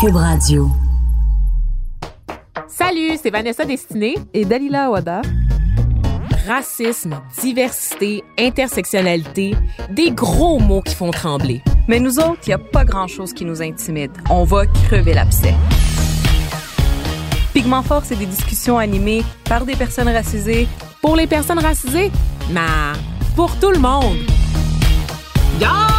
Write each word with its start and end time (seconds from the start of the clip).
Cube 0.00 0.14
Radio. 0.14 0.70
Salut, 2.68 3.18
c'est 3.20 3.30
Vanessa 3.30 3.64
Destinée 3.64 4.14
et 4.32 4.44
Dalila 4.44 4.84
Awada. 4.84 5.22
Racisme, 6.46 7.20
diversité, 7.40 8.22
intersectionnalité, 8.38 9.56
des 9.90 10.12
gros 10.12 10.60
mots 10.60 10.82
qui 10.82 10.94
font 10.94 11.10
trembler. 11.10 11.62
Mais 11.88 11.98
nous 11.98 12.20
autres, 12.20 12.38
il 12.46 12.50
n'y 12.50 12.54
a 12.54 12.58
pas 12.58 12.84
grand-chose 12.84 13.32
qui 13.32 13.44
nous 13.44 13.60
intimide. 13.60 14.12
On 14.30 14.44
va 14.44 14.66
crever 14.66 15.14
l'abcès. 15.14 15.54
Pigment 17.52 17.82
Fort, 17.82 18.02
c'est 18.04 18.16
des 18.16 18.26
discussions 18.26 18.78
animées 18.78 19.24
par 19.46 19.64
des 19.64 19.74
personnes 19.74 20.08
racisées. 20.08 20.68
Pour 21.02 21.16
les 21.16 21.26
personnes 21.26 21.58
racisées? 21.58 22.12
Nah, 22.52 22.92
pour 23.34 23.58
tout 23.58 23.72
le 23.72 23.80
monde. 23.80 24.18
Gaz! 25.58 25.97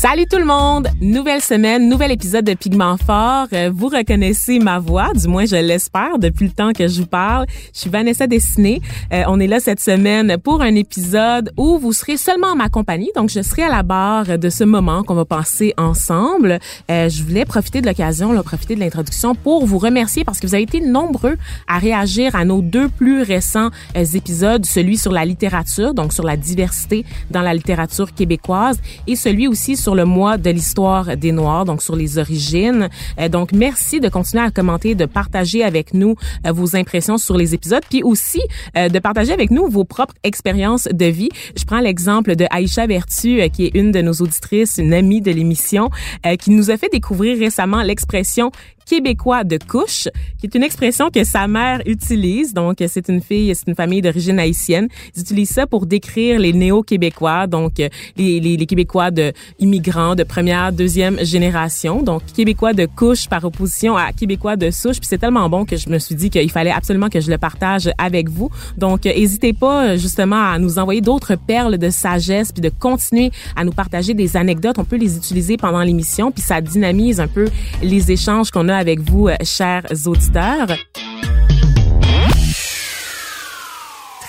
Salut 0.00 0.24
tout 0.24 0.38
le 0.38 0.46
monde! 0.46 0.88
Nouvelle 1.02 1.42
semaine, 1.42 1.86
nouvel 1.86 2.10
épisode 2.10 2.46
de 2.46 2.54
Pigment 2.54 2.96
Fort. 2.96 3.48
Euh, 3.52 3.70
vous 3.70 3.88
reconnaissez 3.88 4.58
ma 4.58 4.78
voix, 4.78 5.12
du 5.12 5.28
moins 5.28 5.44
je 5.44 5.56
l'espère 5.56 6.18
depuis 6.18 6.46
le 6.46 6.52
temps 6.52 6.72
que 6.72 6.88
je 6.88 7.02
vous 7.02 7.06
parle. 7.06 7.44
Je 7.74 7.80
suis 7.80 7.90
Vanessa 7.90 8.26
Dessiné. 8.26 8.80
Euh, 9.12 9.24
on 9.28 9.38
est 9.38 9.46
là 9.46 9.60
cette 9.60 9.78
semaine 9.78 10.38
pour 10.38 10.62
un 10.62 10.74
épisode 10.74 11.52
où 11.58 11.78
vous 11.78 11.92
serez 11.92 12.16
seulement 12.16 12.46
en 12.46 12.56
ma 12.56 12.70
compagnie. 12.70 13.10
Donc 13.14 13.28
je 13.28 13.42
serai 13.42 13.64
à 13.64 13.68
la 13.68 13.82
barre 13.82 14.38
de 14.38 14.48
ce 14.48 14.64
moment 14.64 15.02
qu'on 15.02 15.16
va 15.16 15.26
passer 15.26 15.74
ensemble. 15.76 16.60
Euh, 16.90 17.10
je 17.10 17.22
voulais 17.22 17.44
profiter 17.44 17.82
de 17.82 17.86
l'occasion, 17.86 18.34
profiter 18.42 18.76
de 18.76 18.80
l'introduction 18.80 19.34
pour 19.34 19.66
vous 19.66 19.78
remercier 19.78 20.24
parce 20.24 20.40
que 20.40 20.46
vous 20.46 20.54
avez 20.54 20.62
été 20.62 20.80
nombreux 20.80 21.36
à 21.68 21.76
réagir 21.76 22.34
à 22.34 22.46
nos 22.46 22.62
deux 22.62 22.88
plus 22.88 23.20
récents 23.20 23.68
épisodes, 23.94 24.64
celui 24.64 24.96
sur 24.96 25.12
la 25.12 25.26
littérature, 25.26 25.92
donc 25.92 26.14
sur 26.14 26.24
la 26.24 26.38
diversité 26.38 27.04
dans 27.30 27.42
la 27.42 27.52
littérature 27.52 28.14
québécoise 28.14 28.78
et 29.06 29.14
celui 29.14 29.46
aussi 29.46 29.76
sur 29.76 29.89
le 29.94 30.04
mois 30.04 30.38
de 30.38 30.50
l'histoire 30.50 31.16
des 31.16 31.32
Noirs, 31.32 31.64
donc 31.64 31.82
sur 31.82 31.96
les 31.96 32.18
origines. 32.18 32.88
Euh, 33.18 33.28
donc, 33.28 33.52
merci 33.52 34.00
de 34.00 34.08
continuer 34.08 34.42
à 34.42 34.50
commenter, 34.50 34.94
de 34.94 35.06
partager 35.06 35.64
avec 35.64 35.94
nous 35.94 36.16
euh, 36.46 36.52
vos 36.52 36.76
impressions 36.76 37.18
sur 37.18 37.36
les 37.36 37.54
épisodes, 37.54 37.82
puis 37.88 38.02
aussi 38.02 38.40
euh, 38.76 38.88
de 38.88 38.98
partager 38.98 39.32
avec 39.32 39.50
nous 39.50 39.68
vos 39.68 39.84
propres 39.84 40.14
expériences 40.24 40.88
de 40.92 41.06
vie. 41.06 41.30
Je 41.56 41.64
prends 41.64 41.80
l'exemple 41.80 42.36
de 42.36 42.46
Aïcha 42.50 42.86
Vertu, 42.86 43.40
qui 43.52 43.66
est 43.66 43.74
une 43.74 43.92
de 43.92 44.00
nos 44.00 44.12
auditrices, 44.12 44.78
une 44.78 44.94
amie 44.94 45.20
de 45.20 45.30
l'émission, 45.30 45.90
qui 46.38 46.50
nous 46.50 46.70
a 46.70 46.76
fait 46.76 46.88
découvrir 46.90 47.38
récemment 47.38 47.82
l'expression 47.82 48.50
québécois 48.90 49.44
de 49.44 49.56
couche, 49.56 50.08
qui 50.38 50.46
est 50.46 50.54
une 50.56 50.64
expression 50.64 51.10
que 51.10 51.22
sa 51.22 51.46
mère 51.46 51.80
utilise. 51.86 52.52
Donc, 52.52 52.78
c'est 52.88 53.08
une 53.08 53.20
fille, 53.20 53.54
c'est 53.54 53.68
une 53.68 53.76
famille 53.76 54.02
d'origine 54.02 54.40
haïtienne. 54.40 54.88
Ils 55.14 55.20
utilisent 55.20 55.50
ça 55.50 55.68
pour 55.68 55.86
décrire 55.86 56.40
les 56.40 56.52
néo-québécois, 56.52 57.46
donc 57.46 57.74
les, 57.78 57.90
les, 58.16 58.56
les 58.56 58.66
Québécois 58.66 59.12
de 59.12 59.32
immigrants 59.60 60.16
de 60.16 60.24
première, 60.24 60.72
deuxième 60.72 61.24
génération. 61.24 62.02
Donc, 62.02 62.22
Québécois 62.34 62.72
de 62.72 62.86
couche 62.86 63.28
par 63.28 63.44
opposition 63.44 63.96
à 63.96 64.12
Québécois 64.12 64.56
de 64.56 64.72
souche. 64.72 64.98
Puis 64.98 65.06
c'est 65.08 65.18
tellement 65.18 65.48
bon 65.48 65.64
que 65.64 65.76
je 65.76 65.88
me 65.88 66.00
suis 66.00 66.16
dit 66.16 66.28
qu'il 66.28 66.50
fallait 66.50 66.72
absolument 66.72 67.08
que 67.08 67.20
je 67.20 67.30
le 67.30 67.38
partage 67.38 67.90
avec 67.96 68.28
vous. 68.28 68.50
Donc, 68.76 69.04
n'hésitez 69.04 69.52
pas 69.52 69.96
justement 69.96 70.50
à 70.50 70.58
nous 70.58 70.80
envoyer 70.80 71.00
d'autres 71.00 71.36
perles 71.36 71.78
de 71.78 71.90
sagesse 71.90 72.50
puis 72.50 72.60
de 72.60 72.70
continuer 72.76 73.30
à 73.54 73.62
nous 73.62 73.72
partager 73.72 74.14
des 74.14 74.36
anecdotes. 74.36 74.78
On 74.78 74.84
peut 74.84 74.96
les 74.96 75.16
utiliser 75.16 75.56
pendant 75.56 75.82
l'émission 75.82 76.32
puis 76.32 76.42
ça 76.42 76.60
dynamise 76.60 77.20
un 77.20 77.28
peu 77.28 77.46
les 77.82 78.10
échanges 78.10 78.50
qu'on 78.50 78.68
a 78.68 78.79
avec 78.80 79.00
vous, 79.00 79.28
euh, 79.28 79.36
chers 79.44 79.84
auditeurs. 80.06 80.68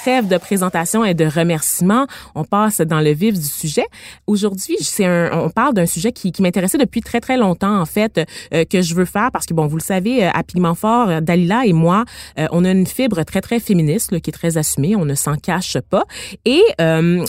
Trêve 0.02 0.27
de 0.27 0.38
présentation 0.38 1.05
et 1.05 1.13
de 1.13 1.25
remerciements, 1.25 2.07
on 2.33 2.44
passe 2.44 2.81
dans 2.81 3.02
le 3.02 3.11
vif 3.11 3.35
du 3.38 3.45
sujet. 3.45 3.85
Aujourd'hui, 4.25 4.77
c'est 4.80 5.06
un, 5.06 5.29
on 5.31 5.51
parle 5.51 5.75
d'un 5.75 5.85
sujet 5.85 6.12
qui, 6.12 6.31
qui 6.31 6.41
m'intéressait 6.41 6.79
depuis 6.79 7.01
très 7.01 7.19
très 7.19 7.38
longtemps 7.38 7.79
en 7.79 7.85
fait 7.85 8.19
euh, 8.51 8.66
que 8.66 8.81
je 8.81 8.95
veux 8.95 9.06
faire 9.06 9.29
parce 9.31 9.45
que 9.45 9.53
bon, 9.53 9.67
vous 9.67 9.78
le 9.78 9.84
savez, 9.84 10.25
euh, 10.25 10.31
à 10.34 10.41
Pigment 10.41 10.73
Fort, 10.73 11.22
Dalila 11.22 11.67
et 11.67 11.73
moi, 11.73 12.06
on 12.51 12.66
a 12.66 12.72
une 12.72 12.88
fibre 12.88 13.22
très 13.23 13.41
très 13.41 13.59
féministe 13.59 14.19
qui 14.22 14.31
est 14.31 14.34
très 14.34 14.57
assumée, 14.57 14.95
on 14.95 15.06
ne 15.06 15.13
s'en 15.13 15.35
cache 15.35 15.78
pas. 15.90 16.06
Et 16.45 16.63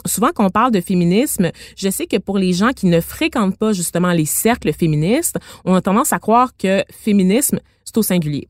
souvent 0.07 0.31
quand 0.35 0.47
on 0.47 0.51
parle 0.51 0.73
de 0.73 0.81
féminisme, 0.81 1.51
je 1.77 1.91
sais 1.91 2.07
que 2.07 2.17
pour 2.17 2.39
les 2.39 2.55
gens 2.55 2.71
qui 2.71 2.87
ne 2.87 3.01
fréquentent 3.01 3.59
pas 3.59 3.73
justement 3.75 4.13
les 4.13 4.25
cercles 4.25 4.73
féministes, 4.73 5.37
on 5.67 5.75
a 5.75 5.83
tendance 5.83 6.15
à 6.15 6.19
croire 6.19 6.57
que 6.57 6.83
féminisme 6.91 7.59
c'est 7.85 7.99
au 7.99 8.03
singulier. 8.03 8.49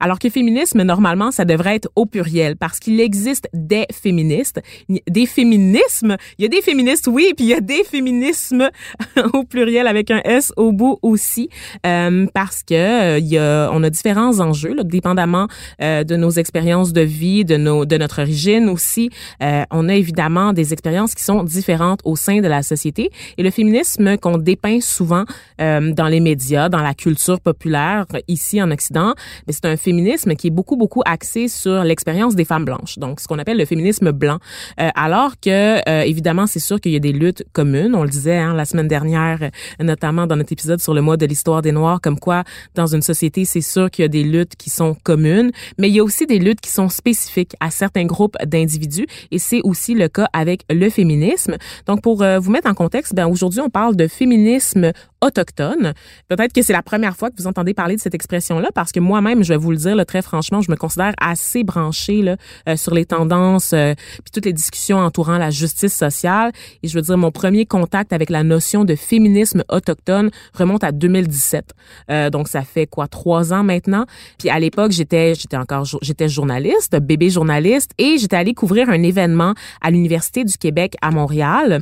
Alors 0.00 0.18
que 0.18 0.28
féminisme, 0.28 0.82
normalement, 0.82 1.30
ça 1.30 1.44
devrait 1.44 1.76
être 1.76 1.88
au 1.94 2.04
pluriel 2.04 2.56
parce 2.56 2.78
qu'il 2.78 3.00
existe 3.00 3.48
des 3.54 3.86
féministes, 3.92 4.60
des 4.88 5.26
féminismes? 5.26 6.16
Il 6.38 6.42
y 6.42 6.44
a 6.44 6.48
des 6.48 6.62
féministes, 6.62 7.06
oui, 7.06 7.32
puis 7.36 7.46
il 7.46 7.50
y 7.50 7.54
a 7.54 7.60
des 7.60 7.84
féminismes 7.84 8.68
au 9.32 9.44
pluriel 9.44 9.86
avec 9.86 10.10
un 10.10 10.20
S 10.24 10.52
au 10.56 10.72
bout 10.72 10.98
aussi 11.02 11.48
euh, 11.86 12.26
parce 12.34 12.62
que 12.62 12.74
euh, 12.74 13.18
y 13.18 13.38
a, 13.38 13.70
on 13.72 13.82
a 13.82 13.90
différents 13.90 14.40
enjeux, 14.40 14.74
là, 14.74 14.82
dépendamment 14.82 15.46
euh, 15.80 16.02
de 16.04 16.16
nos 16.16 16.30
expériences 16.30 16.92
de 16.92 17.00
vie, 17.00 17.44
de 17.44 17.56
nos, 17.56 17.84
de 17.84 17.96
notre 17.96 18.20
origine 18.20 18.68
aussi. 18.68 19.10
on 19.40 19.88
a 19.88 19.94
évidemment 19.94 20.52
des 20.52 20.72
expériences 20.72 21.14
qui 21.14 21.22
sont 21.22 21.44
différentes 21.44 22.00
au 22.04 22.16
sein 22.16 22.40
de 22.40 22.48
la 22.48 22.62
société 22.62 23.10
et 23.38 23.42
le 23.42 23.50
féminisme 23.50 24.16
qu'on 24.18 24.38
dépeint 24.38 24.80
souvent 24.80 25.24
dans 25.58 26.08
les 26.08 26.20
médias, 26.20 26.68
dans 26.68 26.82
la 26.82 26.94
culture 26.94 27.40
populaire 27.40 28.06
ici 28.28 28.60
en 28.62 28.70
Occident, 28.70 29.14
c'est 29.48 29.66
un 29.66 29.76
féminisme 29.84 30.34
qui 30.34 30.48
est 30.48 30.50
beaucoup, 30.50 30.76
beaucoup 30.76 31.02
axé 31.04 31.48
sur 31.48 31.84
l'expérience 31.84 32.34
des 32.34 32.44
femmes 32.44 32.64
blanches. 32.64 32.98
Donc, 32.98 33.20
ce 33.20 33.28
qu'on 33.28 33.38
appelle 33.38 33.58
le 33.58 33.64
féminisme 33.64 34.10
blanc. 34.10 34.38
Euh, 34.80 34.88
alors 34.94 35.32
que, 35.40 35.88
euh, 35.88 36.02
évidemment, 36.02 36.46
c'est 36.46 36.58
sûr 36.58 36.80
qu'il 36.80 36.92
y 36.92 36.96
a 36.96 37.00
des 37.00 37.12
luttes 37.12 37.44
communes. 37.52 37.94
On 37.94 38.02
le 38.02 38.08
disait 38.08 38.38
hein, 38.38 38.54
la 38.54 38.64
semaine 38.64 38.88
dernière, 38.88 39.50
notamment 39.80 40.26
dans 40.26 40.36
notre 40.36 40.52
épisode 40.52 40.80
sur 40.80 40.94
le 40.94 41.02
mois 41.02 41.16
de 41.16 41.26
l'histoire 41.26 41.62
des 41.62 41.72
Noirs, 41.72 42.00
comme 42.00 42.18
quoi, 42.18 42.44
dans 42.74 42.86
une 42.86 43.02
société, 43.02 43.44
c'est 43.44 43.60
sûr 43.60 43.90
qu'il 43.90 44.02
y 44.02 44.06
a 44.06 44.08
des 44.08 44.24
luttes 44.24 44.56
qui 44.56 44.70
sont 44.70 44.96
communes, 45.02 45.50
mais 45.78 45.88
il 45.88 45.94
y 45.94 46.00
a 46.00 46.04
aussi 46.04 46.26
des 46.26 46.38
luttes 46.38 46.60
qui 46.60 46.70
sont 46.70 46.88
spécifiques 46.88 47.54
à 47.60 47.70
certains 47.70 48.06
groupes 48.06 48.36
d'individus. 48.44 49.06
Et 49.30 49.38
c'est 49.38 49.60
aussi 49.62 49.94
le 49.94 50.08
cas 50.08 50.28
avec 50.32 50.64
le 50.70 50.88
féminisme. 50.88 51.56
Donc, 51.86 52.02
pour 52.02 52.22
euh, 52.22 52.38
vous 52.38 52.50
mettre 52.50 52.68
en 52.68 52.74
contexte, 52.74 53.14
ben 53.14 53.26
aujourd'hui, 53.26 53.60
on 53.60 53.70
parle 53.70 53.96
de 53.96 54.08
féminisme 54.08 54.92
autochtone. 55.24 55.94
Peut-être 56.28 56.52
que 56.52 56.62
c'est 56.62 56.72
la 56.72 56.82
première 56.82 57.16
fois 57.16 57.30
que 57.30 57.36
vous 57.38 57.46
entendez 57.46 57.74
parler 57.74 57.96
de 57.96 58.00
cette 58.00 58.14
expression-là, 58.14 58.68
parce 58.74 58.92
que 58.92 59.00
moi-même, 59.00 59.42
je 59.42 59.48
vais 59.48 59.56
vous 59.56 59.70
le 59.70 59.76
dire 59.76 59.96
là, 59.96 60.04
très 60.04 60.22
franchement, 60.22 60.60
je 60.60 60.70
me 60.70 60.76
considère 60.76 61.12
assez 61.20 61.64
branchée 61.64 62.22
là, 62.22 62.36
euh, 62.68 62.76
sur 62.76 62.94
les 62.94 63.04
tendances 63.04 63.72
euh, 63.72 63.94
puis 63.96 64.30
toutes 64.32 64.44
les 64.44 64.52
discussions 64.52 64.98
entourant 64.98 65.38
la 65.38 65.50
justice 65.50 65.94
sociale. 65.94 66.52
Et 66.82 66.88
je 66.88 66.94
veux 66.94 67.02
dire, 67.02 67.16
mon 67.16 67.30
premier 67.30 67.66
contact 67.66 68.12
avec 68.12 68.30
la 68.30 68.42
notion 68.42 68.84
de 68.84 68.94
féminisme 68.94 69.64
autochtone 69.68 70.30
remonte 70.52 70.84
à 70.84 70.92
2017. 70.92 71.72
Euh, 72.10 72.30
donc 72.30 72.48
ça 72.48 72.62
fait 72.62 72.86
quoi 72.86 73.08
trois 73.08 73.52
ans 73.52 73.64
maintenant. 73.64 74.06
Puis 74.38 74.50
à 74.50 74.58
l'époque, 74.58 74.92
j'étais 74.92 75.34
j'étais 75.34 75.56
encore 75.56 75.86
j'étais 76.02 76.28
journaliste, 76.28 76.96
bébé 76.96 77.30
journaliste, 77.30 77.92
et 77.98 78.18
j'étais 78.18 78.36
allée 78.36 78.54
couvrir 78.54 78.88
un 78.88 79.02
événement 79.02 79.54
à 79.80 79.90
l'université 79.90 80.44
du 80.44 80.56
Québec 80.56 80.94
à 81.02 81.10
Montréal 81.10 81.80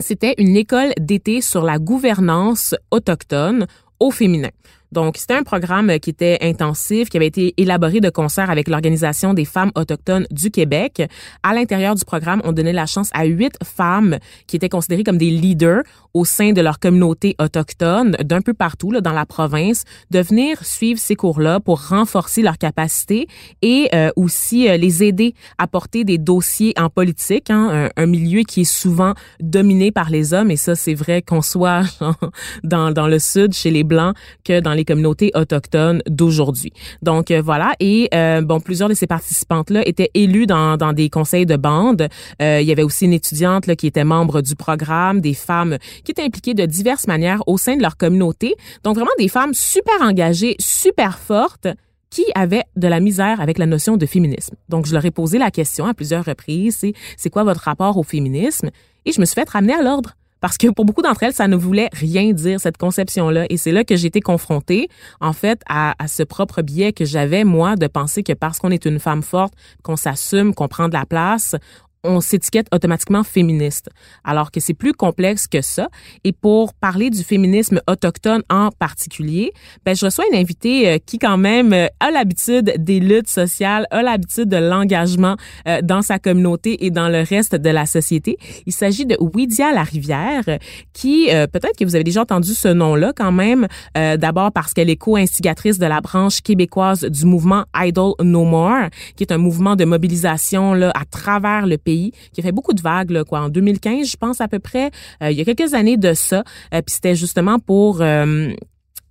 c'était 0.00 0.34
une 0.38 0.56
école 0.56 0.92
d'été 0.98 1.40
sur 1.40 1.62
la 1.62 1.78
gouvernance 1.78 2.74
autochtone 2.90 3.66
au 4.00 4.10
féminin. 4.10 4.50
Donc, 4.92 5.16
c'était 5.16 5.34
un 5.34 5.42
programme 5.42 5.98
qui 5.98 6.10
était 6.10 6.38
intensif, 6.42 7.08
qui 7.08 7.16
avait 7.16 7.26
été 7.26 7.54
élaboré 7.56 8.00
de 8.00 8.10
concert 8.10 8.50
avec 8.50 8.68
l'Organisation 8.68 9.34
des 9.34 9.44
femmes 9.44 9.72
autochtones 9.74 10.26
du 10.30 10.50
Québec. 10.50 11.02
À 11.42 11.54
l'intérieur 11.54 11.94
du 11.94 12.04
programme, 12.04 12.40
on 12.44 12.52
donnait 12.52 12.72
la 12.72 12.86
chance 12.86 13.10
à 13.12 13.24
huit 13.24 13.54
femmes 13.64 14.18
qui 14.46 14.56
étaient 14.56 14.68
considérées 14.68 15.04
comme 15.04 15.18
des 15.18 15.30
leaders 15.30 15.82
au 16.14 16.24
sein 16.24 16.52
de 16.52 16.60
leur 16.62 16.78
communauté 16.78 17.36
autochtone 17.38 18.16
d'un 18.24 18.40
peu 18.40 18.54
partout 18.54 18.90
là, 18.90 19.00
dans 19.00 19.12
la 19.12 19.26
province 19.26 19.84
de 20.10 20.20
venir 20.20 20.64
suivre 20.64 20.98
ces 20.98 21.14
cours-là 21.14 21.60
pour 21.60 21.88
renforcer 21.88 22.40
leurs 22.40 22.56
capacités 22.56 23.26
et 23.60 23.88
euh, 23.94 24.10
aussi 24.16 24.68
euh, 24.68 24.78
les 24.78 25.04
aider 25.04 25.34
à 25.58 25.66
porter 25.66 26.04
des 26.04 26.16
dossiers 26.16 26.72
en 26.78 26.88
politique, 26.88 27.50
hein, 27.50 27.90
un, 27.94 28.06
milieu 28.06 28.42
qui 28.42 28.62
est 28.62 28.64
souvent 28.64 29.14
dominé 29.40 29.90
par 29.90 30.08
les 30.08 30.32
hommes 30.32 30.50
et 30.50 30.56
ça 30.56 30.74
c'est 30.74 30.94
vrai 30.94 31.20
qu'on 31.20 31.42
soit 31.42 31.82
dans, 32.64 32.92
dans 32.92 33.08
le 33.08 33.18
sud 33.18 33.52
chez 33.52 33.70
les 33.70 33.84
blancs 33.84 34.16
que 34.44 34.60
dans 34.60 34.72
les 34.76 34.84
communautés 34.84 35.30
autochtones 35.34 36.02
d'aujourd'hui. 36.08 36.72
Donc 37.02 37.30
euh, 37.30 37.42
voilà 37.42 37.74
et 37.80 38.08
euh, 38.14 38.40
bon 38.42 38.60
plusieurs 38.60 38.88
de 38.88 38.94
ces 38.94 39.06
participantes 39.06 39.70
là 39.70 39.86
étaient 39.86 40.10
élues 40.14 40.46
dans, 40.46 40.76
dans 40.76 40.92
des 40.92 41.10
conseils 41.10 41.46
de 41.46 41.56
bande. 41.56 42.08
Euh, 42.40 42.60
il 42.60 42.66
y 42.66 42.72
avait 42.72 42.82
aussi 42.82 43.06
une 43.06 43.12
étudiante 43.12 43.66
là, 43.66 43.76
qui 43.76 43.86
était 43.86 44.04
membre 44.04 44.42
du 44.42 44.54
programme, 44.54 45.20
des 45.20 45.34
femmes 45.34 45.78
qui 46.04 46.12
étaient 46.12 46.24
impliquées 46.24 46.54
de 46.54 46.66
diverses 46.66 47.06
manières 47.06 47.42
au 47.46 47.58
sein 47.58 47.76
de 47.76 47.82
leur 47.82 47.96
communauté. 47.96 48.54
Donc 48.84 48.94
vraiment 48.96 49.10
des 49.18 49.28
femmes 49.28 49.54
super 49.54 50.00
engagées, 50.02 50.56
super 50.60 51.18
fortes 51.18 51.68
qui 52.10 52.24
avaient 52.34 52.64
de 52.76 52.88
la 52.88 53.00
misère 53.00 53.40
avec 53.40 53.58
la 53.58 53.66
notion 53.66 53.96
de 53.96 54.06
féminisme. 54.06 54.54
Donc, 54.68 54.86
je 54.86 54.92
leur 54.92 55.04
ai 55.04 55.10
posé 55.10 55.38
la 55.38 55.50
question 55.50 55.86
à 55.86 55.92
plusieurs 55.92 56.24
reprises, 56.24 56.76
c'est, 56.80 56.94
c'est 57.16 57.30
quoi 57.30 57.44
votre 57.44 57.60
rapport 57.60 57.96
au 57.96 58.02
féminisme? 58.02 58.70
Et 59.04 59.12
je 59.12 59.20
me 59.20 59.26
suis 59.26 59.34
fait 59.34 59.48
ramener 59.48 59.74
à 59.74 59.82
l'ordre 59.82 60.14
parce 60.46 60.58
que 60.58 60.68
pour 60.68 60.84
beaucoup 60.84 61.02
d'entre 61.02 61.24
elles, 61.24 61.32
ça 61.32 61.48
ne 61.48 61.56
voulait 61.56 61.88
rien 61.92 62.32
dire, 62.32 62.60
cette 62.60 62.76
conception-là. 62.76 63.46
Et 63.50 63.56
c'est 63.56 63.72
là 63.72 63.82
que 63.82 63.96
j'ai 63.96 64.06
été 64.06 64.20
confrontée, 64.20 64.88
en 65.20 65.32
fait, 65.32 65.60
à, 65.68 66.00
à 66.00 66.06
ce 66.06 66.22
propre 66.22 66.62
biais 66.62 66.92
que 66.92 67.04
j'avais, 67.04 67.42
moi, 67.42 67.74
de 67.74 67.88
penser 67.88 68.22
que 68.22 68.32
parce 68.32 68.60
qu'on 68.60 68.70
est 68.70 68.84
une 68.84 69.00
femme 69.00 69.24
forte, 69.24 69.54
qu'on 69.82 69.96
s'assume, 69.96 70.54
qu'on 70.54 70.68
prend 70.68 70.86
de 70.86 70.92
la 70.92 71.04
place, 71.04 71.56
on 72.06 72.20
s'étiquette 72.20 72.68
automatiquement 72.72 73.24
féministe, 73.24 73.90
alors 74.24 74.50
que 74.50 74.60
c'est 74.60 74.74
plus 74.74 74.92
complexe 74.92 75.46
que 75.46 75.60
ça. 75.60 75.88
Et 76.24 76.32
pour 76.32 76.74
parler 76.74 77.10
du 77.10 77.22
féminisme 77.22 77.80
autochtone 77.88 78.42
en 78.50 78.70
particulier, 78.70 79.52
ben, 79.84 79.94
je 79.94 80.04
reçois 80.04 80.24
une 80.32 80.38
invitée 80.38 80.88
euh, 80.88 80.98
qui 81.04 81.18
quand 81.18 81.36
même 81.36 81.72
euh, 81.72 81.86
a 82.00 82.10
l'habitude 82.10 82.74
des 82.78 83.00
luttes 83.00 83.28
sociales, 83.28 83.86
a 83.90 84.02
l'habitude 84.02 84.48
de 84.48 84.56
l'engagement 84.56 85.36
euh, 85.68 85.80
dans 85.82 86.02
sa 86.02 86.18
communauté 86.18 86.84
et 86.86 86.90
dans 86.90 87.08
le 87.08 87.22
reste 87.22 87.54
de 87.54 87.70
la 87.70 87.86
société. 87.86 88.38
Il 88.66 88.72
s'agit 88.72 89.06
de 89.06 89.16
Widia 89.20 89.72
Larivière, 89.72 90.44
qui 90.92 91.28
peut-être 91.52 91.76
que 91.78 91.84
vous 91.84 91.94
avez 91.94 92.04
déjà 92.04 92.22
entendu 92.22 92.54
ce 92.54 92.68
nom-là 92.68 93.12
quand 93.14 93.32
même, 93.32 93.66
d'abord 93.94 94.52
parce 94.52 94.72
qu'elle 94.72 94.90
est 94.90 94.96
co-instigatrice 94.96 95.78
de 95.78 95.86
la 95.86 96.00
branche 96.00 96.40
québécoise 96.40 97.04
du 97.04 97.24
mouvement 97.24 97.64
Idle 97.76 98.12
No 98.22 98.44
More, 98.44 98.88
qui 99.16 99.24
est 99.24 99.32
un 99.32 99.38
mouvement 99.38 99.76
de 99.76 99.84
mobilisation 99.84 100.74
là 100.74 100.92
à 100.94 101.04
travers 101.04 101.66
le 101.66 101.78
pays 101.78 101.95
qui 102.32 102.40
a 102.40 102.42
fait 102.42 102.52
beaucoup 102.52 102.72
de 102.72 102.82
vagues, 102.82 103.22
quoi, 103.24 103.40
en 103.40 103.48
2015, 103.48 104.10
je 104.10 104.16
pense 104.16 104.40
à 104.40 104.48
peu 104.48 104.58
près. 104.58 104.90
Euh, 105.22 105.30
il 105.30 105.38
y 105.38 105.40
a 105.40 105.44
quelques 105.44 105.74
années 105.74 105.96
de 105.96 106.14
ça. 106.14 106.44
Euh, 106.74 106.82
puis 106.82 106.94
c'était 106.94 107.14
justement 107.14 107.58
pour 107.58 108.00
euh, 108.00 108.52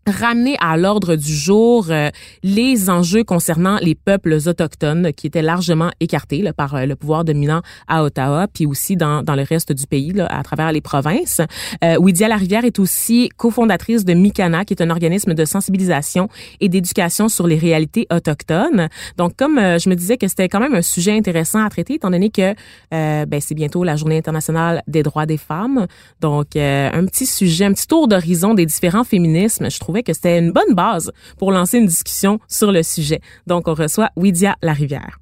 ramener 0.07 0.56
à 0.60 0.78
l'ordre 0.78 1.16
du 1.16 1.34
jour 1.34 1.88
euh, 1.90 2.10
les 2.44 2.90
enjeux 2.92 3.24
concernant 3.24 3.78
les 3.81 3.96
peuples 3.96 4.38
autochtones 4.46 5.12
qui 5.13 5.25
étaient 5.25 5.42
largement 5.42 5.90
écartés 6.00 6.44
là, 6.44 6.54
par 6.54 6.75
euh, 6.75 6.86
le 6.86 6.96
pouvoir 6.96 7.25
dominant 7.25 7.62
à 7.88 8.04
Ottawa, 8.04 8.48
puis 8.48 8.68
aussi 8.68 8.96
dans, 8.96 9.24
dans 9.24 9.36
le 9.36 9.42
reste 9.42 9.74
du 9.74 9.88
pays, 9.88 10.13
là, 10.13 10.28
à 10.28 10.44
travers 10.44 10.72
les 10.72 10.81
provinces. 10.81 11.42
Euh, 11.84 11.98
Widia 11.98 12.28
Larivière 12.28 12.66
est 12.66 12.78
aussi 12.78 13.30
cofondatrice 13.36 14.06
de 14.06 14.13
Mikana, 14.13 14.63
qui 14.63 14.74
est 14.74 14.81
un 14.84 14.92
organisme 14.92 15.34
de 15.34 15.44
sensibilisation 15.44 16.30
et 16.60 16.69
d'éducation 16.69 17.28
sur 17.28 17.48
les 17.48 17.57
réalités 17.57 18.06
autochtones. 18.12 18.90
Donc, 19.18 19.36
comme 19.36 19.57
euh, 19.57 19.80
je 19.80 19.90
me 19.90 19.96
disais 19.96 20.18
que 20.18 20.28
c'était 20.28 20.50
quand 20.50 20.60
même 20.60 20.75
un 20.75 20.84
sujet 20.84 21.18
intéressant 21.18 21.66
à 21.66 21.69
traiter, 21.69 21.96
étant 21.96 22.12
donné 22.12 22.30
que 22.30 22.54
ben, 22.92 23.42
c'est 23.42 23.56
bientôt 23.56 23.84
la 23.84 23.96
Journée 23.96 24.18
internationale 24.18 24.84
des 24.88 25.04
droits 25.04 25.25
des 25.25 25.38
femmes. 25.38 25.88
Donc, 26.22 26.56
un 26.56 27.06
petit 27.06 27.25
sujet, 27.25 27.66
un 27.66 27.74
petit 27.74 27.88
tour 27.88 28.07
d'horizon 28.07 28.54
des 28.54 28.66
différents 28.66 29.04
féminismes, 29.04 29.69
je 29.69 29.80
trouve 29.80 29.94
que 30.03 30.13
c'était 30.13 30.39
une 30.39 30.51
bonne 30.51 30.74
base 30.74 31.12
pour 31.38 31.51
lancer 31.51 31.77
une 31.77 31.88
discussion 31.88 32.39
sur 32.47 32.71
le 32.71 32.83
sujet. 32.83 33.21
Donc, 33.47 33.68
on 33.68 33.74
reçoit 33.74 34.09
Widia 34.15 34.56
Larivière. 34.62 35.19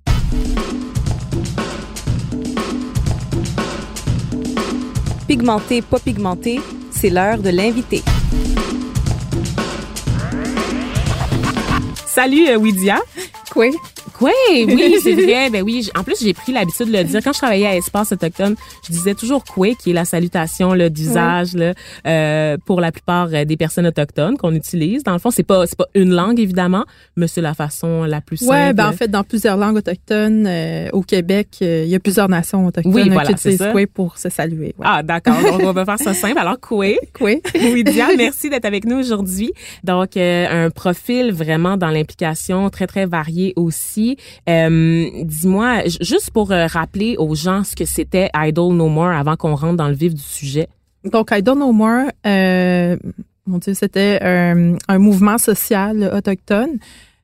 Pigmenté, 5.28 5.82
pas 5.82 6.00
pigmenté, 6.00 6.60
c'est 6.92 7.10
l'heure 7.10 7.38
de 7.38 7.50
l'inviter. 7.50 8.02
Salut, 12.06 12.48
euh, 12.50 12.58
Widia. 12.58 13.00
Quoi? 13.52 13.72
Oui, 14.22 14.32
oui, 14.68 14.96
c'est 15.04 15.14
vrai. 15.14 15.50
Ben 15.50 15.64
oui, 15.64 15.90
en 15.98 16.04
plus 16.04 16.16
j'ai 16.22 16.34
pris 16.34 16.52
l'habitude 16.52 16.88
de 16.88 16.98
le 16.98 17.04
dire 17.04 17.22
quand 17.24 17.34
je 17.34 17.40
travaillais 17.40 17.68
à 17.68 17.76
Espace 17.76 18.12
autochtone, 18.12 18.56
je 18.86 18.92
disais 18.92 19.14
toujours 19.14 19.44
quoi 19.44 19.74
qui 19.76 19.92
est 19.92 19.94
la 19.94 20.06
salutation 20.06 20.76
d'usage 20.90 21.54
là 21.54 21.74
euh, 22.08 22.58
pour 22.66 22.82
la 22.82 22.92
plupart 22.92 23.30
euh, 23.34 23.46
des 23.46 23.58
personnes 23.58 23.88
autochtones 23.88 24.38
qu'on 24.38 24.54
utilise. 24.54 25.04
Dans 25.04 25.14
le 25.14 25.20
fond, 25.20 25.32
c'est 25.32 25.44
pas 25.44 25.66
c'est 25.66 25.78
pas 25.78 25.88
une 25.96 26.14
langue 26.14 26.40
évidemment, 26.40 26.86
mais 27.16 27.28
c'est 27.28 27.42
la 27.42 27.54
façon 27.54 28.04
la 28.04 28.22
plus 28.22 28.38
simple. 28.38 28.52
Ouais, 28.52 28.74
ben 28.74 28.90
en 28.90 28.94
fait 28.94 29.08
dans 29.08 29.24
plusieurs 29.24 29.58
langues 29.58 29.78
autochtones 29.78 30.46
euh, 30.48 30.90
au 30.94 31.02
Québec, 31.02 31.48
euh, 31.62 31.84
il 31.86 31.90
y 31.90 31.96
a 31.96 32.00
plusieurs 32.00 32.30
nations 32.30 32.68
autochtones 32.68 32.94
oui, 32.94 33.10
voilà, 33.10 33.30
qui 33.30 33.34
utilisent 33.34 33.68
quoi 33.72 33.82
pour 33.94 34.18
se 34.18 34.30
saluer. 34.30 34.76
Ouais. 34.78 34.86
Ah, 34.88 35.04
d'accord. 35.04 35.42
Donc 35.42 35.62
on 35.64 35.72
va 35.72 35.86
faire 35.98 36.00
ça 36.00 36.14
simple. 36.14 36.38
Alors 36.38 36.60
quoi 36.60 36.88
Quoi 37.14 37.36
Oui, 37.56 37.84
Diane, 37.84 38.12
merci 38.18 38.50
d'être 38.50 38.66
avec 38.66 38.86
nous 38.86 38.98
aujourd'hui. 38.98 39.52
Donc 39.84 40.18
un 40.18 40.70
profil 40.70 41.32
vraiment 41.32 41.78
dans 41.78 41.90
l'implication 41.90 42.70
très 42.70 42.88
très 42.88 43.06
varié 43.06 43.54
aussi 43.56 44.03
euh, 44.50 45.10
dis-moi, 45.24 45.84
juste 46.02 46.32
pour 46.32 46.52
euh, 46.52 46.68
rappeler 46.68 47.16
aux 47.18 47.36
gens 47.36 47.64
ce 47.64 47.76
que 47.76 47.86
c'était 47.86 48.30
Idle 48.36 48.74
No 48.74 48.88
More 48.88 49.12
avant 49.12 49.36
qu'on 49.36 49.56
rentre 49.56 49.78
dans 49.78 49.88
le 49.88 49.96
vif 49.96 50.14
du 50.14 50.22
sujet. 50.22 50.68
Donc, 51.04 51.30
Idle 51.32 51.58
No 51.58 51.72
More, 51.72 52.10
euh, 52.26 52.98
mon 53.46 53.58
Dieu, 53.58 53.74
c'était 53.74 54.20
un, 54.22 54.76
un, 54.88 55.00
mouvement 55.00 55.38
social 55.38 56.12
autochtone 56.16 56.78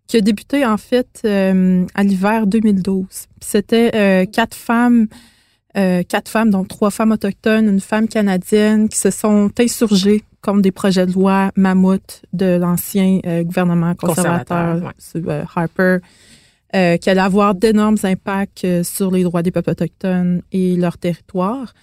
qui 0.07 0.17
a 0.17 0.21
débuté 0.21 0.65
en 0.65 0.77
fait 0.77 1.21
à 1.23 2.03
l'hiver 2.03 2.47
2012. 2.47 3.05
C'était 3.41 4.27
quatre 4.33 4.55
femmes, 4.55 5.07
quatre 5.75 6.27
femmes, 6.27 6.49
donc 6.49 6.67
trois 6.67 6.89
femmes 6.89 7.11
autochtones, 7.11 7.69
une 7.69 7.79
femme 7.79 8.07
canadienne, 8.07 8.89
qui 8.89 8.97
se 8.97 9.11
sont 9.11 9.51
insurgées 9.59 10.23
contre 10.41 10.61
des 10.61 10.71
projets 10.71 11.05
de 11.05 11.13
loi 11.13 11.51
mammouth 11.55 12.23
de 12.33 12.57
l'ancien 12.57 13.19
gouvernement 13.43 13.93
conservateur, 13.93 14.81
conservateur 14.81 15.37
ouais. 15.37 15.43
Harper 15.55 15.97
euh, 16.75 16.97
qui 16.97 17.09
allait 17.09 17.19
avoir 17.21 17.55
d'énormes 17.55 17.97
impacts 18.03 18.63
euh, 18.63 18.83
sur 18.83 19.11
les 19.11 19.23
droits 19.23 19.41
des 19.41 19.51
peuples 19.51 19.71
autochtones 19.71 20.41
et 20.51 20.75
leur 20.75 20.97
territoire. 20.97 21.73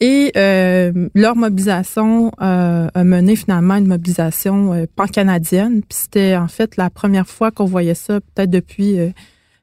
Et 0.00 0.30
euh, 0.36 1.08
leur 1.14 1.36
mobilisation 1.36 2.30
euh, 2.42 2.88
a 2.92 3.04
mené 3.04 3.34
finalement 3.34 3.76
une 3.76 3.86
mobilisation 3.86 4.74
euh, 4.74 4.84
pan-canadienne. 4.94 5.80
Puis 5.82 5.98
c'était 6.02 6.36
en 6.36 6.48
fait 6.48 6.76
la 6.76 6.90
première 6.90 7.26
fois 7.26 7.50
qu'on 7.50 7.64
voyait 7.64 7.94
ça, 7.94 8.20
peut-être 8.20 8.50
depuis 8.50 8.98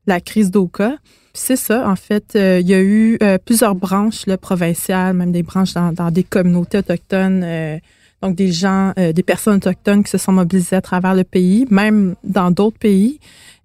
la 0.07 0.19
crise 0.19 0.49
d'Oka. 0.49 0.95
c'est 1.33 1.55
ça, 1.55 1.87
en 1.87 1.95
fait, 1.95 2.35
il 2.35 2.67
y 2.67 2.73
a 2.73 2.81
eu 2.81 3.19
plusieurs 3.45 3.75
branches 3.75 4.25
là, 4.25 4.37
provinciales, 4.37 5.15
même 5.15 5.31
des 5.31 5.43
branches 5.43 5.73
dans, 5.73 5.91
dans 5.91 6.11
des 6.11 6.23
communautés 6.23 6.79
autochtones. 6.79 7.79
Donc 8.23 8.35
des 8.35 8.51
gens, 8.51 8.93
des 8.95 9.23
personnes 9.23 9.57
autochtones 9.57 10.03
qui 10.03 10.09
se 10.09 10.17
sont 10.17 10.31
mobilisées 10.31 10.77
à 10.77 10.81
travers 10.81 11.13
le 11.13 11.23
pays, 11.23 11.65
même 11.69 12.15
dans 12.23 12.51
d'autres 12.51 12.79
pays. 12.79 13.19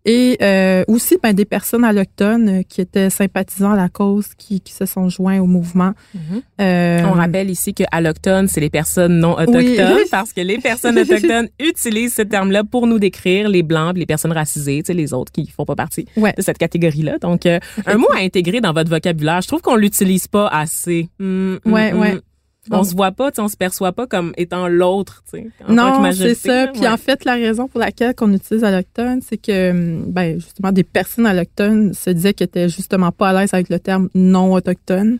Et 0.08 0.38
euh, 0.40 0.84
aussi 0.88 1.18
ben, 1.22 1.34
des 1.34 1.44
personnes 1.44 1.84
allochtones 1.84 2.48
euh, 2.48 2.62
qui 2.66 2.80
étaient 2.80 3.10
sympathisants 3.10 3.72
à 3.72 3.76
la 3.76 3.90
cause, 3.90 4.28
qui, 4.38 4.62
qui 4.62 4.72
se 4.72 4.86
sont 4.86 5.10
joints 5.10 5.38
au 5.38 5.46
mouvement. 5.46 5.92
Mm 6.14 6.18
-hmm. 6.18 6.42
euh, 6.62 7.02
On 7.04 7.12
rappelle 7.12 7.50
ici 7.50 7.74
que 7.74 7.84
allochtones, 7.92 8.48
c'est 8.48 8.60
les 8.60 8.70
personnes 8.70 9.20
non 9.20 9.32
autochtones, 9.32 9.96
oui. 9.96 10.08
parce 10.10 10.32
que 10.32 10.40
les 10.40 10.58
personnes 10.58 10.98
autochtones 10.98 11.48
utilisent 11.60 12.14
ce 12.14 12.22
terme-là 12.22 12.62
pour 12.64 12.86
nous 12.86 12.98
décrire 12.98 13.48
les 13.50 13.62
blancs, 13.62 13.98
les 13.98 14.06
personnes 14.06 14.32
racisées, 14.42 14.80
tu 14.82 14.86
sais, 14.86 14.94
les 14.94 15.12
autres 15.12 15.32
qui 15.32 15.46
font 15.56 15.66
pas 15.66 15.76
partie 15.76 16.06
ouais. 16.16 16.32
de 16.38 16.42
cette 16.42 16.58
catégorie-là. 16.58 17.18
Donc, 17.18 17.44
euh, 17.44 17.58
un 17.84 17.98
mot 18.02 18.10
à 18.18 18.20
intégrer 18.28 18.60
dans 18.66 18.72
votre 18.78 18.90
vocabulaire. 18.96 19.40
Je 19.42 19.48
trouve 19.48 19.62
qu'on 19.66 19.76
l'utilise 19.84 20.26
pas 20.26 20.46
assez. 20.64 21.00
Mm, 21.18 21.56
ouais, 21.74 21.92
mm, 21.92 22.00
ouais. 22.00 22.14
On 22.70 22.84
se 22.84 22.94
voit 22.94 23.12
pas, 23.12 23.30
on 23.38 23.48
se 23.48 23.56
perçoit 23.56 23.92
pas 23.92 24.06
comme 24.06 24.32
étant 24.36 24.68
l'autre, 24.68 25.22
tu 25.30 25.38
sais. 25.38 25.50
Non, 25.68 26.10
c'est 26.12 26.34
ça. 26.34 26.68
Puis 26.68 26.82
ouais. 26.82 26.88
en 26.88 26.96
fait, 26.96 27.24
la 27.24 27.34
raison 27.34 27.68
pour 27.68 27.80
laquelle 27.80 28.14
qu'on 28.14 28.32
utilise 28.32 28.64
allochtone, 28.64 29.20
c'est 29.22 29.36
que, 29.36 30.02
ben, 30.06 30.40
justement, 30.40 30.72
des 30.72 30.84
personnes 30.84 31.26
allochtones 31.26 31.94
se 31.94 32.10
disaient 32.10 32.34
qu'elles 32.34 32.48
étaient 32.48 32.68
justement 32.68 33.12
pas 33.12 33.30
à 33.30 33.40
l'aise 33.40 33.54
avec 33.54 33.68
le 33.68 33.78
terme 33.78 34.08
non 34.14 34.52
autochtone. 34.52 35.18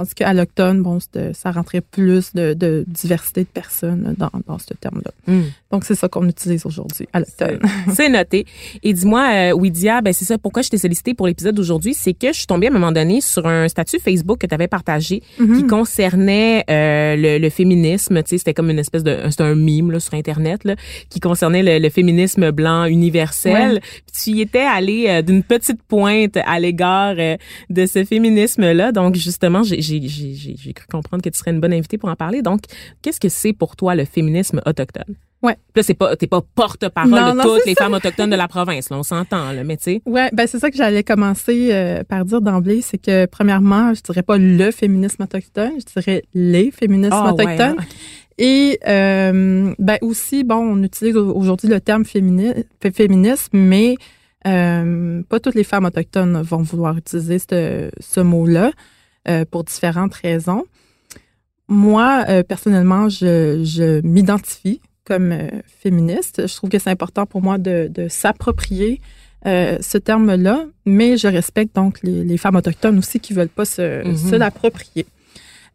Tandis 0.00 0.14
qu'à 0.14 0.32
l'octone, 0.32 0.82
bon, 0.82 0.98
ça 1.34 1.50
rentrait 1.50 1.82
plus 1.82 2.32
de, 2.34 2.54
de, 2.54 2.86
diversité 2.88 3.42
de 3.42 3.48
personnes 3.48 4.14
dans, 4.16 4.30
dans 4.46 4.58
ce 4.58 4.72
terme-là. 4.72 5.10
Mm. 5.26 5.42
Donc, 5.70 5.84
c'est 5.84 5.94
ça 5.94 6.08
qu'on 6.08 6.26
utilise 6.26 6.64
aujourd'hui, 6.64 7.06
à 7.12 7.18
l'octone. 7.18 7.58
C'est 7.92 8.08
noté. 8.08 8.46
Et 8.82 8.94
dis-moi, 8.94 9.28
euh, 9.30 9.52
Widia, 9.52 10.00
ben 10.00 10.14
c'est 10.14 10.24
ça, 10.24 10.38
pourquoi 10.38 10.62
je 10.62 10.70
t'ai 10.70 10.78
sollicité 10.78 11.12
pour 11.12 11.26
l'épisode 11.26 11.54
d'aujourd'hui, 11.54 11.92
c'est 11.92 12.14
que 12.14 12.28
je 12.28 12.38
suis 12.38 12.46
tombée 12.46 12.68
à 12.68 12.70
un 12.70 12.72
moment 12.72 12.92
donné 12.92 13.20
sur 13.20 13.46
un 13.46 13.68
statut 13.68 13.98
Facebook 13.98 14.38
que 14.38 14.46
tu 14.46 14.54
avais 14.54 14.68
partagé 14.68 15.22
mm 15.38 15.44
-hmm. 15.44 15.56
qui 15.56 15.66
concernait 15.66 16.64
euh, 16.70 17.16
le, 17.16 17.38
le, 17.38 17.50
féminisme. 17.50 18.22
Tu 18.22 18.30
sais, 18.30 18.38
c'était 18.38 18.54
comme 18.54 18.70
une 18.70 18.78
espèce 18.78 19.04
de... 19.04 19.18
C'était 19.28 19.42
un 19.42 19.54
mime 19.54 19.90
là, 19.90 20.00
sur 20.00 20.14
Internet 20.14 20.64
là, 20.64 20.76
qui 21.10 21.20
concernait 21.20 21.62
le, 21.62 21.78
le 21.78 21.90
féminisme 21.90 22.52
blanc 22.52 22.86
universel. 22.86 23.72
Ouais. 23.74 23.80
Puis 24.06 24.22
tu 24.22 24.30
y 24.30 24.40
étais 24.40 24.68
allé 24.78 24.98
euh, 25.08 25.20
d'une 25.20 25.42
petite 25.42 25.82
pointe 25.82 26.38
à 26.54 26.58
l'égard 26.58 27.16
euh, 27.18 27.36
de 27.68 27.84
ce 27.84 28.02
féminisme-là. 28.04 28.92
Donc, 28.92 29.14
justement, 29.16 29.62
j'ai 29.62 29.89
j'ai 29.90 30.72
cru 30.72 30.86
comprendre 30.90 31.22
que 31.22 31.28
tu 31.28 31.38
serais 31.38 31.50
une 31.50 31.60
bonne 31.60 31.72
invitée 31.72 31.98
pour 31.98 32.08
en 32.08 32.16
parler. 32.16 32.42
Donc, 32.42 32.60
qu'est-ce 33.02 33.20
que 33.20 33.28
c'est 33.28 33.52
pour 33.52 33.76
toi 33.76 33.94
le 33.94 34.04
féminisme 34.04 34.60
autochtone? 34.66 35.16
Ouais. 35.42 35.56
Là, 35.74 35.82
c'est 35.82 35.94
pas, 35.94 36.16
t'es 36.16 36.26
pas 36.26 36.42
porte-parole 36.54 37.10
de 37.10 37.42
toutes 37.42 37.66
les 37.66 37.74
ça. 37.74 37.84
femmes 37.84 37.94
autochtones 37.94 38.30
de 38.30 38.36
la 38.36 38.48
province, 38.48 38.90
là, 38.90 38.98
on 38.98 39.02
s'entend, 39.02 39.52
là, 39.52 39.64
mais 39.64 39.76
tu 39.78 39.84
sais. 39.84 40.02
Ouais, 40.04 40.28
ben 40.32 40.46
c'est 40.46 40.58
ça 40.58 40.70
que 40.70 40.76
j'allais 40.76 41.02
commencer 41.02 41.70
euh, 41.72 42.04
par 42.04 42.24
dire 42.26 42.42
d'emblée, 42.42 42.82
c'est 42.82 42.98
que 42.98 43.24
premièrement, 43.26 43.94
je 43.94 44.02
dirais 44.02 44.22
pas 44.22 44.36
le 44.36 44.70
féminisme 44.70 45.22
autochtone, 45.22 45.72
je 45.78 46.00
dirais 46.00 46.24
les 46.34 46.70
féminismes 46.70 47.22
oh, 47.24 47.30
autochtones. 47.30 47.78
Ouais, 47.78 47.84
Et 48.36 48.78
euh, 48.86 49.74
ben 49.78 49.96
aussi, 50.02 50.44
bon, 50.44 50.56
on 50.56 50.82
utilise 50.82 51.16
aujourd'hui 51.16 51.68
le 51.68 51.80
terme 51.80 52.04
fémini 52.04 52.50
féminisme, 52.92 53.56
mais 53.56 53.94
euh, 54.46 55.22
pas 55.28 55.40
toutes 55.40 55.54
les 55.54 55.64
femmes 55.64 55.86
autochtones 55.86 56.40
vont 56.42 56.62
vouloir 56.62 56.96
utiliser 56.98 57.38
ce, 57.38 57.90
ce 57.98 58.20
mot-là. 58.20 58.72
Euh, 59.28 59.44
pour 59.44 59.64
différentes 59.64 60.14
raisons. 60.14 60.64
Moi, 61.68 62.24
euh, 62.30 62.42
personnellement, 62.42 63.10
je, 63.10 63.62
je 63.64 64.00
m'identifie 64.00 64.80
comme 65.04 65.32
euh, 65.32 65.48
féministe. 65.66 66.46
Je 66.46 66.54
trouve 66.56 66.70
que 66.70 66.78
c'est 66.78 66.88
important 66.88 67.26
pour 67.26 67.42
moi 67.42 67.58
de, 67.58 67.88
de 67.88 68.08
s'approprier 68.08 69.00
ce 69.44 69.96
terme-là, 69.96 70.66
mais 70.84 71.16
je 71.16 71.26
respecte 71.26 71.74
donc 71.74 72.02
les, 72.02 72.24
les, 72.24 72.36
femmes 72.36 72.56
autochtones 72.56 72.98
aussi 72.98 73.20
qui 73.20 73.32
veulent 73.32 73.48
pas 73.48 73.64
se, 73.64 74.06
mm 74.06 74.12
-hmm. 74.12 74.30
se 74.30 74.36
l'approprier. 74.36 75.06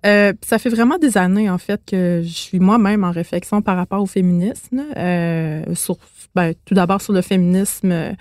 Euh, 0.06 0.34
ça 0.42 0.60
fait 0.60 0.70
vraiment 0.70 0.98
des 0.98 1.18
années, 1.18 1.50
en 1.50 1.58
fait, 1.58 1.82
que 1.86 2.22
je 2.24 2.30
suis 2.30 2.60
moi-même 2.60 3.04
en 3.04 3.12
réflexion 3.12 3.62
par 3.62 3.76
rapport 3.76 4.02
au 4.02 4.06
féminisme. 4.06 4.84
Euh, 4.98 5.64
sur, 5.74 5.98
ben, 6.36 6.54
tout 6.66 6.76
d'abord 6.76 7.02
sur 7.02 7.14
le 7.14 7.22
féminisme 7.22 8.16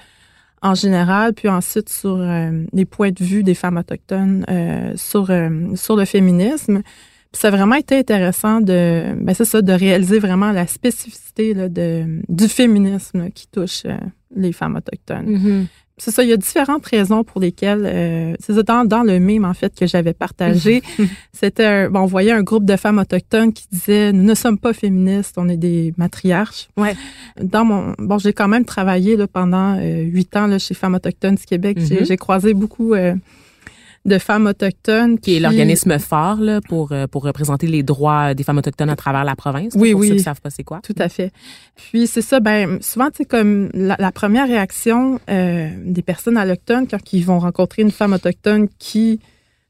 en 0.65 0.75
général, 0.75 1.35
puis 1.35 1.49
ensuite 1.49 1.89
sur 1.89 2.17
euh, 2.19 2.65
les 2.73 2.85
points 2.85 3.13
de 3.13 3.23
vue 3.23 3.45
des 3.45 3.55
femmes 3.55 3.77
autochtones 3.77 4.45
euh, 4.49 4.93
sur, 4.97 5.31
sur 5.77 5.97
le 5.97 6.05
féminisme. 6.05 6.83
Puis 7.33 7.41
ça 7.41 7.49
a 7.49 7.51
vraiment 7.51 7.75
été 7.75 7.99
intéressant 7.99 8.61
de, 8.61 9.15
ben 9.17 9.35
c'est 9.35 9.45
ça, 9.45 9.61
de 9.61 9.73
réaliser 9.73 10.19
vraiment 10.19 10.53
la 10.53 10.67
spécificité 10.67 11.53
là, 11.55 11.69
de, 11.69 12.21
du 12.29 12.49
féminisme 12.49 13.31
qui 13.31 13.47
touche 13.49 13.83
les 14.35 14.53
femmes 14.53 14.77
autochtones. 14.77 15.37
Mm-hmm 15.37 15.67
c'est 15.97 16.11
ça, 16.11 16.25
il 16.25 16.29
y 16.29 16.33
a 16.33 16.37
différentes 16.37 16.85
raisons 16.87 17.23
pour 17.23 17.41
lesquelles, 17.41 17.85
euh, 17.87 18.35
c'est 18.41 18.59
dans, 18.65 18.85
dans 18.85 19.05
le 19.05 19.21
mime 19.21 19.45
en 19.45 19.55
fait 19.55 19.73
que 19.79 19.87
j'avais 19.87 20.13
partagé, 20.13 20.83
c'était, 21.33 21.89
bon, 21.89 22.01
on 22.01 22.07
voyait 22.07 22.33
un 22.33 22.43
groupe 22.43 22.65
de 22.65 22.77
femmes 22.77 22.99
autochtones 22.99 23.53
qui 23.53 23.67
disaient, 23.71 24.13
nous 24.13 24.25
ne 24.25 24.35
sommes 24.35 24.59
pas 24.59 24.73
féministes, 24.73 25.37
on 25.37 25.49
est 25.49 25.57
des 25.57 25.95
matriarches. 25.97 26.69
Ouais. 26.77 26.97
Dans 27.41 27.65
mon, 27.65 27.95
bon, 27.99 28.19
j'ai 28.19 28.33
quand 28.33 28.49
même 28.49 28.65
travaillé 28.65 29.17
là, 29.17 29.29
pendant 29.29 29.79
euh, 29.79 30.03
huit 30.03 30.35
ans 30.37 30.49
là, 30.49 30.59
chez 30.59 30.75
Femmes 30.75 30.95
autochtones 30.95 31.37
du 31.37 31.45
Québec. 31.45 31.79
Mm-hmm. 31.79 32.07
J'ai 32.07 32.17
croisé 32.17 32.55
beaucoup 32.55 32.95
euh, 32.95 33.15
de 34.05 34.19
femmes 34.19 34.47
autochtones. 34.47 35.19
Qui 35.19 35.37
est 35.37 35.41
l'organisme 35.41 35.99
phare 35.99 36.41
là, 36.41 36.61
pour, 36.61 36.93
euh, 36.93 37.07
pour 37.07 37.25
représenter 37.25 37.67
les 37.67 37.83
droits 37.83 38.35
des 38.35 38.43
femmes 38.43 38.59
autochtones 38.59 38.91
à 38.91 38.97
travers 38.97 39.25
la 39.25 39.37
province. 39.37 39.75
Oui, 39.77 39.93
pour 39.93 40.01
oui. 40.01 40.09
Ceux 40.09 40.15
qui 40.17 40.23
savent 40.23 40.41
pas 40.41 40.51
c'est 40.51 40.65
quoi. 40.65 40.81
Tout 40.83 40.95
à 40.99 41.09
fait. 41.09 41.33
Puis 41.77 42.07
c'est 42.07 42.23
ça, 42.23 42.41
ben 42.41 42.79
souvent, 42.83 43.09
c'est 43.15 43.25
comme 43.25 43.71
la, 43.73 43.97
la, 43.99 44.13
première 44.13 44.47
réaction 44.47 45.21
euh, 45.31 45.71
des 45.85 46.03
personnes 46.03 46.39
autochtones 46.39 46.87
quand 46.87 47.13
ils 47.13 47.25
vont 47.25 47.39
rencontrer 47.39 47.83
une 47.83 47.91
femme 47.91 48.13
autochtone 48.13 48.69
qui 48.79 49.21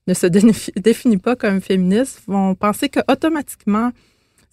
ne 0.07 0.15
se 0.15 0.27
définit 0.27 1.17
pas 1.17 1.37
comme 1.37 1.61
féministe, 1.61 2.23
vont 2.27 2.55
penser 2.55 2.89
que 2.89 3.01
automatiquement 3.11 3.91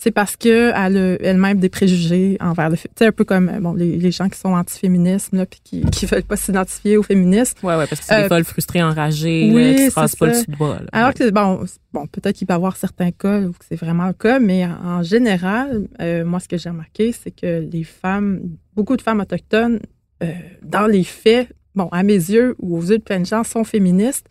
c'est 0.02 0.10
parce 0.10 0.36
que 0.36 0.72
elle 0.76 0.98
a 0.98 1.16
elle-même 1.22 1.60
des 1.60 1.70
préjugés 1.70 2.36
envers 2.40 2.72
le 2.72 2.76
sais 2.76 3.06
un 3.06 3.12
peu 3.12 3.24
comme 3.24 3.52
bon 3.60 3.74
les, 3.76 3.98
les 3.98 4.10
gens 4.10 4.30
qui 4.30 4.40
sont 4.40 4.50
anti-féminisme 4.50 5.38
là 5.38 5.46
puis 5.46 5.60
qui 5.64 5.82
qui 5.92 6.08
veulent 6.08 6.24
pas 6.24 6.38
s'identifier 6.38 6.98
au 6.98 7.04
féminisme. 7.04 7.56
Ouais 7.62 7.76
ouais 7.76 7.86
parce 7.86 8.02
que 8.02 8.08
c'est 8.08 8.16
euh, 8.16 8.22
des 8.24 8.28
folles 8.28 8.44
frustrées 8.44 8.82
enragées 8.82 9.52
oui, 9.54 9.64
là, 9.64 9.74
qui 9.76 9.92
se 9.92 10.00
rasent 10.00 10.16
pas 10.16 10.26
le 10.26 10.32
dessus 10.32 10.50
de 10.50 10.56
bras. 10.56 10.80
Là. 10.80 10.86
Alors 10.92 11.14
que 11.14 11.30
bon 11.30 11.64
bon 11.94 12.08
peut-être 12.08 12.36
qu'il 12.36 12.48
peut 12.48 12.54
y 12.54 12.56
avoir 12.56 12.78
certains 12.78 13.12
cas 13.12 13.42
où 13.42 13.54
c'est 13.70 13.76
vraiment 13.76 14.08
le 14.08 14.14
cas 14.14 14.40
mais 14.40 14.66
en, 14.66 14.72
en 14.86 15.04
général 15.04 15.88
euh, 16.02 16.26
moi 16.26 16.40
ce 16.40 16.48
que 16.48 16.58
j'ai 16.58 16.70
remarqué 16.72 17.12
c'est 17.12 17.32
que 17.32 17.60
les 17.72 17.84
femmes 17.84 18.42
beaucoup 18.74 18.98
de 18.98 19.04
femmes 19.04 19.20
autochtones 19.20 19.82
euh, 20.24 20.32
dans 20.64 20.88
les 20.88 21.04
faits 21.04 21.50
bon 21.76 21.90
à 21.92 22.02
mes 22.02 22.14
yeux 22.14 22.56
ou 22.58 22.76
aux 22.76 22.82
yeux 22.82 22.98
de 22.98 23.04
plein 23.04 23.20
de 23.20 23.28
gens 23.28 23.44
sont 23.44 23.64
féministes 23.64 24.26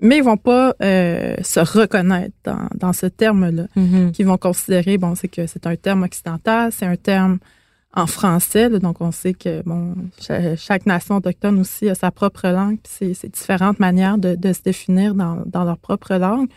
mais 0.00 0.18
ils 0.18 0.22
vont 0.22 0.36
pas 0.36 0.74
euh, 0.82 1.36
se 1.42 1.60
reconnaître 1.60 2.34
dans, 2.44 2.68
dans 2.74 2.92
ce 2.92 3.06
terme-là, 3.06 3.66
mm 3.76 3.84
-hmm. 3.84 4.10
qu'ils 4.12 4.26
vont 4.26 4.36
considérer, 4.36 4.98
bon, 4.98 5.14
c'est 5.14 5.28
que 5.28 5.46
c'est 5.46 5.66
un 5.66 5.76
terme 5.76 6.02
occidental, 6.02 6.70
c'est 6.72 6.86
un 6.86 6.96
terme 6.96 7.38
en 7.94 8.06
français, 8.06 8.68
là, 8.68 8.78
donc 8.78 9.00
on 9.00 9.10
sait 9.10 9.32
que 9.32 9.62
bon, 9.62 9.94
chaque, 10.20 10.58
chaque, 10.58 10.86
nation 10.86 11.16
autochtone 11.16 11.58
aussi 11.60 11.88
a 11.88 11.94
sa 11.94 12.10
propre 12.10 12.46
langue, 12.48 12.78
puis 12.82 13.14
c'est 13.14 13.32
différentes 13.32 13.80
manières 13.80 14.18
de, 14.18 14.34
de, 14.34 14.52
se 14.52 14.62
définir 14.62 15.14
dans, 15.14 15.42
dans 15.46 15.64
leur 15.64 15.78
propre 15.78 16.14
langue. 16.14 16.48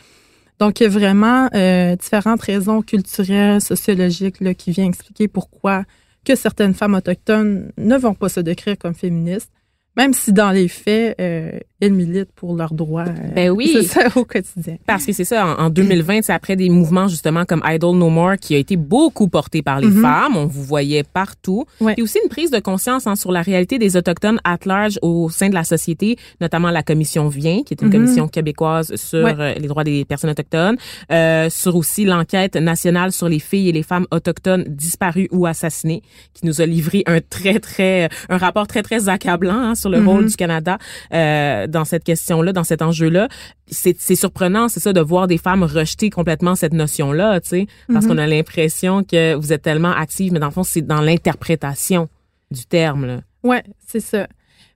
Donc, 0.60 0.72
il 0.80 0.84
y 0.84 0.86
a 0.88 0.90
vraiment 0.90 1.48
euh, 1.56 1.96
différentes 1.96 2.42
raisons 2.42 2.82
culturelles, 2.82 3.62
sociologiques 3.62 4.42
là, 4.42 4.54
qui 4.54 4.72
viennent 4.72 4.90
expliquer 4.90 5.30
pourquoi 5.30 5.86
que 6.26 6.36
certaines 6.36 6.74
femmes 6.74 6.96
autochtones 6.96 7.72
ne 7.78 7.98
vont 7.98 8.14
pas 8.14 8.28
se 8.28 8.42
décrire 8.42 8.78
comme 8.78 8.94
féministes 8.94 9.52
même 10.00 10.14
si 10.14 10.32
dans 10.32 10.52
les 10.52 10.70
faits, 10.70 11.20
euh, 11.20 11.60
elles 11.82 11.94
militent 11.94 12.32
pour 12.36 12.56
leurs 12.56 12.74
droits. 12.74 13.06
Euh, 13.08 13.34
ben 13.36 13.50
oui. 13.52 13.70
C'est 13.74 13.84
ça 13.84 14.08
au 14.16 14.26
quotidien. 14.26 14.78
Parce 14.86 15.06
que 15.06 15.14
c'est 15.14 15.24
ça, 15.24 15.46
en, 15.48 15.66
en 15.66 15.70
2020, 15.70 16.22
c'est 16.24 16.34
après 16.34 16.56
des 16.56 16.70
mouvements 16.70 17.08
justement 17.08 17.46
comme 17.46 17.62
Idle 17.66 17.96
No 17.96 18.10
More 18.10 18.36
qui 18.42 18.54
a 18.56 18.58
été 18.58 18.76
beaucoup 18.76 19.28
porté 19.30 19.62
par 19.62 19.80
les 19.80 19.88
Mhm. 19.88 19.94
mm 19.94 19.98
-hmm. 19.98 20.02
femmes. 20.02 20.36
On 20.38 20.46
vous 20.46 20.64
voyait 20.64 21.04
partout. 21.04 21.66
Ouais. 21.82 21.94
Et 21.98 22.02
aussi 22.02 22.18
une 22.24 22.30
prise 22.30 22.52
de 22.52 22.60
conscience 22.60 23.04
hein, 23.08 23.16
sur 23.16 23.32
la 23.32 23.42
réalité 23.50 23.78
des 23.80 23.92
Autochtones 24.00 24.40
at 24.44 24.60
large 24.66 24.96
au 25.02 25.30
sein 25.30 25.50
de 25.50 25.58
la 25.62 25.64
société, 25.64 26.10
notamment 26.42 26.72
la 26.80 26.84
commission 26.84 27.24
Vient, 27.30 27.60
qui 27.66 27.72
est 27.74 27.82
une 27.82 27.88
Mhm. 27.90 27.96
commission 27.98 28.26
québécoise 28.36 28.88
sur 28.96 29.24
Ouais. 29.26 29.36
euh, 29.40 29.54
les 29.64 29.68
droits 29.72 29.86
des 29.92 30.00
personnes 30.12 30.32
autochtones, 30.36 30.78
euh, 31.12 31.50
sur 31.62 31.74
aussi 31.82 32.04
l'enquête 32.12 32.56
nationale 32.72 33.12
sur 33.20 33.28
les 33.34 33.40
filles 33.50 33.70
et 33.72 33.76
les 33.80 33.84
femmes 33.92 34.08
autochtones 34.18 34.64
disparues 34.86 35.30
ou 35.36 35.46
assassinées, 35.54 36.02
qui 36.36 36.42
nous 36.48 36.58
a 36.62 36.66
livré 36.66 37.00
un 37.16 37.20
très, 37.36 37.58
très, 37.60 38.10
un 38.36 38.38
rapport 38.46 38.68
très, 38.72 38.84
très 38.90 39.02
accablant 39.16 39.60
hein, 39.68 39.76
sur 39.82 39.90
le 39.96 40.00
Mhm. 40.02 40.08
rôle 40.10 40.26
du 40.32 40.36
Canada 40.44 40.76
euh, 41.14 41.68
dans 41.70 41.86
cette 41.86 42.04
question-là, 42.04 42.54
dans 42.54 42.64
cet 42.64 42.82
enjeu-là. 42.82 43.28
C'est 43.68 44.16
surprenant, 44.16 44.68
c'est 44.70 44.80
ça, 44.80 44.94
de 44.94 45.02
voir 45.02 45.28
des 45.28 45.38
femmes 45.38 45.64
rejeter 45.64 46.10
complètement 46.10 46.56
cette 46.56 46.74
notion-là, 46.74 47.40
tu 47.42 47.50
sais, 47.50 47.68
parce 47.92 48.06
Mhm. 48.06 48.12
qu'on 48.12 48.18
a 48.18 48.28
l'impression 48.28 49.04
que 49.04 49.36
vous 49.36 49.54
êtes 49.54 49.62
tellement 49.62 49.92
active, 49.92 50.34
mais 50.34 50.40
dans 50.40 50.48
le 50.48 50.52
fond, 50.54 50.64
c'est 50.64 50.82
dans 50.82 51.02
l'interprétation 51.02 52.10
du 52.52 52.66
terme. 52.66 53.06
Là. 53.06 53.22
Ouais, 53.44 53.64
c'est 53.88 54.00
ça. 54.00 54.28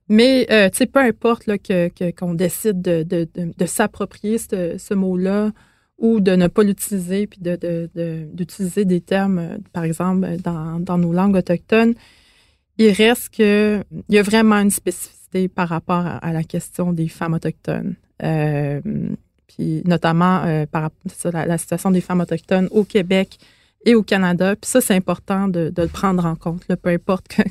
Mais 0.08 0.46
euh, 0.50 0.68
tu 0.70 0.78
sais, 0.78 0.86
peu 0.86 1.00
importe 1.00 1.46
là, 1.46 1.56
que 1.58 1.88
qu'on 2.12 2.34
décide 2.34 2.82
de, 2.82 3.02
de, 3.02 3.26
de, 3.34 3.52
de 3.56 3.66
s'approprier 3.66 4.38
ce, 4.38 4.76
ce 4.78 4.92
mot-là 4.94 5.50
ou 5.98 6.20
de 6.20 6.32
ne 6.36 6.46
pas 6.48 6.62
l'utiliser, 6.62 7.26
puis 7.26 7.40
de 7.40 7.56
d'utiliser 8.34 8.84
de, 8.84 8.90
des 8.90 9.00
termes, 9.00 9.38
euh, 9.38 9.56
par 9.72 9.84
exemple, 9.84 10.26
dans, 10.42 10.78
dans 10.80 10.98
nos 10.98 11.12
langues 11.12 11.36
autochtones, 11.36 11.94
il 12.78 12.90
reste 12.90 13.30
que 13.34 13.82
il 14.08 14.14
y 14.14 14.18
a 14.18 14.22
vraiment 14.22 14.56
une 14.56 14.70
spécificité 14.70 15.13
par 15.48 15.68
rapport 15.68 16.06
à, 16.06 16.16
à 16.18 16.32
la 16.32 16.44
question 16.44 16.92
des 16.92 17.08
femmes 17.08 17.34
autochtones. 17.34 17.94
Euh, 18.22 18.80
puis 19.46 19.82
notamment 19.84 20.42
euh, 20.44 20.66
par 20.66 20.90
la, 21.24 21.46
la, 21.46 21.58
situation 21.58 21.90
des 21.90 22.00
femmes 22.00 22.20
autochtones 22.20 22.68
au 22.70 22.84
Québec 22.84 23.38
et 23.84 23.94
au 23.94 24.02
Canada. 24.02 24.56
Puis 24.56 24.70
ça, 24.70 24.80
c'est 24.80 24.94
important 24.94 25.48
de, 25.48 25.70
de, 25.70 25.82
le 25.82 25.88
prendre 25.88 26.24
en 26.24 26.34
compte, 26.36 26.62
là, 26.68 26.76
peu 26.76 26.90
importe 26.90 27.28
que, 27.28 27.42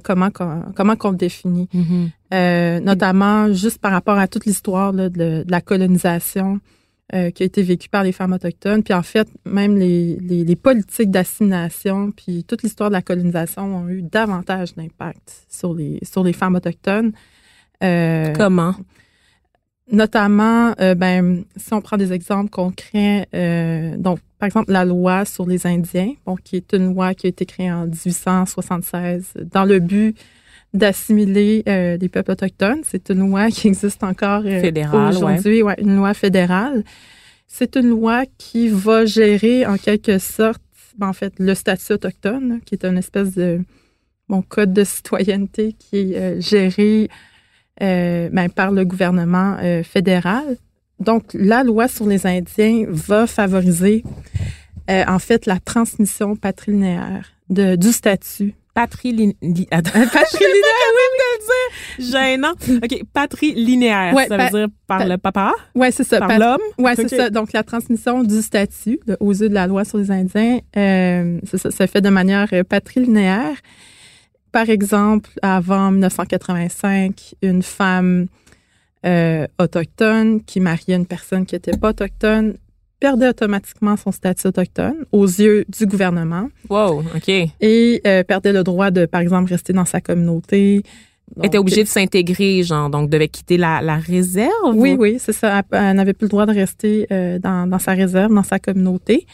comment, 0.02 0.30
comment 0.30 0.96
qu'on 0.96 1.10
le 1.10 1.16
définit. 1.16 1.68
Mm 1.72 1.82
-hmm. 1.82 2.08
euh, 2.34 2.80
notamment 2.80 3.52
juste 3.52 3.78
par 3.78 3.92
rapport 3.92 4.18
à 4.18 4.26
toute 4.26 4.46
l'histoire 4.46 4.92
de, 4.92 5.08
de, 5.08 5.44
la 5.48 5.60
colonisation 5.60 6.60
euh, 7.14 7.30
qui 7.30 7.42
a 7.42 7.46
été 7.46 7.62
vécue 7.62 7.88
par 7.88 8.04
les 8.04 8.12
femmes 8.12 8.32
autochtones. 8.32 8.82
Puis 8.82 8.94
en 8.94 9.02
fait, 9.02 9.28
même 9.44 9.76
les, 9.76 10.16
les, 10.16 10.44
les 10.44 10.56
politiques 10.56 11.10
d'assimilation, 11.10 12.10
puis 12.10 12.44
toute 12.44 12.62
l'histoire 12.62 12.90
de 12.90 12.94
la 12.94 13.02
colonisation 13.02 13.76
ont 13.76 13.88
eu 13.88 14.02
davantage 14.02 14.74
d'impact 14.74 15.44
sur 15.50 15.74
les, 15.74 15.98
sur 16.02 16.24
les 16.24 16.32
femmes 16.32 16.54
autochtones. 16.54 17.12
Euh, 17.82 18.32
Comment? 18.34 18.74
Notamment, 19.90 20.74
euh, 20.80 20.94
ben, 20.94 21.44
si 21.56 21.74
on 21.74 21.82
prend 21.82 21.98
des 21.98 22.12
exemples 22.12 22.50
concrets, 22.50 23.28
donc 23.98 24.20
par 24.38 24.46
exemple 24.46 24.72
la 24.72 24.84
loi 24.84 25.24
sur 25.24 25.46
les 25.46 25.66
Indiens, 25.66 26.14
bon, 26.24 26.36
qui 26.36 26.56
est 26.56 26.72
une 26.72 26.94
loi 26.94 27.14
qui 27.14 27.26
a 27.26 27.28
été 27.28 27.44
créée 27.44 27.70
en 27.70 27.86
1876 27.86 29.34
dans 29.52 29.64
le 29.64 29.80
but 29.80 30.16
d'assimiler 30.74 31.62
euh, 31.68 31.96
les 31.96 32.08
peuples 32.08 32.32
autochtones. 32.32 32.80
C'est 32.84 33.10
une 33.10 33.20
loi 33.20 33.50
qui 33.50 33.68
existe 33.68 34.02
encore 34.02 34.42
aujourd'hui, 34.44 35.62
ouais. 35.62 35.74
ouais. 35.74 35.74
une 35.78 35.96
loi 35.96 36.14
fédérale. 36.14 36.84
C'est 37.46 37.76
une 37.76 37.90
loi 37.90 38.24
qui 38.38 38.68
va 38.68 39.04
gérer 39.04 39.66
en 39.66 39.76
quelque 39.76 40.18
sorte, 40.18 40.62
ben, 40.96 41.08
en 41.08 41.12
fait, 41.12 41.34
le 41.38 41.54
statut 41.54 41.92
autochtone, 41.92 42.60
qui 42.64 42.74
est 42.74 42.84
une 42.84 42.96
espèce 42.96 43.34
de 43.34 43.60
bon 44.28 44.40
code 44.40 44.72
de 44.72 44.84
citoyenneté 44.84 45.74
qui 45.78 45.96
est 45.96 46.16
euh, 46.16 46.40
géré 46.40 47.10
euh, 47.82 48.30
ben, 48.32 48.48
par 48.48 48.70
le 48.70 48.84
gouvernement 48.84 49.56
euh, 49.60 49.82
fédéral. 49.82 50.56
Donc, 51.00 51.24
la 51.34 51.64
loi 51.64 51.88
sur 51.88 52.06
les 52.06 52.26
Indiens 52.26 52.86
va 52.88 53.26
favoriser, 53.26 54.04
euh, 54.90 55.04
en 55.06 55.18
fait, 55.18 55.46
la 55.46 55.58
transmission 55.58 56.36
patrilinéaire 56.36 57.32
de, 57.50 57.76
du 57.76 57.92
statut. 57.92 58.54
Patrilinéaire. 58.74 59.34
patrilinéaire, 59.70 60.90
oui, 60.96 61.06
de 61.18 61.26
le 61.28 61.38
dire. 61.44 62.10
Gênant. 62.10 62.52
OK. 62.82 63.02
Ouais, 64.14 64.26
ça 64.26 64.36
veut 64.36 64.50
dire 64.50 64.68
par 64.86 65.06
le 65.06 65.18
papa? 65.18 65.52
Oui, 65.74 65.88
c'est 65.90 66.04
ça. 66.04 66.18
Par 66.20 66.38
l'homme? 66.38 66.62
Oui, 66.78 66.92
c'est 66.96 67.08
ça. 67.08 67.30
Donc, 67.30 67.52
la 67.52 67.62
transmission 67.62 68.22
du 68.22 68.40
statut 68.40 69.00
aux 69.20 69.32
yeux 69.32 69.48
de 69.48 69.54
la 69.54 69.66
loi 69.66 69.84
sur 69.84 69.98
les 69.98 70.10
Indiens, 70.10 70.58
euh, 70.76 71.38
ça, 71.44 71.70
ça 71.70 71.86
fait 71.86 72.00
de 72.00 72.08
manière 72.08 72.48
patrilinéaire. 72.68 73.56
Par 74.52 74.68
exemple, 74.68 75.30
avant 75.40 75.90
1985, 75.90 77.34
une 77.42 77.62
femme 77.62 78.26
euh, 79.04 79.46
autochtone 79.58 80.42
qui 80.44 80.60
mariait 80.60 80.94
une 80.94 81.06
personne 81.06 81.44
qui 81.44 81.54
n'était 81.54 81.76
pas 81.76 81.90
autochtone 81.90 82.56
perdait 83.02 83.28
automatiquement 83.28 83.96
son 83.96 84.12
statut 84.12 84.46
autochtone 84.46 84.94
aux 85.10 85.26
yeux 85.26 85.64
du 85.68 85.86
gouvernement. 85.86 86.48
Wow, 86.70 87.00
OK. 87.16 87.28
Et 87.28 88.00
euh, 88.06 88.22
perdait 88.22 88.52
le 88.52 88.62
droit 88.62 88.92
de, 88.92 89.06
par 89.06 89.20
exemple, 89.20 89.50
rester 89.50 89.72
dans 89.72 89.84
sa 89.84 90.00
communauté. 90.00 90.84
Donc, 91.34 91.46
était 91.46 91.58
obligée 91.58 91.82
de 91.82 91.88
s'intégrer, 91.88 92.62
genre, 92.62 92.90
donc 92.90 93.10
devait 93.10 93.26
quitter 93.26 93.56
la, 93.56 93.82
la 93.82 93.96
réserve? 93.96 94.74
Oui, 94.74 94.94
oui, 94.96 95.16
c'est 95.18 95.32
ça. 95.32 95.62
Elle, 95.72 95.78
elle 95.78 95.96
n'avait 95.96 96.12
plus 96.12 96.26
le 96.26 96.30
droit 96.30 96.46
de 96.46 96.52
rester 96.52 97.08
euh, 97.10 97.40
dans, 97.40 97.66
dans 97.66 97.80
sa 97.80 97.92
réserve, 97.92 98.32
dans 98.32 98.44
sa 98.44 98.60
communauté 98.60 99.26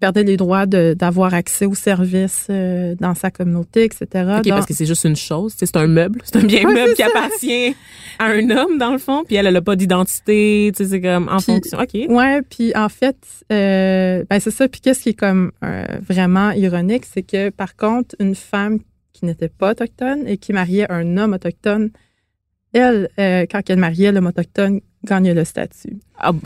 perdait 0.00 0.24
les 0.24 0.36
droits 0.36 0.66
d'avoir 0.66 1.32
accès 1.34 1.64
aux 1.66 1.74
services 1.74 2.48
euh, 2.50 2.94
dans 3.00 3.14
sa 3.14 3.30
communauté, 3.30 3.84
etc. 3.84 4.06
OK, 4.12 4.42
Donc, 4.44 4.48
parce 4.48 4.66
que 4.66 4.74
c'est 4.74 4.84
juste 4.86 5.04
une 5.04 5.16
chose, 5.16 5.54
c'est 5.56 5.76
un 5.76 5.86
meuble, 5.86 6.20
c'est 6.24 6.36
un 6.36 6.44
bien 6.44 6.64
ouais, 6.64 6.74
meuble 6.74 6.94
qui 6.94 7.02
ça. 7.02 7.08
appartient 7.08 7.74
à 8.18 8.26
un 8.26 8.50
homme 8.50 8.76
dans 8.78 8.92
le 8.92 8.98
fond, 8.98 9.24
puis 9.24 9.36
elle 9.36 9.46
elle 9.46 9.56
a 9.56 9.62
pas 9.62 9.76
d'identité, 9.76 10.70
tu 10.76 10.84
sais 10.84 10.90
c'est 10.90 11.00
comme 11.00 11.28
en 11.28 11.36
Puis- 11.36 11.44
fonction. 11.46 11.78
OK. 11.78 11.94
Ouais, 12.10 12.42
puis 12.42 12.72
en 12.76 12.88
fait, 12.88 13.16
euh, 13.52 14.24
ben 14.28 14.40
c'est 14.40 14.50
ça. 14.50 14.68
Puis 14.68 14.80
qu'est-ce 14.80 15.00
qui 15.02 15.10
est 15.10 15.14
comme 15.18 15.52
euh, 15.64 15.84
vraiment 16.06 16.50
ironique, 16.50 17.04
c'est 17.06 17.22
que 17.22 17.50
par 17.50 17.74
contre, 17.76 18.14
une 18.20 18.34
femme 18.34 18.80
qui 19.12 19.24
n'était 19.24 19.48
pas 19.48 19.70
autochtone 19.70 20.26
et 20.26 20.36
qui 20.38 20.52
mariait 20.52 20.90
un 20.92 21.16
homme 21.16 21.32
autochtone, 21.34 21.90
elle, 22.72 23.08
quand 23.16 23.60
elle 23.70 23.78
mariait 23.78 24.10
l'homme 24.12 24.26
autochtone, 24.26 24.80
gagnait 25.04 25.34
le 25.34 25.44
statut. 25.44 25.98
Ah, 26.18 26.32
bon. 26.32 26.40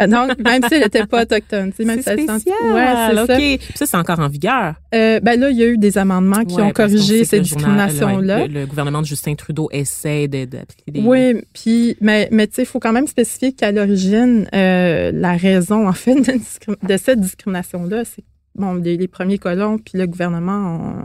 Euh, 0.00 0.06
Donc, 0.06 0.38
même 0.38 0.62
si 0.68 0.74
elle 0.74 0.82
n'était 0.82 1.06
pas 1.06 1.22
autochtone, 1.22 1.72
même 1.80 2.02
si 2.02 2.08
elle 2.08 2.20
spécial. 2.20 2.54
Ouais, 2.72 3.24
c'est 3.26 3.56
OK. 3.56 3.60
ça. 3.70 3.76
Ça 3.76 3.86
c'est 3.86 3.96
encore 3.96 4.20
en 4.20 4.28
vigueur. 4.28 4.74
Euh, 4.94 5.20
ben 5.20 5.38
là, 5.38 5.50
il 5.50 5.56
y 5.56 5.62
a 5.62 5.66
eu 5.66 5.78
des 5.78 5.98
amendements 5.98 6.44
qui 6.44 6.54
Ouais, 6.56 6.62
ont 6.62 6.70
corrigé 6.70 7.20
que 7.20 7.26
ces 7.26 7.38
le 7.38 7.44
journal- 7.44 7.88
discriminations-là. 7.88 8.46
Le, 8.46 8.52
le 8.60 8.66
gouvernement 8.66 9.00
de 9.02 9.06
Justin 9.06 9.34
Trudeau 9.34 9.68
essaie 9.72 10.28
d'appliquer 10.28 10.90
des 10.92 11.00
Oui, 11.00 11.42
puis 11.52 11.96
mais 12.00 12.28
mais 12.30 12.46
tu 12.46 12.54
sais, 12.56 12.62
il 12.62 12.66
faut 12.66 12.80
quand 12.80 12.92
même 12.92 13.06
spécifier 13.06 13.52
qu'à 13.52 13.72
l'origine, 13.72 14.46
euh, 14.54 15.10
la 15.14 15.36
raison 15.36 15.88
en 15.88 15.92
fait 15.92 16.14
de, 16.82 16.96
cette 16.96 17.20
discrimination-là, 17.20 18.04
c'est 18.04 18.24
bon 18.54 18.74
les, 18.74 18.96
les 18.96 19.08
premiers 19.08 19.38
colons 19.38 19.78
puis 19.78 19.98
le 19.98 20.06
gouvernement 20.06 21.02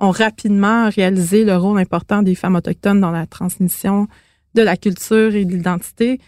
ont, 0.00 0.06
ont 0.06 0.10
rapidement 0.10 0.88
réalisé 0.88 1.44
le 1.44 1.56
rôle 1.56 1.78
important 1.78 2.22
des 2.22 2.34
femmes 2.34 2.56
autochtones 2.56 3.00
dans 3.00 3.10
la 3.10 3.26
transmission 3.26 4.06
de 4.54 4.62
la 4.62 4.76
culture 4.76 5.34
et 5.34 5.44
de 5.44 5.52
l'identité. 5.52 6.20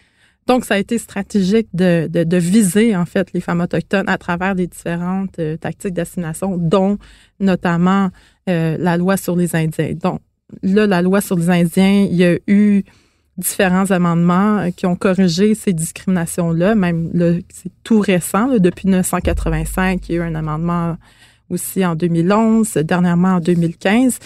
Donc, 0.46 0.64
ça 0.64 0.74
a 0.74 0.78
été 0.78 0.98
stratégique 0.98 1.68
de, 1.72 2.08
de, 2.10 2.24
de 2.24 2.36
viser, 2.36 2.96
en 2.96 3.06
fait, 3.06 3.32
les 3.32 3.40
femmes 3.40 3.60
autochtones 3.60 4.08
à 4.08 4.18
travers 4.18 4.54
des 4.54 4.66
différentes 4.66 5.38
euh, 5.38 5.56
tactiques 5.56 5.94
d'assimilation, 5.94 6.56
dont 6.56 6.98
notamment 7.38 8.10
euh, 8.48 8.76
la 8.78 8.96
loi 8.96 9.16
sur 9.16 9.36
les 9.36 9.54
Indiens. 9.54 9.92
Donc, 9.94 10.20
là, 10.62 10.86
la 10.86 11.00
loi 11.00 11.20
sur 11.20 11.36
les 11.36 11.48
Indiens, 11.48 12.06
il 12.10 12.16
y 12.16 12.24
a 12.24 12.36
eu 12.48 12.82
différents 13.38 13.90
amendements 13.90 14.58
euh, 14.58 14.70
qui 14.70 14.86
ont 14.86 14.96
corrigé 14.96 15.54
ces 15.54 15.72
discriminations-là. 15.72 16.74
Même, 16.74 17.10
c'est 17.48 17.72
tout 17.84 18.00
récent, 18.00 18.46
là, 18.46 18.58
depuis 18.58 18.88
1985, 18.88 20.08
il 20.08 20.12
y 20.12 20.18
a 20.18 20.22
eu 20.22 20.26
un 20.26 20.34
amendement 20.34 20.96
aussi 21.50 21.84
en 21.84 21.94
2011, 21.94 22.72
dernièrement 22.78 23.36
en 23.36 23.40
2015. 23.40 24.18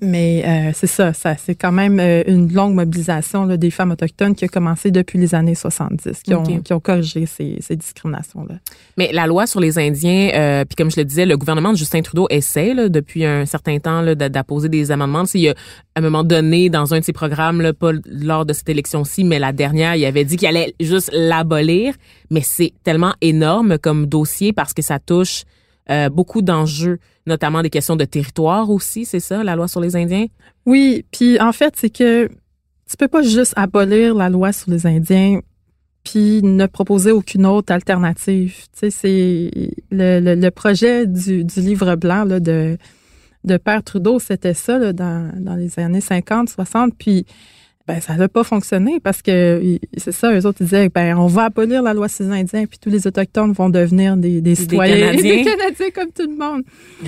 Mais 0.00 0.44
euh, 0.44 0.72
c'est 0.74 0.88
ça, 0.88 1.12
ça 1.12 1.36
c'est 1.36 1.54
quand 1.54 1.70
même 1.70 2.00
euh, 2.00 2.24
une 2.26 2.52
longue 2.52 2.74
mobilisation 2.74 3.46
là, 3.46 3.56
des 3.56 3.70
femmes 3.70 3.92
autochtones 3.92 4.34
qui 4.34 4.44
a 4.44 4.48
commencé 4.48 4.90
depuis 4.90 5.18
les 5.18 5.36
années 5.36 5.54
70, 5.54 6.22
qui 6.22 6.34
ont, 6.34 6.42
qui 6.42 6.72
ont 6.72 6.80
corrigé 6.80 7.26
ces, 7.26 7.58
ces 7.60 7.76
discriminations-là. 7.76 8.56
Mais 8.98 9.12
la 9.12 9.26
loi 9.26 9.46
sur 9.46 9.60
les 9.60 9.78
Indiens, 9.78 10.30
euh, 10.34 10.64
puis 10.64 10.74
comme 10.74 10.90
je 10.90 10.96
le 10.96 11.04
disais, 11.04 11.26
le 11.26 11.36
gouvernement 11.36 11.72
de 11.72 11.76
Justin 11.76 12.02
Trudeau 12.02 12.26
essaie 12.28 12.74
là, 12.74 12.88
depuis 12.88 13.24
un 13.24 13.46
certain 13.46 13.78
temps 13.78 14.02
d'apposer 14.14 14.68
des 14.68 14.90
amendements. 14.90 15.24
Il 15.32 15.42
y 15.42 15.48
a 15.48 15.54
à 15.94 16.00
un 16.00 16.02
moment 16.02 16.24
donné, 16.24 16.70
dans 16.70 16.92
un 16.92 16.98
de 16.98 17.04
ses 17.04 17.12
programmes, 17.12 17.60
là, 17.60 17.72
pas 17.72 17.92
lors 18.06 18.44
de 18.44 18.52
cette 18.52 18.68
élection-ci, 18.68 19.22
mais 19.22 19.38
la 19.38 19.52
dernière, 19.52 19.94
il 19.94 20.04
avait 20.04 20.24
dit 20.24 20.36
qu'il 20.36 20.48
allait 20.48 20.74
juste 20.80 21.10
l'abolir. 21.12 21.94
Mais 22.30 22.40
c'est 22.42 22.72
tellement 22.82 23.14
énorme 23.20 23.78
comme 23.78 24.06
dossier 24.06 24.52
parce 24.52 24.74
que 24.74 24.82
ça 24.82 24.98
touche 24.98 25.44
euh, 25.90 26.08
beaucoup 26.08 26.40
d'enjeux, 26.40 26.98
notamment 27.26 27.62
des 27.62 27.70
questions 27.70 27.96
de 27.96 28.04
territoire 28.04 28.70
aussi, 28.70 29.04
c'est 29.04 29.20
ça, 29.20 29.42
la 29.42 29.56
loi 29.56 29.68
sur 29.68 29.80
les 29.80 29.96
Indiens? 29.96 30.26
Oui, 30.66 31.04
puis 31.10 31.40
en 31.40 31.52
fait, 31.52 31.74
c'est 31.76 31.90
que 31.90 32.28
tu 32.88 32.96
peux 32.98 33.08
pas 33.08 33.22
juste 33.22 33.54
abolir 33.56 34.14
la 34.14 34.28
loi 34.28 34.52
sur 34.52 34.70
les 34.70 34.86
Indiens 34.86 35.40
puis 36.04 36.42
ne 36.42 36.66
proposer 36.66 37.12
aucune 37.12 37.46
autre 37.46 37.72
alternative. 37.72 38.54
Tu 38.78 38.90
sais, 38.90 38.90
c'est 38.90 39.50
le, 39.90 40.48
projet 40.50 41.06
du, 41.06 41.44
livre 41.56 41.96
blanc 41.96 42.24
là, 42.24 42.40
de, 42.40 42.76
de 43.44 43.56
Père 43.56 43.82
Trudeau, 43.82 44.18
c'était 44.18 44.52
ça 44.52 44.92
dans, 44.92 45.32
dans 45.38 45.54
les 45.54 45.78
années 45.78 46.02
50, 46.02 46.50
60, 46.50 46.92
puis 46.98 47.24
ben 47.86 48.00
ça 48.00 48.14
n'a 48.14 48.28
pas 48.28 48.44
fonctionné 48.44 48.98
parce 48.98 49.20
que 49.20 49.78
c'est 49.98 50.12
ça, 50.12 50.32
eux 50.32 50.46
autres 50.46 50.62
ils 50.62 50.64
disaient 50.64 50.88
ben 50.88 51.18
on 51.18 51.26
va 51.26 51.44
abolir 51.44 51.82
la 51.82 51.92
loi 51.92 52.08
sur 52.08 52.24
les 52.24 52.30
Indiens 52.30 52.64
puis 52.64 52.78
tous 52.78 52.88
les 52.88 53.06
autochtones 53.06 53.52
vont 53.52 53.68
devenir 53.68 54.16
des, 54.16 54.40
des 54.40 54.54
citoyens, 54.54 55.10
Canadiens. 55.10 55.36
des 55.36 55.44
Canadiens 55.44 55.90
comme 55.94 56.10
tout 56.10 56.30
le 56.30 56.36
monde. 56.36 56.62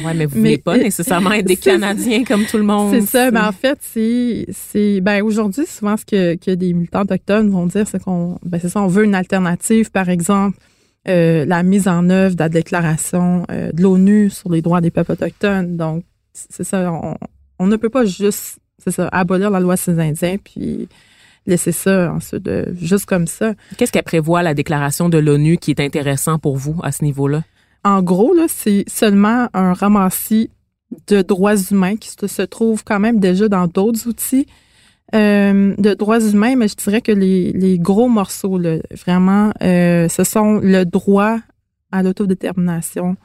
Ouais, 0.05 0.15
mais 0.15 0.27
vous 0.27 0.39
voulez 0.39 0.59
pas 0.59 0.77
nécessairement 0.79 1.33
être 1.33 1.47
des 1.47 1.57
Canadiens 1.57 2.25
comme 2.25 2.45
tout 2.45 2.59
le 2.59 2.63
monde. 2.63 2.93
C'est 2.93 3.07
ça, 3.07 3.31
mais 3.31 3.41
en 3.41 3.53
fait, 3.53 3.79
c'est, 3.81 4.47
c'est, 4.53 5.01
ben 5.01 5.23
aujourd'hui, 5.23 5.65
souvent 5.67 5.97
ce 5.97 6.05
que, 6.05 6.35
que 6.37 6.51
des 6.51 6.75
militants 6.75 7.03
autochtones 7.03 7.49
vont 7.49 7.67
dire, 7.67 7.89
c'est 7.89 8.03
qu'on, 8.03 8.39
ben 8.45 8.61
c'est 8.61 8.69
ça, 8.69 8.83
on 8.83 8.87
veut 8.87 9.05
une 9.05 9.15
alternative, 9.15 9.91
par 9.91 10.11
exemple, 10.11 10.59
euh, 11.09 11.45
la 11.47 11.63
mise 11.63 11.89
en 11.89 12.11
œuvre 12.11 12.35
de 12.35 12.43
la 12.43 12.49
déclaration 12.49 13.45
euh, 13.51 13.71
de 13.73 13.81
l'ONU 13.81 14.29
sur 14.29 14.51
les 14.51 14.61
droits 14.61 14.81
des 14.81 14.91
peuples 14.91 15.13
autochtones. 15.13 15.77
Donc, 15.77 16.05
c'est 16.33 16.65
ça, 16.65 16.93
on, 16.93 17.15
on 17.59 17.67
ne 17.67 17.77
peut 17.77 17.89
pas 17.89 18.05
juste, 18.05 18.59
c'est 18.79 18.91
ça, 18.91 19.09
abolir 19.09 19.51
la 19.51 19.61
loi 19.61 19.75
Indiens 19.87 20.37
puis 20.43 20.89
laisser 21.47 21.73
ça 21.73 22.13
ensuite 22.13 22.49
euh, 22.49 22.67
juste 22.81 23.07
comme 23.07 23.27
ça. 23.27 23.55
Qu'est-ce 23.77 23.93
qu'elle 23.93 24.03
prévoit 24.03 24.43
la 24.43 24.55
déclaration 24.55 25.09
de 25.09 25.19
l'ONU 25.19 25.59
qui 25.59 25.71
est 25.71 25.81
intéressant 25.81 26.39
pour 26.39 26.57
vous 26.57 26.79
à 26.83 26.93
ce 26.93 27.05
niveau-là? 27.05 27.43
En 27.85 28.03
gros, 28.03 28.35
là, 28.35 28.47
c'est 28.49 28.85
seulement 28.89 29.49
un 29.55 29.73
ramassis 29.73 30.51
de 31.07 31.23
droits 31.23 31.57
humains 31.57 31.97
qui 31.97 32.11
se, 32.11 32.27
se 32.27 32.43
trouve 32.43 32.85
quand 32.85 32.99
même 32.99 33.21
déjà 33.21 33.49
dans 33.49 33.67
d'autres 33.67 34.09
outils 34.09 34.47
euh, 35.15 35.75
de 35.79 35.95
droits 35.95 36.21
humains, 36.21 36.57
mais 36.57 36.67
je 36.67 36.75
dirais 36.75 37.01
que 37.01 37.13
les, 37.13 37.53
les 37.53 37.79
gros 37.79 38.09
morceaux, 38.09 38.59
là, 38.59 38.79
vraiment, 38.91 39.53
euh, 39.63 40.09
ce 40.09 40.25
sont 40.25 40.59
le 40.61 40.85
droit 40.85 41.39
à 41.93 42.03
l'autodétermination, 42.03 43.17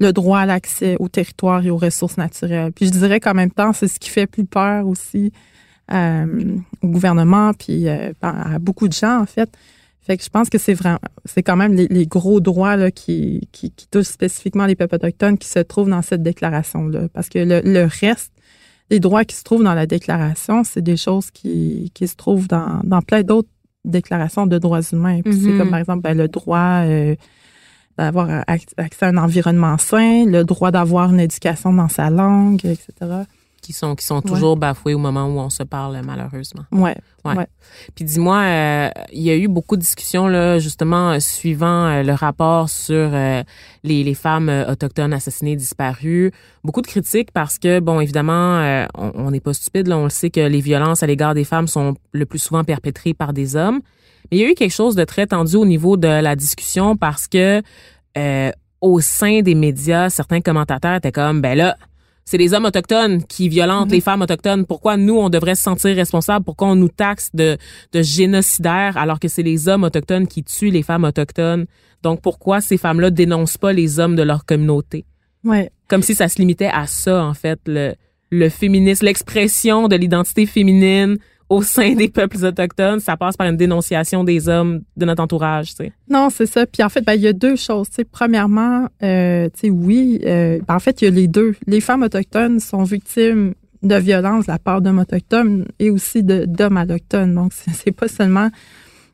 le 0.00 0.12
droit 0.12 0.40
à 0.40 0.46
l'accès 0.46 0.96
au 0.98 1.08
territoire 1.08 1.64
et 1.64 1.70
aux 1.70 1.76
ressources 1.76 2.16
naturelles. 2.16 2.72
Puis 2.72 2.86
je 2.86 2.90
dirais 2.90 3.20
qu'en 3.20 3.34
même 3.34 3.50
temps, 3.50 3.72
c'est 3.72 3.88
ce 3.88 4.00
qui 4.00 4.10
fait 4.10 4.26
plus 4.26 4.44
peur 4.44 4.86
aussi 4.86 5.32
euh, 5.92 6.56
au 6.82 6.88
gouvernement, 6.88 7.52
puis 7.54 7.88
euh, 7.88 8.12
à 8.22 8.58
beaucoup 8.58 8.88
de 8.88 8.92
gens, 8.92 9.20
en 9.20 9.26
fait. 9.26 9.50
Fait 10.04 10.16
que 10.16 10.24
je 10.24 10.28
pense 10.30 10.48
que 10.50 10.58
c'est 10.58 10.74
vraiment, 10.74 10.98
c'est 11.24 11.44
quand 11.44 11.54
même 11.56 11.74
les, 11.74 11.86
les 11.88 12.06
gros 12.06 12.40
droits 12.40 12.74
là, 12.74 12.90
qui, 12.90 13.48
qui, 13.52 13.70
qui 13.70 13.86
touchent 13.86 14.06
spécifiquement 14.08 14.66
les 14.66 14.74
peuples 14.74 14.96
autochtones 14.96 15.38
qui 15.38 15.46
se 15.48 15.60
trouvent 15.60 15.90
dans 15.90 16.02
cette 16.02 16.22
déclaration-là. 16.24 17.08
Parce 17.12 17.28
que 17.28 17.38
le, 17.38 17.60
le 17.64 17.84
reste 18.00 18.32
des 18.90 18.98
droits 18.98 19.24
qui 19.24 19.36
se 19.36 19.44
trouvent 19.44 19.62
dans 19.62 19.74
la 19.74 19.86
déclaration, 19.86 20.64
c'est 20.64 20.82
des 20.82 20.96
choses 20.96 21.30
qui, 21.30 21.92
qui 21.94 22.08
se 22.08 22.16
trouvent 22.16 22.48
dans, 22.48 22.80
dans 22.82 23.00
plein 23.00 23.22
d'autres 23.22 23.48
déclarations 23.84 24.46
de 24.48 24.58
droits 24.58 24.80
humains. 24.92 25.20
Puis 25.22 25.34
C'est 25.34 25.50
Mhm. 25.50 25.58
comme 25.58 25.70
par 25.70 25.78
exemple 25.78 26.02
ben, 26.02 26.16
le 26.16 26.26
droit 26.26 26.82
euh, 26.84 27.14
d'avoir 27.98 28.28
ac- 28.46 28.72
accès 28.76 29.06
à 29.06 29.08
un 29.08 29.16
environnement 29.16 29.76
sain, 29.78 30.24
le 30.26 30.44
droit 30.44 30.70
d'avoir 30.70 31.12
une 31.12 31.20
éducation 31.20 31.72
dans 31.72 31.88
sa 31.88 32.10
langue, 32.10 32.64
etc. 32.64 32.88
Qui 33.62 33.72
sont, 33.72 33.94
qui 33.94 34.04
sont 34.04 34.20
toujours 34.22 34.56
bafoués 34.56 34.92
au 34.92 34.98
moment 34.98 35.26
où 35.26 35.38
on 35.38 35.48
se 35.48 35.62
parle, 35.62 36.00
malheureusement. 36.04 36.64
Ouais. 36.72 36.96
Ouais. 37.24 37.36
Ouais. 37.36 37.46
Puis 37.94 38.04
dis-moi, 38.04 38.38
euh, 38.38 38.90
il 39.12 39.22
y 39.22 39.30
a 39.30 39.36
eu 39.36 39.46
beaucoup 39.46 39.76
de 39.76 39.80
discussions 39.82 40.26
là, 40.26 40.58
justement 40.58 41.12
euh, 41.12 41.20
suivant 41.20 41.86
euh, 41.86 42.02
le 42.02 42.12
rapport 42.12 42.68
sur 42.68 42.96
euh, 42.96 43.44
les, 43.84 44.02
les 44.02 44.14
femmes 44.14 44.48
euh, 44.48 44.68
autochtones 44.68 45.12
assassinées 45.12 45.54
disparues. 45.54 46.32
Beaucoup 46.64 46.82
de 46.82 46.88
critiques 46.88 47.30
parce 47.30 47.60
que 47.60 47.78
bon, 47.78 48.00
évidemment, 48.00 48.58
euh, 48.58 48.86
on 48.98 49.12
on 49.14 49.30
n'est 49.30 49.38
pas 49.38 49.54
stupide, 49.54 49.86
là, 49.86 49.96
on 49.96 50.04
le 50.04 50.10
sait 50.10 50.30
que 50.30 50.40
les 50.40 50.60
violences 50.60 51.04
à 51.04 51.06
l'égard 51.06 51.34
des 51.34 51.44
femmes 51.44 51.68
sont 51.68 51.94
le 52.10 52.26
plus 52.26 52.40
souvent 52.40 52.64
perpétrées 52.64 53.14
par 53.14 53.32
des 53.32 53.54
hommes. 53.54 53.80
Mais 54.32 54.38
il 54.38 54.40
y 54.40 54.44
a 54.44 54.50
eu 54.50 54.54
quelque 54.54 54.74
chose 54.74 54.96
de 54.96 55.04
très 55.04 55.28
tendu 55.28 55.54
au 55.54 55.66
niveau 55.66 55.96
de 55.96 56.08
la 56.08 56.34
discussion 56.34 56.96
parce 56.96 57.28
que 57.28 57.62
euh, 58.18 58.50
au 58.80 59.00
sein 59.00 59.42
des 59.42 59.54
médias, 59.54 60.10
certains 60.10 60.40
commentateurs 60.40 60.96
étaient 60.96 61.12
comme 61.12 61.40
ben 61.40 61.56
là, 61.56 61.76
c'est 62.24 62.38
les 62.38 62.54
hommes 62.54 62.64
autochtones 62.64 63.24
qui 63.24 63.48
violentent 63.48 63.90
les 63.90 64.00
femmes 64.00 64.22
autochtones. 64.22 64.64
Pourquoi 64.64 64.96
nous, 64.96 65.16
on 65.16 65.28
devrait 65.28 65.54
se 65.54 65.62
sentir 65.62 65.96
responsables? 65.96 66.44
Pourquoi 66.44 66.68
on 66.68 66.76
nous 66.76 66.88
taxe 66.88 67.30
de, 67.34 67.56
de 67.92 68.02
génocidaires 68.02 68.96
alors 68.96 69.18
que 69.18 69.28
c'est 69.28 69.42
les 69.42 69.68
hommes 69.68 69.84
autochtones 69.84 70.26
qui 70.26 70.44
tuent 70.44 70.70
les 70.70 70.82
femmes 70.82 71.04
autochtones? 71.04 71.66
Donc, 72.02 72.20
pourquoi 72.20 72.60
ces 72.60 72.78
femmes-là 72.78 73.10
dénoncent 73.10 73.58
pas 73.58 73.72
les 73.72 73.98
hommes 73.98 74.16
de 74.16 74.22
leur 74.22 74.44
communauté? 74.44 75.04
Ouais. 75.44 75.70
Comme 75.88 76.02
si 76.02 76.14
ça 76.14 76.28
se 76.28 76.38
limitait 76.38 76.70
à 76.72 76.86
ça, 76.86 77.24
en 77.24 77.34
fait, 77.34 77.60
le, 77.66 77.94
le 78.30 78.48
féminisme, 78.48 79.06
l'expression 79.06 79.88
de 79.88 79.96
l'identité 79.96 80.46
féminine 80.46 81.18
au 81.52 81.60
sein 81.60 81.94
des 81.94 82.08
peuples 82.08 82.42
autochtones, 82.42 83.00
ça 83.00 83.18
passe 83.18 83.36
par 83.36 83.46
une 83.46 83.58
dénonciation 83.58 84.24
des 84.24 84.48
hommes 84.48 84.80
de 84.96 85.04
notre 85.04 85.22
entourage, 85.22 85.74
tu. 85.74 85.92
Non, 86.08 86.30
c'est 86.30 86.46
ça. 86.46 86.64
Puis 86.64 86.82
en 86.82 86.88
fait, 86.88 87.02
ben, 87.02 87.12
il 87.12 87.20
y 87.20 87.28
a 87.28 87.34
deux 87.34 87.56
choses. 87.56 87.88
Premièrement, 88.10 88.88
euh, 89.02 89.50
oui, 89.64 90.18
euh, 90.24 90.60
ben, 90.66 90.76
en 90.76 90.78
fait, 90.78 91.02
il 91.02 91.04
y 91.04 91.08
a 91.08 91.10
les 91.10 91.28
deux. 91.28 91.54
Les 91.66 91.82
femmes 91.82 92.02
autochtones 92.04 92.58
sont 92.58 92.84
victimes 92.84 93.52
de 93.82 93.96
violences 93.96 94.46
de 94.46 94.52
la 94.52 94.58
part 94.58 94.80
d'hommes 94.80 95.00
autochtones 95.00 95.66
et 95.78 95.90
aussi 95.90 96.22
d'hommes 96.22 96.78
allochtones. 96.78 97.34
Donc, 97.34 97.52
c'est 97.52 97.92
pas 97.92 98.08
seulement 98.08 98.48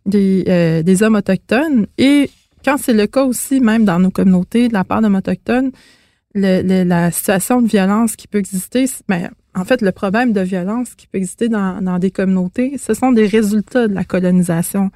des, 0.06 0.44
euh, 0.46 0.82
des 0.84 1.02
hommes 1.02 1.16
autochtones. 1.16 1.86
Et 1.98 2.30
quand 2.64 2.76
c'est 2.78 2.94
le 2.94 3.08
cas 3.08 3.24
aussi, 3.24 3.58
même 3.58 3.84
dans 3.84 3.98
nos 3.98 4.10
communautés, 4.10 4.68
de 4.68 4.74
la 4.74 4.84
part 4.84 5.02
d'hommes 5.02 5.16
autochtones, 5.16 5.72
le, 6.34 6.84
la 6.84 7.10
situation 7.10 7.60
de 7.62 7.66
violence 7.66 8.14
qui 8.14 8.28
peut 8.28 8.38
exister, 8.38 8.84
ben, 9.08 9.30
en 9.58 9.64
fait, 9.64 9.82
le 9.82 9.92
problème 9.92 10.32
de 10.32 10.40
violence 10.40 10.94
qui 10.94 11.06
peut 11.06 11.18
exister 11.18 11.48
dans, 11.48 11.82
dans 11.82 11.98
des 11.98 12.10
communautés, 12.10 12.78
ce 12.78 12.94
sont 12.94 13.12
des 13.12 13.26
résultats 13.26 13.88
de 13.88 13.94
la 13.94 14.04
colonisation. 14.04 14.90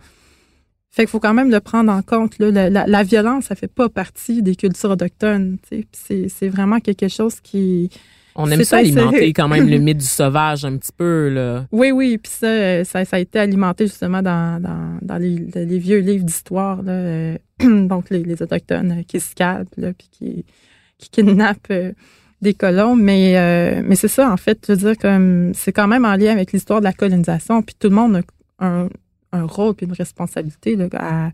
Fait 0.91 1.03
qu'il 1.03 1.09
faut 1.11 1.21
quand 1.21 1.33
même 1.35 1.51
le 1.51 1.61
prendre 1.61 1.91
en 1.91 2.03
compte. 2.03 2.39
Là. 2.39 2.51
La, 2.51 2.69
la- 2.69 2.87
la 2.87 3.03
violence, 3.03 3.47
ça 3.47 3.55
fait 3.55 3.73
pas 3.73 3.89
partie 3.89 4.43
des 4.43 4.57
cultures 4.57 4.91
autochtones. 4.91 5.57
C'est 5.93 6.49
vraiment 6.49 6.81
quelque 6.81 7.09
chose 7.09 7.41
qui, 7.41 7.89
On 8.35 8.51
aime 8.51 8.63
ça 8.63 8.79
alimenter 8.79 9.33
quand 9.33 9.49
même 9.49 9.69
le 9.71 9.79
mythe 9.87 9.99
du 9.99 10.05
sauvage 10.05 10.67
un 10.67 10.77
petit 10.77 10.93
peu, 10.95 11.31
là. 11.31 11.67
Oui, 11.73 11.93
oui, 11.93 12.19
puis 12.19 12.31
ça, 12.31 12.47
euh, 12.47 12.85
ça, 12.85 13.07
ça 13.07 13.17
a 13.17 13.21
été 13.21 13.39
alimenté 13.39 13.87
justement 13.87 14.21
dans, 14.21 14.61
dans, 14.61 14.99
dans 15.01 15.17
les, 15.17 15.79
vieux 15.79 16.01
livres 16.01 16.25
d'histoire, 16.25 16.81
euh, 16.87 17.39
donc 17.61 18.11
les, 18.11 18.23
les 18.23 18.43
Autochtones 18.43 19.03
qui 19.09 19.19
là, 19.39 19.65
puis 19.97 20.09
qui, 20.11 20.45
qui 20.99 21.09
kidnappent 21.11 21.71
euh, 21.71 21.93
des 22.43 22.55
colons. 22.55 22.95
Mais, 22.97 23.39
euh, 23.39 23.83
mais 23.85 23.97
c'est 23.97 24.09
ça, 24.09 24.31
en 24.31 24.37
fait, 24.37 24.59
je 24.67 24.73
veux 24.73 24.79
dire, 24.79 24.99
comme 24.99 25.53
c'est 25.55 25.73
quand 25.73 25.89
même 25.89 26.05
en 26.05 26.17
lien 26.17 26.33
avec 26.33 26.53
l'histoire 26.53 26.81
de 26.81 26.85
la 26.85 26.93
colonisation, 26.93 27.63
puis 27.63 27.75
tout 27.79 27.89
le 27.89 27.95
monde 27.95 28.23
a 28.59 28.67
un, 28.67 28.89
un 29.33 29.45
rôle 29.45 29.75
puis 29.75 29.87
une 29.87 29.93
responsabilité 29.93 30.77
à, 30.93 31.31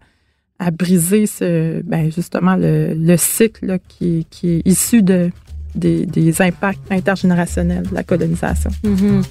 à 0.58 0.70
briser 0.70 1.26
ce, 1.26 1.82
ben, 1.82 2.10
justement 2.12 2.56
le, 2.56 2.94
le 2.94 3.16
cycle 3.16 3.78
qui, 3.88 4.26
qui 4.30 4.56
est 4.56 4.62
issu 4.66 5.02
de, 5.02 5.30
des, 5.74 6.06
des 6.06 6.42
impacts 6.42 6.80
intergénérationnels 6.90 7.88
de 7.88 7.94
la 7.94 8.04
colonisation. 8.04 8.70
Mhm. 8.84 9.22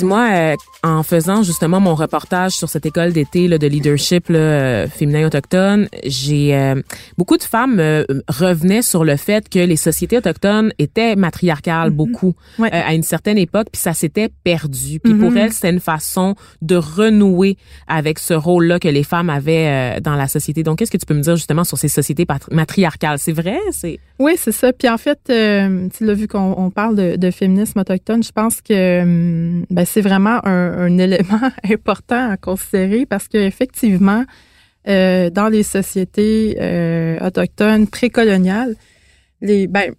Dis-moi, 0.00 0.28
euh, 0.32 0.56
en 0.82 1.02
faisant 1.02 1.42
justement 1.42 1.78
mon 1.78 1.94
reportage 1.94 2.52
sur 2.52 2.68
cette 2.70 2.86
école 2.86 3.12
d'été 3.12 3.48
là, 3.48 3.58
de 3.58 3.66
leadership 3.66 4.28
là, 4.30 4.38
euh, 4.38 4.86
féminin 4.88 5.26
autochtone, 5.26 5.88
j'ai 6.06 6.54
euh, 6.56 6.80
beaucoup 7.18 7.36
de 7.36 7.42
femmes 7.42 7.78
euh, 7.80 8.04
revenaient 8.28 8.80
sur 8.82 9.04
le 9.04 9.16
fait 9.16 9.48
que 9.48 9.58
les 9.58 9.76
sociétés 9.76 10.16
autochtones 10.16 10.72
étaient 10.78 11.16
matriarcales 11.16 11.90
Mhm. 11.90 11.96
beaucoup 11.96 12.34
Ouais. 12.58 12.70
euh, 12.72 12.80
à 12.86 12.94
une 12.94 13.02
certaine 13.02 13.36
époque, 13.36 13.68
puis 13.72 13.80
ça 13.80 13.92
s'était 13.92 14.30
perdu. 14.42 15.00
Puis 15.00 15.12
pour 15.14 15.30
Mhm. 15.32 15.36
elles, 15.36 15.52
c'était 15.52 15.70
une 15.70 15.80
façon 15.80 16.34
de 16.62 16.76
renouer 16.76 17.56
avec 17.86 18.18
ce 18.18 18.32
rôle-là 18.34 18.78
que 18.78 18.88
les 18.88 19.04
femmes 19.04 19.28
avaient 19.30 20.00
dans 20.00 20.16
la 20.16 20.28
société. 20.28 20.62
Donc, 20.62 20.78
qu'est-ce 20.78 20.90
que 20.90 20.96
tu 20.96 21.06
peux 21.06 21.14
me 21.14 21.20
dire 21.22 21.36
justement 21.36 21.64
sur 21.64 21.76
ces 21.76 21.88
sociétés 21.88 22.26
matriarcales? 22.50 23.18
C'est 23.18 23.32
vrai? 23.32 23.58
C'est 23.72 23.98
Oui, 24.18 24.32
c'est 24.38 24.52
ça. 24.52 24.72
Puis 24.72 24.88
en 24.88 24.96
fait, 24.98 25.18
tu 25.26 26.04
l'as 26.06 26.14
vu 26.14 26.26
qu'on 26.26 26.54
on 26.56 26.70
parle 26.70 26.96
de, 26.96 27.16
de 27.16 27.30
féminisme 27.30 27.78
autochtone, 27.80 28.22
je 28.22 28.32
pense 28.32 28.60
que 28.62 29.02
hum, 29.02 29.64
ben, 29.70 29.84
c'est 29.90 30.00
vraiment 30.00 30.44
un, 30.46 30.98
élément 30.98 31.50
important 31.68 32.30
à 32.30 32.36
considérer 32.36 33.06
parce 33.06 33.28
qu'effectivement, 33.28 34.24
euh, 34.88 35.30
dans 35.30 35.48
les 35.48 35.62
sociétés 35.62 36.56
euh, 36.60 37.18
autochtones 37.26 37.86
précoloniales, 37.86 38.76
les 39.42 39.66
ben 39.66 39.94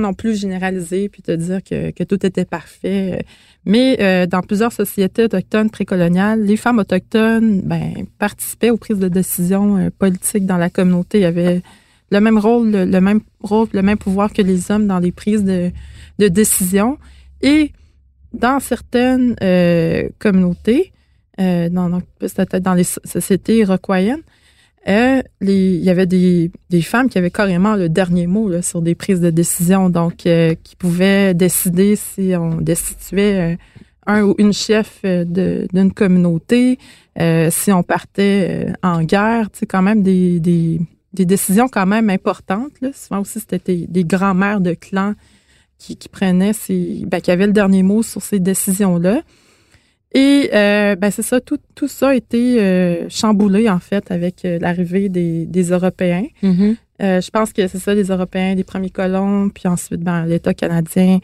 non 0.00 0.14
plus 0.14 0.40
généraliser 0.40 1.10
puis 1.10 1.20
te 1.20 1.32
dire 1.32 1.62
que, 1.62 1.90
que 1.90 2.02
tout 2.02 2.24
était 2.24 2.46
parfait 2.46 3.18
euh, 3.18 3.22
mais 3.66 4.26
dans 4.26 4.40
plusieurs 4.40 4.72
sociétés 4.72 5.24
autochtones 5.24 5.68
précoloniales 5.68 6.42
les 6.42 6.56
femmes 6.56 6.78
autochtones 6.78 7.60
ben 7.60 8.06
participaient 8.18 8.70
aux 8.70 8.78
prises 8.78 8.98
de 8.98 9.08
décision 9.08 9.90
politiques 9.98 10.46
dans 10.46 10.56
la 10.56 10.70
communauté. 10.70 11.18
Il 11.18 11.22
y 11.22 11.26
avait 11.26 11.60
le 12.10 12.20
même 12.22 12.38
rôle 12.38 12.70
le, 12.70 12.84
le 12.86 13.00
même 13.02 13.20
rôle 13.42 13.68
le 13.74 13.82
même 13.82 13.98
pouvoir 13.98 14.32
que 14.32 14.40
les 14.40 14.70
hommes 14.70 14.86
dans 14.86 14.98
les 14.98 15.12
prises 15.12 15.44
de, 15.44 15.70
de 16.18 16.28
décision. 16.28 16.96
Et 17.42 17.72
dans 18.32 18.60
certaines 18.60 19.36
euh, 19.42 20.08
communautés 20.18 20.92
euh, 21.40 21.68
dans, 21.68 21.88
dans, 21.88 22.74
les 22.74 22.84
so- 22.84 23.00
sociétés 23.04 23.58
iroquoiennes 23.58 24.22
euh, 24.88 25.20
les, 25.40 25.74
il 25.74 25.84
y 25.84 25.90
avait 25.90 26.06
des, 26.06 26.50
des 26.70 26.80
femmes 26.80 27.10
qui 27.10 27.18
avaient 27.18 27.30
carrément 27.30 27.76
le 27.76 27.88
dernier 27.88 28.26
mot 28.26 28.48
là, 28.48 28.62
sur 28.62 28.80
des 28.80 28.94
prises 28.94 29.20
de 29.20 29.28
décision, 29.28 29.90
donc 29.90 30.26
euh, 30.26 30.54
qui 30.62 30.74
pouvaient 30.74 31.34
décider 31.34 31.96
si 31.96 32.32
on 32.34 32.56
destituait 32.62 33.52
euh, 33.52 33.56
un 34.06 34.22
ou 34.22 34.34
une 34.38 34.54
chef 34.54 35.00
euh, 35.04 35.66
d'une 35.70 35.92
communauté, 35.92 36.78
si 37.50 37.70
on 37.70 37.82
partait 37.82 38.72
en 38.82 39.02
guerre, 39.02 39.50
tu 39.50 39.58
sais, 39.58 39.66
quand 39.66 39.82
même 39.82 40.02
des, 40.02 40.40
des, 40.40 40.80
des 41.12 41.26
décisions 41.26 41.68
quand 41.68 41.84
même 41.84 42.08
importantes. 42.08 42.72
Là. 42.80 42.88
Souvent 42.94 43.20
aussi, 43.20 43.40
c'était 43.40 43.58
des, 43.58 43.86
des 43.86 44.04
grands-mères 44.04 44.62
de 44.62 44.72
clans 44.72 45.12
qui, 45.80 45.98
ces, 46.52 47.02
ben, 47.06 47.20
qui 47.20 47.30
avaient 47.30 47.46
le 47.46 47.52
dernier 47.52 47.82
mot 47.82 48.02
sur 48.02 48.22
ces 48.22 48.38
décisions-là. 48.38 49.22
Et 50.12 50.50
euh, 50.52 50.96
ben 50.96 51.10
c'est 51.10 51.22
ça, 51.22 51.40
tout, 51.40 51.58
tout 51.76 51.86
ça 51.86 52.08
a 52.08 52.14
été 52.14 52.60
euh, 52.60 53.08
chamboulé 53.08 53.70
en 53.70 53.78
fait 53.78 54.10
avec 54.10 54.44
euh, 54.44 54.58
l'arrivée 54.60 55.08
des, 55.08 55.46
des 55.46 55.70
Européens. 55.70 56.26
Mhm. 56.42 56.76
Euh, 57.00 57.20
je 57.20 57.30
pense 57.30 57.52
que 57.52 57.66
c'est 57.68 57.78
ça, 57.78 57.94
les 57.94 58.08
Européens, 58.08 58.54
les 58.56 58.64
premiers 58.64 58.90
colons, 58.90 59.48
puis 59.50 59.68
ensuite 59.68 60.00
ben, 60.00 60.26
l'État 60.26 60.52
canadien 60.52 61.20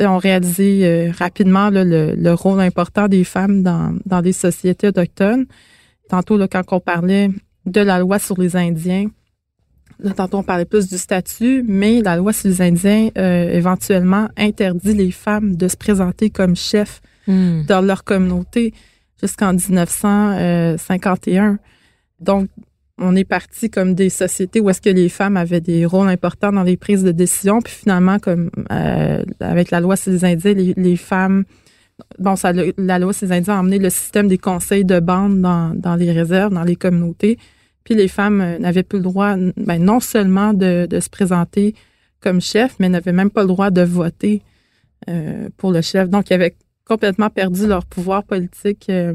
ont 0.00 0.18
réalisé 0.18 1.12
rapidement 1.16 1.70
là, 1.70 1.84
le, 1.84 2.14
le 2.16 2.32
rôle 2.32 2.60
important 2.60 3.06
des 3.06 3.22
femmes 3.22 3.62
dans, 3.62 3.94
dans 4.04 4.20
les 4.20 4.32
sociétés 4.32 4.88
autochtones. 4.88 5.46
Tantôt, 6.08 6.36
là, 6.38 6.48
quand 6.48 6.64
on 6.72 6.80
parlait 6.80 7.30
de 7.66 7.80
la 7.80 8.00
loi 8.00 8.18
sur 8.18 8.40
les 8.40 8.56
Indiens, 8.56 9.06
là, 9.98 10.12
tantôt 10.12 10.38
on 10.38 10.42
parlait 10.42 10.64
plus 10.64 10.88
du 10.88 10.98
statut, 10.98 11.64
mais 11.66 12.02
la 12.02 12.16
loi 12.16 12.32
sur 12.32 12.48
les 12.48 12.62
Indiens 12.62 13.08
euh, 13.16 13.50
éventuellement 13.50 14.28
interdit 14.36 14.94
les 14.94 15.10
femmes 15.10 15.56
de 15.56 15.68
se 15.68 15.76
présenter 15.76 16.30
comme 16.30 16.56
chefs 16.56 17.00
Mhm. 17.26 17.64
dans 17.66 17.80
leur 17.80 18.04
communauté 18.04 18.72
jusqu'en 19.20 19.52
1951. 19.52 21.58
Donc, 22.20 22.48
on 22.98 23.14
est 23.14 23.24
parti 23.24 23.68
comme 23.68 23.94
des 23.94 24.08
sociétés 24.08 24.60
où 24.60 24.70
est-ce 24.70 24.80
que 24.80 24.88
les 24.88 25.08
femmes 25.08 25.36
avaient 25.36 25.60
des 25.60 25.84
rôles 25.84 26.08
importants 26.08 26.52
dans 26.52 26.62
les 26.62 26.78
prises 26.78 27.02
de 27.02 27.12
décision, 27.12 27.60
puis 27.60 27.74
finalement, 27.74 28.18
comme 28.18 28.50
euh, 28.72 29.22
avec 29.40 29.70
la 29.70 29.80
loi 29.80 29.96
sur 29.96 30.12
les 30.12 30.24
Indiens, 30.24 30.54
les, 30.54 30.72
les 30.76 30.96
femmes, 30.96 31.44
bon, 32.18 32.36
ça, 32.36 32.52
la 32.52 32.98
loi 32.98 33.12
sur 33.12 33.26
les 33.26 33.32
Indiens 33.32 33.56
a 33.56 33.58
emmené 33.58 33.78
le 33.78 33.90
système 33.90 34.28
des 34.28 34.38
conseils 34.38 34.86
de 34.86 34.98
bande 35.00 35.42
dans, 35.42 35.74
dans 35.74 35.96
les 35.96 36.10
réserves, 36.10 36.54
dans 36.54 36.64
les 36.64 36.76
communautés, 36.76 37.38
puis 37.86 37.94
les 37.94 38.08
femmes 38.08 38.40
euh, 38.40 38.58
n'avaient 38.58 38.82
plus 38.82 38.98
le 38.98 39.04
droit, 39.04 39.36
ben, 39.56 39.78
non 39.78 40.00
seulement 40.00 40.52
de, 40.52 40.86
de 40.90 40.98
se 40.98 41.08
présenter 41.08 41.76
comme 42.20 42.40
chef, 42.40 42.74
mais 42.80 42.88
n'avaient 42.88 43.12
même 43.12 43.30
pas 43.30 43.42
le 43.42 43.46
droit 43.46 43.70
de 43.70 43.82
voter 43.82 44.42
euh, 45.08 45.48
pour 45.56 45.70
le 45.70 45.82
chef. 45.82 46.10
Donc, 46.10 46.28
il 46.28 46.32
y 46.32 46.34
avait 46.34 46.56
complètement 46.84 47.30
perdu 47.30 47.68
leur 47.68 47.86
pouvoir 47.86 48.24
politique 48.24 48.86
euh, 48.90 49.14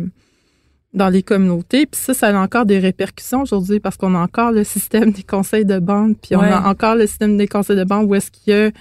dans 0.93 1.09
les 1.09 1.21
communautés. 1.21 1.85
Puis 1.85 1.99
ça, 1.99 2.13
ça 2.13 2.29
a 2.29 2.41
encore 2.41 2.65
des 2.65 2.79
répercussions 2.79 3.41
aujourd'hui 3.41 3.81
parce 3.81 3.97
qu'on 3.97 4.15
a 4.15 4.19
encore 4.19 4.53
le 4.53 4.63
système 4.63 5.11
des 5.11 5.23
conseils 5.23 5.65
de 5.65 5.79
bande, 5.79 6.15
puis 6.21 6.37
on 6.37 6.41
a 6.41 6.61
encore 6.61 6.95
le 6.95 7.07
système 7.07 7.35
des 7.35 7.49
conseils 7.49 7.77
de 7.77 7.83
bande 7.83 8.09
où 8.09 8.15
est-ce 8.15 8.31
qu'il 8.31 8.53
y 8.53 8.55
a 8.55 8.71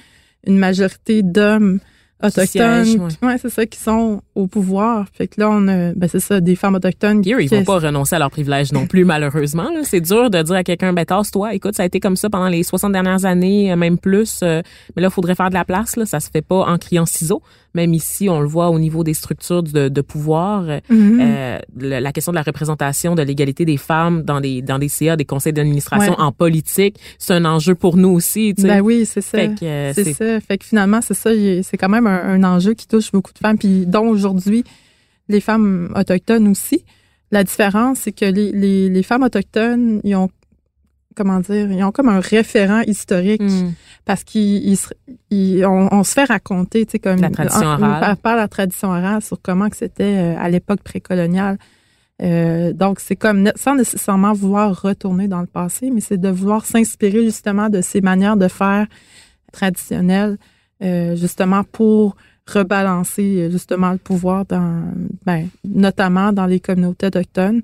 une 0.47 0.57
majorité 0.57 1.25
d'hommes 1.25 1.81
autochtones, 2.23 2.85
siègent, 2.85 2.99
ouais. 3.23 3.37
c'est 3.41 3.49
ça, 3.51 3.67
qui 3.67 3.79
sont 3.79 4.23
au 4.35 4.47
pouvoir. 4.47 5.07
Fait 5.13 5.27
que 5.29 5.41
là, 5.41 5.49
on 5.51 5.67
a, 5.69 5.93
ben 5.95 6.09
c'est 6.09 6.21
ça, 6.21 6.41
des 6.41 6.57
femmes 6.57 6.75
autochtones. 6.75 7.23
Here, 7.27 7.41
ils 7.41 7.49
vont 7.49 7.65
pas 7.65 7.79
renoncer 7.79 8.17
à 8.17 8.19
leurs 8.19 8.31
privilèges 8.31 8.73
non 8.73 8.87
plus, 8.87 9.05
malheureusement. 9.05 9.65
là. 9.75 9.81
C'est 9.85 10.01
dur 10.01 10.31
de 10.31 10.43
dire 10.43 10.57
à 10.57 10.65
quelqu'un, 10.65 10.93
ben 10.93 11.05
tasse-toi. 11.05 11.55
Écoute, 11.55 11.75
ça 11.77 11.83
a 11.83 11.87
été 11.87 12.01
comme 12.01 12.17
ça 12.17 12.29
pendant 12.31 12.49
les 12.49 12.63
60 12.63 12.93
dernières 12.93 13.25
années, 13.25 13.73
euh, 13.73 13.77
même 13.77 13.99
plus. 13.99 14.41
euh, 14.43 14.63
mais 14.97 15.03
là, 15.03 15.09
il 15.09 15.15
faudrait 15.15 15.35
faire 15.35 15.49
de 15.51 15.55
la 15.55 15.65
place. 15.65 15.97
Là. 15.97 16.07
Ça 16.07 16.21
se 16.21 16.29
fait 16.31 16.43
pas 16.43 16.61
en 16.67 16.79
criant 16.79 17.07
ciseaux. 17.07 17.43
Même 17.73 17.95
ici, 17.95 18.29
on 18.29 18.41
le 18.41 18.49
voit 18.49 18.69
au 18.71 18.81
niveau 18.81 19.05
des 19.05 19.15
structures 19.15 19.63
de, 19.63 19.89
de 19.89 20.01
pouvoir. 20.01 20.65
euh, 20.69 20.81
Mhm. 20.91 21.21
euh, 21.23 21.59
la 22.01 22.13
question 22.13 22.33
de 22.33 22.37
la 22.37 22.43
représentation 22.43 23.15
de 23.15 23.23
l'égalité 23.23 23.65
des 23.65 23.77
femmes 23.77 24.23
dans 24.23 24.41
des 24.41 24.61
dans 24.63 24.79
des 24.79 24.89
CA, 24.89 25.17
des 25.17 25.25
conseils 25.25 25.53
d'administration 25.53 26.13
Ouais. 26.15 26.21
en 26.21 26.33
politique, 26.33 26.97
c'est 27.19 27.33
un 27.35 27.45
enjeu 27.45 27.75
pour 27.77 27.97
nous 27.97 28.09
aussi. 28.11 28.55
Tu 28.57 28.63
sais. 28.63 28.69
Ben 28.69 28.81
oui, 28.81 29.07
c'est 29.07 29.21
ça. 29.21 29.39
Fait 29.39 29.49
que, 29.55 29.93
C'est 29.95 30.13
ça. 30.15 30.41
Fait 30.41 30.59
que 30.59 30.65
finalement, 30.65 31.01
c'est 31.01 31.15
ça. 31.15 31.31
C'est 31.63 31.77
quand 31.77 31.89
même 31.89 32.07
un, 32.11 32.43
un 32.43 32.45
enjeu 32.45 32.75
qui 32.75 32.87
touche 32.87 33.13
beaucoup 33.13 33.33
de 33.33 33.39
femmes, 33.39 33.59
puis 33.59 33.87
dont 33.87 34.09
aujourd'hui 34.09 34.65
les 35.29 35.41
femmes 35.41 35.93
autochtones 35.97 36.49
aussi. 36.49 36.85
La 37.31 37.45
différence, 37.45 38.01
c'est 38.01 38.13
que 38.13 38.25
les, 38.25 38.51
les, 38.53 38.89
les 38.89 39.03
femmes 39.03 39.23
autochtones, 39.23 40.01
ils 40.05 40.17
ont 40.17 40.29
comment 41.17 41.41
dire, 41.41 41.71
ils 41.71 41.83
ont 41.85 41.93
comme 41.93 42.09
un 42.09 42.21
référent 42.21 42.81
historique 42.83 43.43
Hmm. 43.43 43.73
parce 44.05 44.25
qu'ils 44.25 44.77
on, 45.67 45.89
on 45.93 46.03
se 46.05 46.13
fait 46.13 46.25
raconter, 46.25 46.87
tu 46.87 46.93
sais, 46.93 46.99
comme 46.99 47.21
La 47.21 47.31
tradition 47.31 47.67
en- 47.67 47.83
orale. 47.83 48.17
Par, 48.17 48.37
la 48.37 48.49
tradition 48.49 48.89
orale 48.89 49.21
sur 49.23 49.39
comment 49.43 49.69
que 49.69 49.77
c'était 49.77 50.17
euh, 50.35 50.37
à 50.39 50.49
l'époque 50.49 50.83
précoloniale. 50.83 51.59
Euh, 52.23 52.73
donc, 52.73 53.01
c'est 53.01 53.17
comme 53.17 53.51
sans 53.57 53.75
nécessairement 53.75 54.33
vouloir 54.33 54.81
retourner 54.83 55.27
dans 55.29 55.41
le 55.41 55.47
passé, 55.47 55.91
mais 55.91 56.01
c'est 56.01 56.19
de 56.19 56.29
vouloir 56.29 56.65
s'inspirer 56.65 57.25
justement 57.25 57.69
de 57.69 57.81
ces 57.81 58.01
manières 58.01 58.37
de 58.37 58.49
faire 58.49 58.87
traditionnelles, 59.53 60.39
euh, 60.83 61.17
justement 61.17 61.65
pour 61.65 62.17
rebalancer 62.47 63.43
euh, 63.43 63.51
justement 63.51 63.93
le 63.93 63.99
pouvoir 63.99 64.45
dans, 64.47 64.93
ben, 65.25 65.49
notamment 65.65 66.33
dans 66.33 66.47
les 66.47 66.61
communautés 66.61 67.07
autochtones. 67.07 67.63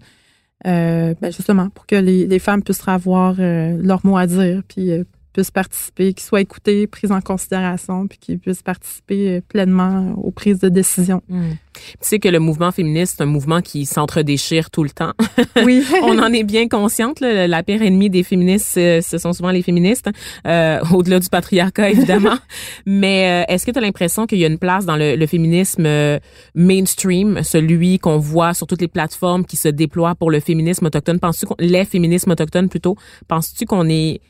Euh, 0.66 1.14
ben 1.20 1.30
justement 1.30 1.68
pour 1.68 1.84
que 1.86 1.96
les, 1.96 2.26
les 2.26 2.38
femmes 2.38 2.62
puissent 2.62 2.88
avoir 2.88 3.36
euh, 3.38 3.76
leur 3.82 4.04
mot 4.06 4.16
à 4.16 4.26
dire 4.26 4.62
puis 4.66 4.90
euh, 4.90 5.04
puissent 5.36 5.50
participer, 5.50 6.14
qu'ils 6.14 6.24
soient 6.24 6.40
écoutés, 6.40 6.86
pris 6.86 7.12
en 7.12 7.20
considération, 7.20 8.06
puis 8.06 8.16
qu'ils 8.16 8.38
puissent 8.38 8.62
participer 8.62 9.42
pleinement 9.42 10.14
aux 10.16 10.30
prises 10.30 10.60
de 10.60 10.70
décision. 10.70 11.22
Hmm. 11.28 11.52
Tu 11.74 11.82
sais 12.00 12.18
que 12.18 12.28
le 12.28 12.38
mouvement 12.38 12.72
féministe, 12.72 13.16
c'est 13.18 13.22
un 13.22 13.26
mouvement 13.26 13.60
qui 13.60 13.84
s'entre-déchire 13.84 14.70
tout 14.70 14.82
le 14.82 14.90
temps. 14.90 15.12
Oui. 15.64 15.84
On 16.02 16.18
en 16.18 16.32
est 16.32 16.44
bien 16.44 16.68
consciente. 16.68 17.20
Là. 17.20 17.48
La 17.48 17.62
pire 17.62 17.82
ennemie 17.82 18.10
des 18.10 18.22
féministes, 18.22 18.74
ce 18.74 19.18
sont 19.18 19.32
souvent 19.32 19.50
les 19.50 19.62
féministes, 19.62 20.08
euh, 20.46 20.80
au-delà 20.92 21.18
du 21.18 21.28
patriarcat, 21.28 21.90
évidemment. 21.90 22.36
Mais 22.86 23.44
euh, 23.48 23.52
est-ce 23.52 23.64
que 23.66 23.70
tu 23.70 23.78
as 23.78 23.80
l'impression 23.80 24.26
qu'il 24.26 24.38
y 24.38 24.44
a 24.44 24.48
une 24.48 24.58
place 24.58 24.84
dans 24.84 24.96
le, 24.96 25.16
le 25.16 25.26
féminisme 25.26 25.86
euh, 25.86 26.18
mainstream, 26.54 27.42
celui 27.42 27.98
qu'on 27.98 28.18
voit 28.18 28.54
sur 28.54 28.66
toutes 28.66 28.82
les 28.82 28.88
plateformes 28.88 29.44
qui 29.44 29.56
se 29.56 29.68
déploient 29.68 30.14
pour 30.14 30.30
le 30.30 30.40
féminisme 30.40 30.86
autochtone? 30.86 31.18
Penses-tu 31.18 31.46
qu'on, 31.46 31.56
les 31.58 31.84
féminismes 31.84 32.30
autochtones 32.30 32.68
plutôt, 32.68 32.96
penses-tu 33.28 33.64
qu'on 33.64 33.88
est 33.88 34.20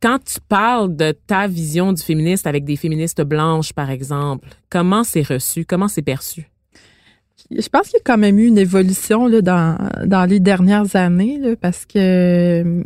quand 0.00 0.18
tu 0.24 0.40
parles 0.48 0.96
de 0.96 1.12
ta 1.12 1.46
vision 1.46 1.92
du 1.92 2.02
féministe 2.02 2.46
avec 2.46 2.64
des 2.64 2.76
féministes 2.76 3.22
blanches, 3.22 3.72
par 3.72 3.90
exemple, 3.90 4.48
comment 4.70 5.04
c'est 5.04 5.26
reçu? 5.26 5.64
Comment 5.64 5.88
c'est 5.88 6.02
perçu? 6.02 6.48
Je 7.50 7.68
pense 7.68 7.88
qu'il 7.88 7.98
y 7.98 8.00
a 8.00 8.04
quand 8.04 8.18
même 8.18 8.38
eu 8.38 8.46
une 8.46 8.58
évolution 8.58 9.26
là, 9.26 9.42
dans, 9.42 9.76
dans 10.06 10.24
les 10.24 10.40
dernières 10.40 10.94
années 10.94 11.56
parce 11.60 11.84
que 11.84 12.82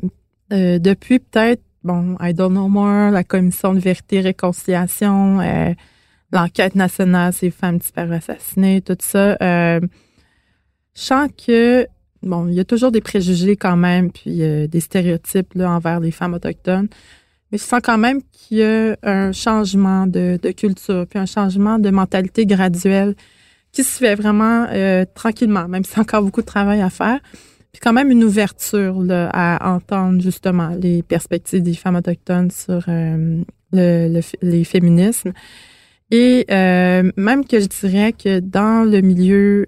euh, 0.53 0.79
depuis 0.79 1.19
peut-être, 1.19 1.63
bon, 1.83 2.17
I 2.21 2.33
don't 2.33 2.53
know 2.53 2.69
more, 2.69 3.11
la 3.11 3.25
commission 3.25 3.75
de 3.75 3.79
vérité 3.79 4.17
et 4.17 4.21
réconciliation, 4.21 5.41
euh, 5.41 5.73
l'enquête 6.33 6.75
nationale 6.75 7.33
sur 7.33 7.47
les 7.47 7.51
femmes 7.51 7.79
disparues 7.79 8.15
assassinées, 8.15 8.81
tout 8.81 8.97
ça, 9.01 9.37
euh, 9.43 9.81
je 10.95 11.01
sens 11.01 11.29
que 11.47 11.87
bon, 12.25 12.49
il 12.49 12.55
y 12.55 12.61
a 12.61 12.65
toujours 12.65 12.91
des 12.91 13.01
préjugés 13.01 13.57
quand 13.57 13.77
même, 13.77 14.11
puis 14.11 14.43
euh, 14.43 14.67
des 14.67 14.81
stéréotypes 14.81 15.55
là, 15.55 15.71
envers 15.71 16.01
les 16.01 16.11
femmes 16.11 16.35
autochtones. 16.35 16.89
Mais 17.53 17.59
je 17.59 17.63
sens 17.63 17.81
quand 17.83 17.99
même 17.99 18.21
qu'il 18.33 18.59
y 18.59 18.63
a 18.63 18.97
un 19.03 19.33
changement 19.33 20.07
de, 20.07 20.39
culture, 20.57 21.07
puis 21.09 21.19
un 21.19 21.27
changement 21.27 21.79
de 21.79 21.91
mentalité 21.91 22.47
graduelle 22.47 23.15
qui 23.73 23.85
se 23.85 23.99
fait 23.99 24.15
vraiment 24.15 24.67
euh, 24.71 25.05
tranquillement, 25.15 25.69
même 25.69 25.85
si 25.85 25.99
encore 25.99 26.23
beaucoup 26.23 26.41
de 26.41 26.47
travail 26.47 26.81
à 26.81 26.91
faire. 26.91 27.21
Puis 27.73 27.81
quand 27.81 27.93
même 27.93 28.11
une 28.11 28.23
ouverture 28.23 29.01
là, 29.01 29.29
à 29.33 29.75
entendre 29.75 30.21
justement 30.21 30.71
les 30.81 31.03
perspectives 31.03 31.63
des 31.63 31.75
femmes 31.75 31.97
autochtones 31.97 32.51
sur 32.51 32.85
euh, 32.89 33.43
le, 33.73 34.09
le, 34.09 34.21
les 34.43 34.65
féminismes. 34.65 35.33
Et 36.11 36.45
même 36.49 37.45
que 37.45 37.59
je 37.59 37.67
dirais 37.67 38.13
que 38.13 38.39
dans 38.39 38.89
le 38.89 39.01
milieu 39.01 39.67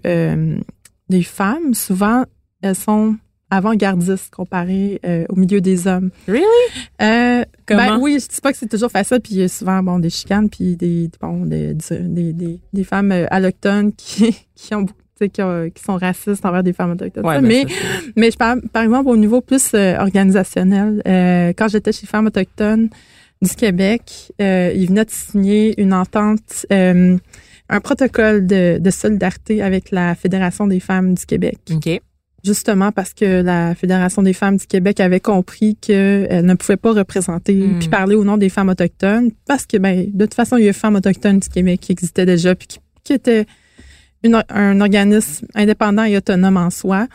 des 1.09 1.23
femmes, 1.23 1.73
souvent, 1.73 2.25
elles 2.61 2.75
sont 2.75 3.15
avant-gardistes 3.49 4.29
comparées 4.29 4.99
euh, 5.05 5.25
au 5.29 5.35
milieu 5.35 5.61
des 5.61 5.87
hommes. 5.87 6.09
Really? 6.27 6.43
Euh, 7.01 7.45
ben 7.67 7.97
oui, 7.99 8.19
je 8.21 8.27
dis 8.27 8.41
pas 8.41 8.51
que 8.51 8.57
c'est 8.57 8.69
toujours 8.69 8.91
facile, 8.91 9.19
puis 9.21 9.35
il 9.35 9.39
y 9.39 9.43
a 9.43 9.47
souvent 9.47 9.81
bon 9.81 9.99
des 9.99 10.09
chicanes, 10.09 10.49
puis 10.49 10.75
des 10.75 11.09
bon 11.21 11.45
des, 11.45 11.73
des, 11.73 12.33
des, 12.33 12.59
des 12.73 12.83
femmes 12.83 13.11
euh, 13.11 13.25
allochtones 13.29 13.93
qui 13.93 14.35
qui 14.55 14.75
ont 14.75 14.85
qui, 15.19 15.29
qui, 15.29 15.83
sont 15.83 15.97
racistes 15.97 16.45
envers 16.45 16.63
des 16.63 16.73
femmes 16.73 16.91
autochtones. 16.91 17.25
Ouais, 17.25 17.41
mais 17.41 17.65
ben, 17.65 17.73
mais 18.15 18.31
je 18.31 18.37
parle 18.37 18.61
par 18.69 18.83
exemple 18.83 19.09
au 19.09 19.17
niveau 19.17 19.41
plus 19.41 19.71
euh, 19.73 19.97
organisationnel. 19.97 21.01
Euh, 21.07 21.53
quand 21.57 21.67
j'étais 21.69 21.91
chez 21.91 22.05
Femmes 22.05 22.27
autochtones 22.27 22.89
du 23.41 23.55
Québec, 23.55 24.31
euh, 24.41 24.71
ils 24.75 24.87
venaient 24.87 25.05
de 25.05 25.11
signer 25.11 25.79
une 25.81 25.93
entente 25.93 26.65
un 27.69 27.81
protocole 27.81 28.47
de, 28.47 28.77
de 28.79 28.89
solidarité 28.89 29.61
avec 29.61 29.91
la 29.91 30.15
Fédération 30.15 30.67
des 30.67 30.79
femmes 30.79 31.15
du 31.15 31.25
Québec. 31.25 31.57
OK 31.71 32.01
justement 32.47 32.91
parce 32.91 33.13
que 33.13 33.41
la 33.41 33.75
Fédération 33.75 34.23
des 34.23 34.33
femmes 34.33 34.57
du 34.57 34.65
Québec 34.65 34.99
avait 34.99 35.19
compris 35.19 35.75
qu'elle 35.75 36.45
ne 36.45 36.53
pouvait 36.55 36.77
pas 36.77 36.93
représenter 36.93 37.53
Mm. 37.55 37.79
puis 37.79 37.89
parler 37.89 38.15
au 38.15 38.23
nom 38.23 38.37
des 38.37 38.49
femmes 38.49 38.69
autochtones 38.69 39.31
parce 39.47 39.65
que 39.65 39.77
ben 39.77 40.05
de 40.11 40.25
toute 40.25 40.33
façon 40.33 40.57
il 40.57 40.65
y 40.65 40.69
a 40.69 40.73
Femmes 40.73 40.95
autochtones 40.95 41.39
du 41.39 41.49
Québec 41.49 41.79
qui 41.81 41.91
existait 41.91 42.25
déjà 42.25 42.55
puis 42.55 42.67
qui, 42.67 42.79
qui 43.03 43.13
était 43.13 43.45
une, 44.23 44.41
un 44.49 44.81
organisme 44.81 45.45
indépendant 45.55 46.03
et 46.03 46.17
autonome 46.17 46.57
en 46.57 46.69
soi. 46.69 47.07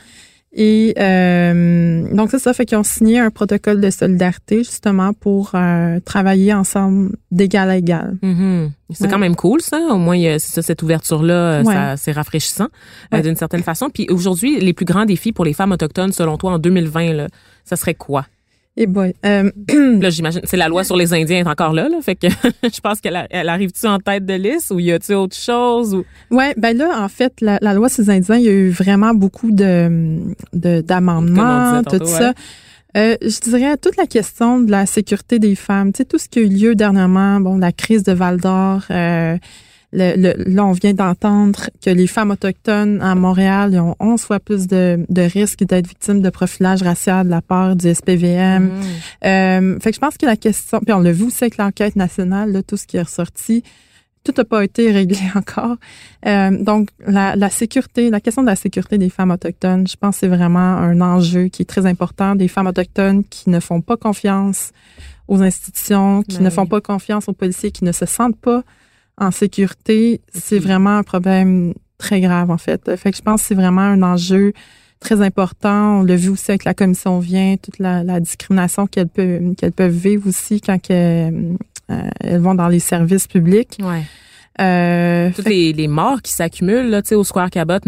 Et 0.54 0.92
euh, 0.98 2.14
donc 2.14 2.30
c'est 2.30 2.38
ça 2.38 2.52
fait 2.52 2.66
qu'ils 2.66 2.76
ont 2.76 2.82
signé 2.82 3.18
un 3.18 3.30
protocole 3.30 3.80
de 3.80 3.88
solidarité 3.88 4.58
justement 4.58 5.14
pour 5.14 5.52
euh, 5.54 5.98
travailler 6.04 6.52
ensemble 6.52 7.16
d'égal 7.30 7.70
à 7.70 7.76
égal. 7.78 8.18
Mhm. 8.22 8.70
C'est 8.90 9.04
Ouais. 9.04 9.10
quand 9.10 9.18
même 9.18 9.34
cool 9.34 9.62
ça. 9.62 9.78
Au 9.90 9.96
moins 9.96 10.14
il 10.16 10.22
y 10.22 10.28
a- 10.28 10.38
c'est 10.38 10.52
ça, 10.52 10.60
cette 10.60 10.82
ouverture 10.82 11.22
là, 11.22 11.62
Ouais. 11.62 11.72
ça 11.72 11.96
c'est 11.96 12.12
rafraîchissant 12.12 12.68
euh, 13.14 13.22
d'une 13.22 13.36
certaine 13.36 13.62
façon. 13.62 13.88
Puis 13.88 14.06
aujourd'hui, 14.10 14.60
les 14.60 14.74
plus 14.74 14.84
grands 14.84 15.06
défis 15.06 15.32
pour 15.32 15.46
les 15.46 15.54
femmes 15.54 15.72
autochtones 15.72 16.12
selon 16.12 16.36
toi 16.36 16.52
en 16.52 16.58
2020 16.58 17.14
là, 17.14 17.28
ça 17.64 17.76
serait 17.76 17.94
quoi? 17.94 18.26
Et 18.76 18.86
boy, 18.86 19.12
euh, 19.26 19.50
Là, 20.00 20.08
j'imagine 20.08 20.40
c'est 20.44 20.56
la 20.56 20.68
loi 20.68 20.82
sur 20.82 20.96
les 20.96 21.12
Indiens 21.12 21.40
est 21.44 21.48
encore 21.48 21.74
là 21.74 21.88
là, 21.90 21.98
fait 22.00 22.14
que 22.16 22.26
je 22.62 22.80
pense 22.80 23.00
qu'elle 23.02 23.26
elle 23.30 23.48
arrive-tu 23.50 23.86
en 23.86 23.98
tête 23.98 24.24
de 24.24 24.32
liste 24.34 24.70
ou 24.70 24.80
y 24.80 24.90
a-tu 24.92 25.12
autre 25.14 25.36
chose 25.36 25.94
ou? 25.94 26.04
Ouais, 26.30 26.54
ben 26.56 26.74
là, 26.76 27.02
en 27.02 27.08
fait, 27.08 27.34
la, 27.42 27.58
la 27.60 27.74
loi 27.74 27.90
sur 27.90 28.02
les 28.02 28.10
Indiens, 28.10 28.36
il 28.36 28.44
y 28.44 28.48
a 28.48 28.52
eu 28.52 28.70
vraiment 28.70 29.12
beaucoup 29.12 29.50
de 29.50 30.20
de- 30.54 30.80
d'amendements, 30.80 31.82
tout 31.82 32.06
ça. 32.06 32.32
Euh, 32.96 33.16
je 33.22 33.40
dirais 33.40 33.76
toute 33.78 33.96
la 33.96 34.06
question 34.06 34.60
de 34.60 34.70
la 34.70 34.84
sécurité 34.86 35.38
des 35.38 35.54
femmes, 35.54 35.92
tu 35.92 35.98
sais, 35.98 36.04
tout 36.04 36.18
ce 36.18 36.28
qui 36.28 36.38
a 36.38 36.42
eu 36.42 36.48
lieu 36.48 36.74
dernièrement, 36.74 37.40
bon, 37.40 37.56
la 37.58 37.72
crise 37.72 38.02
de 38.02 38.12
Val 38.12 38.38
d'Or, 38.38 38.82
euh, 38.90 39.36
le, 39.92 40.14
le- 40.16 40.44
là, 40.54 40.64
on 40.64 40.72
vient 40.72 40.94
d'entendre 40.94 41.68
que 41.84 41.90
les 41.90 42.06
femmes 42.06 42.30
autochtones 42.30 43.00
à 43.02 43.14
Montréal 43.14 43.70
ils 43.74 43.78
ont 43.80 43.94
11 44.00 44.20
fois 44.22 44.40
plus 44.40 44.66
de, 44.66 45.04
de 45.08 45.22
risques 45.22 45.64
d'être 45.64 45.86
victimes 45.86 46.22
de 46.22 46.30
profilage 46.30 46.82
racial 46.82 47.26
de 47.26 47.30
la 47.30 47.42
part 47.42 47.76
du 47.76 47.92
SPVM. 47.94 48.64
Mhm. 48.64 48.72
Euh, 49.24 49.78
fait 49.80 49.90
que 49.90 49.96
je 49.96 50.00
pense 50.00 50.16
que 50.16 50.26
la 50.26 50.36
question, 50.36 50.80
puis 50.80 50.92
on 50.94 51.00
l'a 51.00 51.12
vu 51.12 51.24
aussi 51.24 51.44
avec 51.44 51.58
l'enquête 51.58 51.96
nationale, 51.96 52.52
là, 52.52 52.62
tout 52.62 52.76
ce 52.76 52.86
qui 52.86 52.96
est 52.96 53.02
ressorti, 53.02 53.62
tout 54.24 54.32
n'a 54.38 54.44
pas 54.44 54.62
été 54.64 54.90
réglé 54.92 55.18
encore. 55.34 55.76
Euh, 56.26 56.56
donc, 56.62 56.88
la, 57.06 57.34
la 57.36 57.50
sécurité, 57.50 58.08
la 58.08 58.20
question 58.20 58.42
de 58.42 58.46
la 58.46 58.56
sécurité 58.56 58.96
des 58.96 59.10
femmes 59.10 59.32
autochtones, 59.32 59.86
je 59.88 59.96
pense 59.96 60.14
que 60.16 60.20
c'est 60.20 60.28
vraiment 60.28 60.58
un 60.58 61.00
enjeu 61.00 61.48
qui 61.48 61.62
est 61.62 61.66
très 61.66 61.86
important. 61.86 62.34
Des 62.36 62.48
femmes 62.48 62.68
autochtones 62.68 63.24
qui 63.24 63.50
ne 63.50 63.58
font 63.60 63.80
pas 63.80 63.96
confiance 63.96 64.70
aux 65.28 65.42
institutions, 65.42 66.22
qui 66.22 66.36
Ben 66.36 66.44
ne 66.44 66.48
oui. 66.48 66.54
font 66.54 66.66
pas 66.66 66.80
confiance 66.80 67.28
aux 67.28 67.32
policiers, 67.32 67.72
qui 67.72 67.84
ne 67.84 67.92
se 67.92 68.06
sentent 68.06 68.38
pas 68.38 68.62
en 69.18 69.30
sécurité, 69.30 70.20
c'est 70.32 70.58
vraiment 70.58 70.96
un 70.98 71.02
problème 71.02 71.74
très 71.98 72.20
grave, 72.20 72.50
en 72.50 72.58
fait. 72.58 72.96
Fait 72.96 73.10
que 73.10 73.16
je 73.16 73.22
pense 73.22 73.42
que 73.42 73.48
c'est 73.48 73.54
vraiment 73.54 73.82
un 73.82 74.02
enjeu 74.02 74.52
très 75.00 75.20
important. 75.20 76.00
On 76.00 76.02
l'a 76.02 76.16
vu 76.16 76.30
aussi 76.30 76.50
avec 76.50 76.64
la 76.64 76.74
commission 76.74 77.18
vient, 77.18 77.56
toute 77.62 77.78
la, 77.78 78.02
la 78.04 78.20
discrimination 78.20 78.86
qu'elles 78.86 79.08
peuvent 79.08 79.54
qu'elles 79.56 79.72
peuvent 79.72 79.90
vivre 79.92 80.28
aussi 80.28 80.60
quand 80.60 80.90
euh, 80.90 81.54
elles 82.20 82.40
vont 82.40 82.54
dans 82.54 82.68
les 82.68 82.78
services 82.78 83.26
publics. 83.26 83.78
Ouais. 83.82 84.02
Euh, 84.60 85.30
Toutes 85.34 85.44
fait- 85.44 85.50
les, 85.50 85.72
les 85.72 85.88
morts 85.88 86.20
qui 86.22 86.30
s'accumulent 86.32 86.90
là, 86.90 87.00
tu 87.02 87.08
sais, 87.08 87.14
au 87.14 87.24
Square 87.24 87.50
Cabot, 87.50 87.78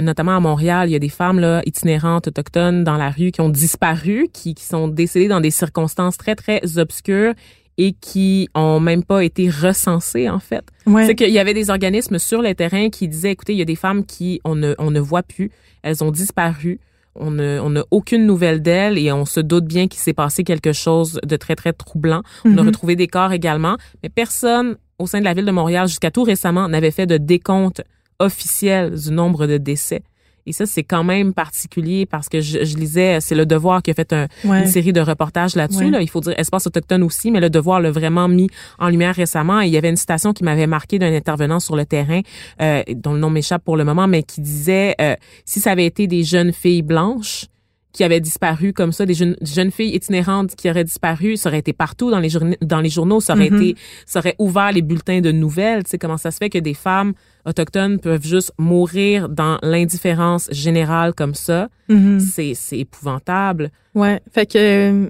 notamment 0.00 0.36
à 0.36 0.40
Montréal, 0.40 0.88
il 0.88 0.92
y 0.92 0.96
a 0.96 1.00
des 1.00 1.08
femmes 1.08 1.40
là 1.40 1.62
itinérantes 1.66 2.28
autochtones 2.28 2.84
dans 2.84 2.96
la 2.96 3.10
rue 3.10 3.32
qui 3.32 3.40
ont 3.40 3.48
disparu, 3.48 4.28
qui, 4.32 4.54
qui 4.54 4.64
sont 4.64 4.86
décédées 4.88 5.28
dans 5.28 5.40
des 5.40 5.50
circonstances 5.50 6.16
très 6.16 6.36
très 6.36 6.78
obscures 6.78 7.34
et 7.78 7.92
qui 7.92 8.48
ont 8.54 8.80
même 8.80 9.02
pas 9.04 9.24
été 9.24 9.48
recensées 9.48 10.28
en 10.28 10.38
fait. 10.38 10.64
ouais. 10.86 11.06
C'est 11.06 11.14
qu'il 11.14 11.30
y 11.30 11.38
avait 11.38 11.54
des 11.54 11.70
organismes 11.70 12.18
sur 12.18 12.42
le 12.42 12.54
terrain 12.54 12.90
qui 12.90 13.08
disaient, 13.08 13.32
écoutez, 13.32 13.52
il 13.54 13.58
y 13.58 13.62
a 13.62 13.66
des 13.66 13.76
femmes 13.76 14.04
qui 14.04 14.40
on 14.44 14.54
ne 14.54 14.74
on 14.78 14.90
ne 14.90 15.00
voit 15.00 15.22
plus, 15.22 15.50
elles 15.82 16.04
ont 16.04 16.10
disparu. 16.10 16.80
On 17.14 17.30
ne- 17.30 17.60
on 17.62 17.70
n'a 17.70 17.84
aucune 17.90 18.24
nouvelle 18.26 18.62
d'elles 18.62 18.96
et 18.96 19.12
on 19.12 19.26
se 19.26 19.38
doute 19.40 19.64
bien 19.66 19.86
qu'il 19.86 20.00
s'est 20.00 20.14
passé 20.14 20.44
quelque 20.44 20.72
chose 20.72 21.20
de 21.26 21.36
très, 21.36 21.54
très 21.56 21.74
troublant. 21.74 22.22
On 22.46 22.56
a 22.56 22.62
Mhm. 22.62 22.68
retrouvé 22.68 22.96
des 22.96 23.06
corps 23.06 23.32
également, 23.32 23.76
mais 24.02 24.08
personne 24.08 24.76
au 24.98 25.06
sein 25.06 25.20
de 25.20 25.24
la 25.24 25.34
ville 25.34 25.44
de 25.44 25.50
Montréal, 25.50 25.88
jusqu'à 25.88 26.10
tout 26.10 26.22
récemment, 26.22 26.68
n'avait 26.68 26.90
fait 26.90 27.06
de 27.06 27.18
décompte 27.18 27.82
officiel 28.18 28.94
du 28.98 29.10
nombre 29.12 29.46
de 29.46 29.58
décès. 29.58 30.02
Et 30.46 30.52
ça, 30.52 30.66
c'est 30.66 30.82
quand 30.82 31.04
même 31.04 31.32
particulier 31.34 32.04
parce 32.06 32.28
que 32.28 32.40
je, 32.40 32.64
je 32.64 32.76
lisais, 32.76 33.18
c'est 33.20 33.34
le 33.34 33.46
Devoir 33.46 33.82
qui 33.82 33.90
a 33.90 33.94
fait 33.94 34.12
un, 34.12 34.26
Ouais. 34.44 34.60
une 34.62 34.66
série 34.66 34.92
de 34.92 35.00
reportages 35.00 35.54
là-dessus. 35.54 35.84
Ouais. 35.84 35.90
Là. 35.90 36.00
Il 36.02 36.08
faut 36.10 36.20
dire 36.20 36.34
espace 36.36 36.66
autochtone 36.66 37.02
aussi, 37.04 37.30
mais 37.30 37.40
le 37.40 37.48
Devoir 37.50 37.80
l'a 37.80 37.90
vraiment 37.90 38.26
mis 38.28 38.48
en 38.78 38.88
lumière 38.88 39.14
récemment. 39.14 39.60
Et 39.60 39.66
il 39.66 39.72
y 39.72 39.76
avait 39.76 39.90
une 39.90 39.96
citation 39.96 40.32
qui 40.32 40.42
m'avait 40.44 40.66
marqué 40.66 40.98
d'un 40.98 41.12
intervenant 41.14 41.60
sur 41.60 41.76
le 41.76 41.84
terrain, 41.84 42.20
euh, 42.60 42.82
dont 42.94 43.12
le 43.12 43.20
nom 43.20 43.30
m'échappe 43.30 43.62
pour 43.64 43.76
le 43.76 43.84
moment, 43.84 44.08
mais 44.08 44.22
qui 44.24 44.40
disait 44.40 44.94
euh, 45.00 45.14
si 45.44 45.60
ça 45.60 45.70
avait 45.72 45.86
été 45.86 46.06
des 46.08 46.24
jeunes 46.24 46.52
filles 46.52 46.82
blanches 46.82 47.46
qui 47.92 48.04
avaient 48.04 48.20
disparu 48.20 48.72
comme 48.72 48.90
ça, 48.90 49.04
des 49.04 49.12
jeunes, 49.12 49.36
jeunes 49.42 49.70
filles 49.70 49.94
itinérantes 49.94 50.56
qui 50.56 50.70
auraient 50.70 50.82
disparu, 50.82 51.36
ça 51.36 51.50
aurait 51.50 51.58
été 51.58 51.74
partout 51.74 52.10
dans 52.10 52.20
les 52.20 52.30
journaux, 52.30 52.56
dans 52.62 52.80
les 52.80 52.88
journaux, 52.88 53.20
ça 53.20 53.34
aurait 53.34 53.50
Mhm. 53.50 53.62
été, 53.62 53.76
ça 54.06 54.20
aurait 54.20 54.34
ouvert 54.38 54.72
les 54.72 54.80
bulletins 54.80 55.20
de 55.20 55.30
nouvelles. 55.30 55.84
Tu 55.84 55.90
sais 55.90 55.98
comment 55.98 56.16
ça 56.16 56.30
se 56.30 56.38
fait 56.38 56.48
que 56.48 56.58
des 56.58 56.72
femmes 56.74 57.12
autochtones 57.44 57.98
peuvent 57.98 58.24
juste 58.24 58.52
mourir 58.58 59.28
dans 59.28 59.58
l'indifférence 59.62 60.48
générale 60.50 61.12
comme 61.14 61.34
ça. 61.34 61.68
Mhm. 61.88 62.20
C'est, 62.20 62.54
c'est 62.54 62.78
épouvantable. 62.78 63.70
Ouais, 63.94 64.20
fait 64.32 64.46
que 64.46 64.58
euh, 64.58 65.06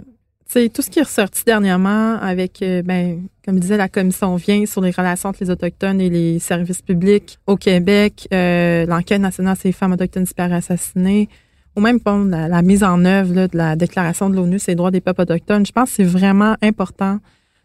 tu 0.47 0.61
sais 0.61 0.69
tout 0.69 0.83
ce 0.83 0.91
qui 0.91 0.99
est 0.99 1.05
ressorti 1.05 1.45
dernièrement 1.45 2.17
avec 2.17 2.63
euh, 2.63 2.83
ben 2.83 3.23
comme 3.45 3.57
je 3.57 3.61
disais 3.61 3.77
la 3.77 3.89
commission 3.89 4.37
vient 4.37 4.67
sur 4.67 4.81
les 4.81 4.91
relations 4.91 5.29
entre 5.31 5.43
les 5.43 5.51
autochtones 5.51 6.01
et 6.01 6.11
les 6.11 6.39
services 6.39 6.83
publics 6.83 7.39
au 7.47 7.57
Québec, 7.57 8.29
euh, 8.33 8.87
l'enquête 8.87 9.21
nationale 9.21 9.57
sur 9.57 9.69
les 9.69 9.73
femmes 9.73 9.93
autochtones 9.93 10.25
disparues 10.25 10.55
assassinées 10.55 11.29
ou 11.77 11.81
même 11.81 11.99
bon, 12.05 12.25
la, 12.25 12.49
la 12.49 12.63
mise 12.63 12.85
en 12.85 13.05
œuvre 13.05 13.35
là, 13.35 13.49
de 13.49 13.57
la 13.57 13.77
Déclaration 13.77 14.29
de 14.29 14.37
l'ONU 14.37 14.59
sur 14.59 14.71
les 14.71 14.77
droits 14.77 14.91
des 14.91 15.01
peuples 15.01 15.23
autochtones, 15.23 15.65
je 15.65 15.73
pense 15.73 15.91
que 15.91 15.97
c'est 15.97 16.05
vraiment 16.05 16.55
important 16.63 17.19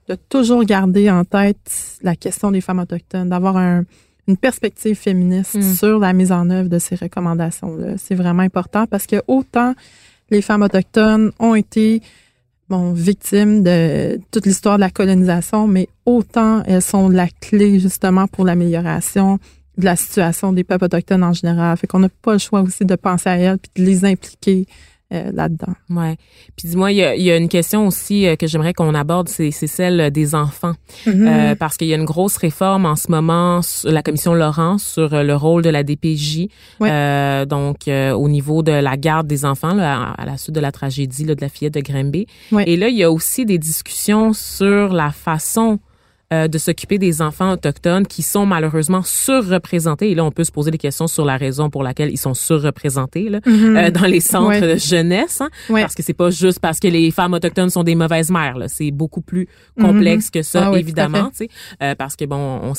de 0.08 0.15
toujours 0.15 0.63
garder 0.63 1.10
en 1.12 1.25
tête 1.25 1.97
la 2.01 2.15
question 2.15 2.51
des 2.51 2.62
femmes 2.62 2.80
autochtones, 2.80 3.30
d'avoir 3.30 3.58
un, 3.58 3.84
une 4.27 4.37
perspective 4.37 4.95
féministe 4.95 5.55
Mm. 5.55 5.73
sur 5.75 5.99
la 5.99 6.13
mise 6.13 6.31
en 6.31 6.49
œuvre 6.49 6.69
de 6.69 6.79
ces 6.79 6.95
recommandations-là. 6.95 7.93
C'est 7.97 8.15
vraiment 8.15 8.43
important 8.43 8.85
parce 8.85 9.05
que 9.07 9.21
autant 9.27 9.73
les 10.29 10.41
femmes 10.41 10.61
autochtones 10.63 11.31
ont 11.39 11.55
été 11.55 12.01
bon, 12.69 12.91
victimes 12.91 13.63
de 13.63 14.19
toute 14.31 14.45
l'histoire 14.45 14.75
de 14.75 14.81
la 14.81 14.89
colonisation, 14.89 15.67
mais 15.67 15.87
autant 16.05 16.63
elles 16.63 16.81
sont 16.81 17.07
la 17.09 17.27
clé 17.27 17.79
justement 17.79 18.27
pour 18.27 18.43
l'amélioration 18.45 19.39
de 19.77 19.85
la 19.85 19.95
situation 19.95 20.51
des 20.51 20.63
peuples 20.63 20.85
autochtones 20.85 21.23
en 21.23 21.33
général. 21.33 21.77
Fait 21.77 21.87
qu'on 21.87 21.99
n'a 21.99 22.09
pas 22.09 22.33
le 22.33 22.39
choix 22.39 22.61
aussi 22.61 22.83
de 22.83 22.95
penser 22.95 23.29
à 23.29 23.37
elles 23.37 23.57
puis 23.59 23.83
de 23.83 23.89
les 23.89 24.03
impliquer 24.03 24.65
euh, 25.13 25.32
là-dedans. 25.34 25.74
Ouais. 25.89 26.17
Puis 26.56 26.67
dis-moi, 26.67 26.91
il 26.91 26.98
y 26.98 27.04
a, 27.04 27.15
y 27.15 27.32
a 27.32 27.38
une 27.38 27.48
question 27.50 27.88
aussi 27.88 28.28
euh, 28.28 28.36
que 28.36 28.46
j'aimerais 28.48 28.74
qu'on 28.74 28.93
aborde, 28.93 29.30
c'est 29.30 29.52
celle 29.52 30.12
des 30.12 30.36
enfants. 30.36 30.74
Euh, 31.08 31.56
parce 31.56 31.78
qu'il 31.78 31.88
y 31.88 31.93
a 31.93 31.98
une 31.98 32.06
grosse 32.06 32.38
réforme 32.38 32.86
en 32.86 32.96
ce 32.96 33.10
moment, 33.10 33.62
sur 33.62 33.89
la 33.91 34.02
commission 34.04 34.34
Laurent, 34.34 34.78
sur 34.78 35.13
euh, 35.13 35.24
le 35.24 35.36
rôle 35.36 35.62
de 35.63 35.70
la 35.70 35.84
DPJ. 35.84 36.48
Ouais. 36.80 36.89
Euh, 36.91 37.46
donc, 37.46 37.88
euh, 37.88 38.12
au 38.12 38.28
niveau 38.30 38.63
de 38.63 38.72
la 38.72 38.98
garde 38.98 39.28
des 39.28 39.46
enfants, 39.46 39.74
là, 39.74 40.13
à, 40.17 40.22
à 40.22 40.26
la 40.26 40.38
suite 40.38 40.56
de 40.56 40.60
la 40.60 40.72
tragédie 40.72 41.26
là, 41.26 41.36
de 41.36 41.41
la 41.41 41.50
fillette 41.50 41.76
de 41.76 41.82
Grimby. 41.82 42.28
Ouais. 42.52 42.65
Et 42.67 42.76
là, 42.76 42.89
il 42.89 42.98
y 42.98 43.04
a 43.04 43.12
aussi 43.12 43.46
des 43.46 43.58
discussions 43.58 44.34
sur 44.34 44.93
la 44.93 45.12
façon 45.12 45.80
euh, 46.33 46.47
de 46.47 46.57
s'occuper 46.57 46.97
des 46.97 47.21
enfants 47.21 47.51
autochtones 47.53 48.05
qui 48.05 48.21
sont 48.21 48.45
malheureusement 48.45 49.01
surreprésentés. 49.03 50.11
Et 50.11 50.15
là, 50.15 50.25
on 50.25 50.31
peut 50.31 50.43
se 50.43 50.51
poser 50.51 50.71
des 50.71 50.77
questions 50.77 51.07
sur 51.07 51.23
la 51.25 51.37
raison 51.37 51.69
pour 51.69 51.83
laquelle 51.83 52.09
ils 52.11 52.17
sont 52.17 52.33
surreprésentés 52.33 53.29
là, 53.29 53.39
euh, 53.47 53.91
dans 53.91 54.05
les 54.05 54.19
centres. 54.19 54.47
Ouais. 54.49 54.61
de 54.61 54.75
jeunesse. 54.77 55.41
hein. 55.41 55.49
Ouais. 55.69 55.81
Parce 55.81 55.95
que 55.95 56.03
c'est 56.03 56.13
pas 56.13 56.29
juste 56.29 56.59
parce 56.59 56.79
que 56.79 56.87
les 56.87 57.11
femmes 57.11 57.33
autochtones 57.33 57.69
sont 57.69 57.83
des 57.83 57.95
mauvaises 57.95 58.29
mères. 58.31 58.57
là. 58.57 58.67
C'est 58.67 58.91
beaucoup 58.91 59.21
plus 59.21 59.47
complexe 59.79 60.29
que 60.29 60.41
ça, 60.41 60.65
Ah 60.65 60.71
oui, 60.71 60.79
évidemment. 60.79 61.29
tu 61.29 61.37
sais. 61.45 61.49
Euh, 61.81 61.95
parce 61.95 62.15
que 62.15 62.25
bon, 62.25 62.37
on, 62.63 62.73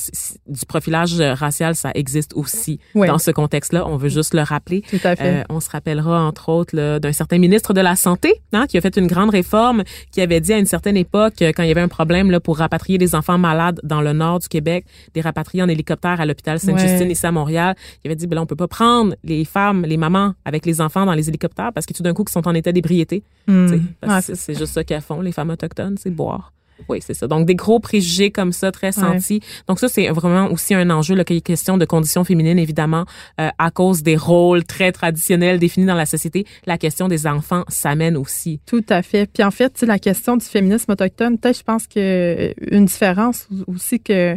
du 0.47 0.67
profilage 0.67 1.21
racial, 1.21 1.75
ça 1.75 1.91
existe 1.95 2.33
aussi 2.35 2.79
Ouais. 2.95 3.07
dans 3.07 3.19
ce 3.19 3.31
contexte-là. 3.31 3.87
On 3.87 3.97
veut 3.97 4.09
juste 4.09 4.35
le 4.35 4.43
rappeler. 4.43 4.83
Tout 4.83 4.97
à 5.05 5.17
fait. 5.17 5.41
Euh, 5.41 5.43
on 5.49 5.61
se 5.61 5.71
rappellera 5.71 6.23
entre 6.23 6.49
autres 6.51 6.77
là, 6.77 6.99
d'un 7.01 7.13
certain 7.13 7.39
ministre 7.39 7.73
de 7.73 7.81
la 7.81 7.97
santé 7.97 8.35
hein, 8.53 8.67
qui 8.69 8.77
a 8.77 8.81
fait 8.81 8.97
une 8.97 9.07
grande 9.07 9.31
réforme, 9.31 9.85
qui 10.13 10.21
avait 10.21 10.41
dit 10.41 10.53
à 10.53 10.59
une 10.59 10.67
certaine 10.67 10.97
époque 10.97 11.41
euh, 11.43 11.53
quand 11.55 11.63
il 11.63 11.69
y 11.69 11.73
avait 11.73 11.81
un 11.81 11.89
problème 11.89 12.31
là, 12.31 12.41
pour 12.41 12.59
rapatrier 12.59 12.99
des 12.99 13.15
enfants 13.15 13.38
malades 13.39 13.81
dans 13.83 14.01
le 14.01 14.13
nord 14.13 14.41
du 14.41 14.49
Québec, 14.49 14.85
des 15.15 15.21
rapatrier 15.21 15.63
en 15.63 15.69
hélicoptère 15.69 16.21
à 16.21 16.27
l'hôpital 16.27 16.59
Sainte-Justine 16.61 17.07
Ouais. 17.07 17.13
ici 17.13 17.27
à 17.27 17.33
Montréal, 17.33 17.75
il 18.05 18.09
avait 18.09 18.17
dit 18.17 18.27
ben 18.27 18.37
là, 18.37 18.43
on 18.43 18.47
peut 18.47 18.57
pas 18.57 18.69
prendre 18.69 19.15
les 19.25 19.45
femmes, 19.45 19.83
les 19.87 19.97
mamans 19.97 20.35
avec 20.45 20.67
les 20.67 20.81
enfants 20.81 21.07
dans 21.07 21.15
les 21.15 21.29
hélicoptères 21.29 21.73
parce 21.73 21.87
que 21.87 21.93
tout 21.95 22.03
d'un 22.03 22.13
coup 22.15 22.25
ils 22.27 22.33
sont 22.33 22.47
en 22.47 22.55
état 22.55 22.73
d'ébriété. 22.73 23.23
Hmm. 23.47 23.69
Ouais, 24.07 24.21
c'est 24.23 24.57
juste 24.59 24.75
ça 24.75 24.85
qu'elles 24.85 25.01
font 25.01 25.21
les 25.21 25.33
femmes 25.33 25.51
autochtones, 25.51 25.97
c'est 25.99 26.11
boire. 26.11 26.53
Oui, 26.89 27.01
c'est 27.05 27.15
ça. 27.15 27.27
Donc, 27.27 27.47
des 27.47 27.55
gros 27.55 27.81
préjugés 27.81 28.31
comme 28.31 28.53
ça, 28.53 28.71
très 28.73 28.93
sentis. 28.93 29.41
Donc, 29.67 29.79
ça, 29.81 29.89
c'est 29.89 30.09
vraiment 30.09 30.51
aussi 30.51 30.75
un 30.75 30.89
enjeu, 30.91 31.15
là, 31.15 31.25
qu'il 31.25 31.37
y 31.37 31.39
ait 31.39 31.43
question 31.43 31.77
de 31.79 31.85
conditions 31.85 32.25
féminines, 32.25 32.59
évidemment, 32.59 33.05
euh, 33.41 33.49
à 33.59 33.71
cause 33.71 34.03
des 34.03 34.17
rôles 34.17 34.65
très 34.65 34.93
traditionnels 34.93 35.59
définis 35.59 35.87
dans 35.87 35.95
la 35.95 36.07
société. 36.07 36.47
La 36.67 36.79
question 36.79 37.09
des 37.09 37.27
enfants 37.27 37.65
s'amène 37.69 38.17
aussi. 38.17 38.61
Tout 38.67 38.85
à 38.89 39.03
fait. 39.03 39.31
Puis 39.33 39.43
en 39.43 39.51
fait, 39.51 39.83
la 39.83 39.99
question 39.99 40.37
du 40.37 40.45
féminisme 40.45 40.93
autochtone, 40.93 41.39
peut-être 41.39 41.59
je 41.59 41.63
pense 41.65 41.87
que 41.87 41.99
euh, 41.99 42.53
une 42.71 42.85
différence 42.85 43.49
aussi 43.67 44.01
que 44.01 44.37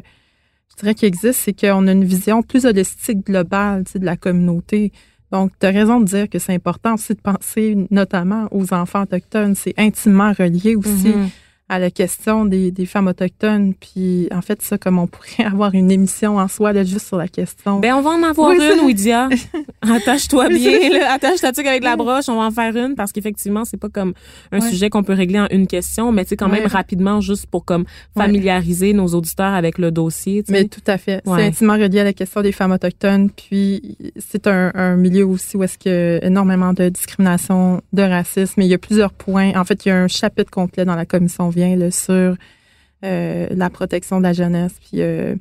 je 0.71 0.75
dirais 0.81 0.95
qu'il 0.95 1.07
existe, 1.07 1.39
c'est 1.41 1.53
qu'on 1.53 1.87
a 1.87 1.91
une 1.91 2.05
vision 2.05 2.41
plus 2.41 2.65
holistique, 2.65 3.25
globale, 3.25 3.83
tu 3.85 3.93
sais, 3.93 3.99
de 3.99 4.05
la 4.05 4.17
communauté. 4.17 4.91
Donc, 5.31 5.51
tu 5.59 5.65
as 5.65 5.69
raison 5.69 5.99
de 5.99 6.05
dire 6.05 6.29
que 6.29 6.39
c'est 6.39 6.53
important 6.53 6.95
aussi 6.95 7.13
de 7.13 7.21
penser 7.21 7.77
notamment 7.89 8.47
aux 8.51 8.73
enfants 8.73 9.03
autochtones. 9.03 9.55
C'est 9.55 9.73
intimement 9.77 10.33
relié 10.37 10.75
aussi 10.75 11.09
Mhm. 11.09 11.29
À 11.71 11.79
la 11.79 11.89
question 11.89 12.43
des, 12.43 12.69
des 12.69 12.85
femmes 12.85 13.07
autochtones. 13.07 13.73
Puis, 13.73 14.27
en 14.33 14.41
fait, 14.41 14.61
ça, 14.61 14.77
comme 14.77 14.99
on 14.99 15.07
pourrait 15.07 15.45
avoir 15.45 15.73
une 15.73 15.89
émission 15.89 16.37
en 16.37 16.47
soi, 16.49 16.73
là, 16.73 16.83
juste 16.83 17.07
sur 17.07 17.15
la 17.17 17.29
question. 17.29 17.79
Ben, 17.79 17.93
on 17.95 18.01
va 18.01 18.09
en 18.09 18.23
avoir 18.23 18.49
Oui, 18.49 18.57
une, 18.57 18.85
Ouidia. 18.85 19.29
Attache-toi 19.81 20.49
bien, 20.49 20.89
là. 20.89 21.13
Attache 21.13 21.39
ta 21.39 21.53
tuque 21.53 21.65
avec 21.67 21.83
la 21.83 21.95
broche. 21.95 22.27
On 22.27 22.35
va 22.35 22.43
en 22.47 22.51
faire 22.51 22.75
une 22.75 22.95
parce 22.95 23.11
qu'effectivement, 23.13 23.63
c'est 23.65 23.77
pas 23.77 23.87
comme 23.89 24.13
un 24.51 24.59
Ouais. 24.59 24.69
sujet 24.69 24.89
qu'on 24.89 25.01
peut 25.03 25.13
régler 25.13 25.39
en 25.39 25.47
une 25.49 25.65
question, 25.65 26.11
mais 26.11 26.23
tu 26.25 26.29
sais, 26.29 26.35
quand 26.37 26.49
même 26.49 26.67
rapidement, 26.67 27.21
juste 27.21 27.47
pour 27.47 27.63
comme 27.65 27.85
familiariser 28.17 28.93
nos 28.93 29.07
auditeurs 29.07 29.53
avec 29.53 29.77
le 29.77 29.91
dossier. 29.91 30.43
Mais 30.49 30.65
tout 30.65 30.81
à 30.87 30.97
fait. 30.97 31.21
C'est 31.25 31.31
intimement 31.31 31.73
relié 31.73 32.01
à 32.01 32.03
la 32.03 32.13
question 32.13 32.41
des 32.41 32.51
femmes 32.51 32.71
autochtones. 32.73 33.29
Puis 33.29 33.97
c'est 34.19 34.45
un, 34.47 34.71
un 34.75 34.97
milieu 34.97 35.25
aussi 35.25 35.57
où 35.57 35.63
est-ce 35.63 35.77
qu'il 35.77 35.91
y 35.91 35.95
a 35.95 36.25
énormément 36.25 36.73
de 36.73 36.89
discrimination, 36.89 37.81
de 37.93 38.01
racisme. 38.03 38.61
Et 38.61 38.65
il 38.65 38.69
y 38.71 38.73
a 38.73 38.77
plusieurs 38.77 39.13
points. 39.13 39.53
En 39.55 39.63
fait, 39.63 39.85
il 39.85 39.89
y 39.89 39.91
a 39.91 39.97
un 39.97 40.07
chapitre 40.07 40.51
complet 40.51 40.85
dans 40.85 40.95
la 40.95 41.05
commission 41.05 41.47
là, 41.75 41.91
sur 41.91 42.35
euh, 43.03 43.47
la 43.51 43.69
protection 43.69 44.17
de 44.19 44.23
la 44.23 44.33
jeunesse 44.33 44.73
puis 44.79 45.01
euh, 45.01 45.35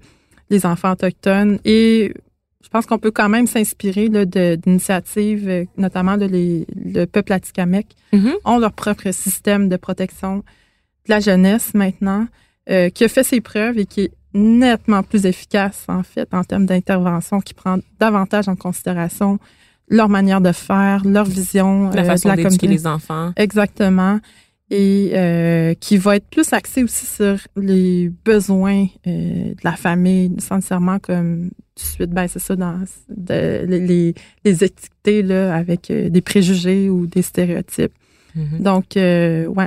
les 0.48 0.64
enfants 0.66 0.92
autochtones. 0.92 1.59
Et 1.64 2.14
je 2.62 2.68
pense 2.68 2.87
qu'on 2.87 2.98
peut 2.98 3.11
quand 3.11 3.28
même 3.28 3.46
s'inspirer 3.46 4.09
d'initiatives, 4.09 5.48
euh, 5.48 5.64
notamment 5.76 6.16
de 6.16 6.26
les, 6.26 6.66
le 6.76 7.04
peuple 7.06 7.33
atikamekw 7.33 7.88
Mhm. 8.12 8.33
ont 8.44 8.59
leur 8.59 8.72
propre 8.72 9.11
système 9.12 9.68
de 9.68 9.76
protection 9.76 10.38
de 10.38 10.42
la 11.09 11.20
jeunesse 11.20 11.74
maintenant, 11.74 12.26
euh, 12.68 12.88
qui 12.90 13.04
a 13.04 13.09
fait 13.09 13.24
ses 13.24 13.40
preuves 13.40 13.78
et 13.78 13.87
qui 13.87 14.00
est 14.02 14.12
nettement 14.35 15.02
plus 15.02 15.26
efficace, 15.26 15.85
en 15.88 16.02
fait, 16.02 16.28
en 16.33 16.44
termes 16.44 16.66
d'intervention, 16.66 17.40
qui 17.40 17.54
prend 17.54 17.78
davantage 17.98 18.48
en 18.48 18.56
considération 18.56 19.38
leur 19.88 20.09
manière 20.09 20.40
de 20.40 20.52
faire, 20.52 21.04
leur 21.04 21.24
vision 21.24 21.90
La 21.90 22.02
euh, 22.02 22.04
façon 22.04 22.30
de 22.30 22.37
la 22.37 22.42
d'éduquer 22.44 22.68
les 22.68 22.87
enfants. 22.87 23.33
Exactement. 23.37 24.20
Et 24.72 25.11
euh, 25.14 25.74
qui 25.74 25.96
va 25.96 26.14
être 26.16 26.28
plus 26.30 26.52
axé 26.52 26.85
aussi 26.85 27.04
sur 27.04 27.37
les 27.56 28.09
besoins 28.24 28.87
euh, 29.06 29.11
de 29.50 29.56
la 29.64 29.72
famille, 29.72 30.30
sans 30.38 30.56
nécessairement 30.56 31.00
comme 31.00 31.50
tout 31.74 31.83
de 31.85 31.88
suite, 31.88 32.11
ben 32.11 32.28
c'est 32.28 32.38
ça, 32.38 32.54
dans 32.54 32.78
de- 33.09 33.64
les, 33.66 34.14
les, 34.44 34.64
étiqueter 34.64 35.22
là, 35.22 35.56
avec 35.56 35.90
euh, 35.90 36.09
des 36.09 36.20
préjugés 36.20 36.88
ou 36.88 37.09
des 37.09 37.22
stéréotypes. 37.22 37.92
Mhm. 38.37 38.61
Donc, 38.61 38.96
euh, 38.96 39.46
ouais, 39.46 39.66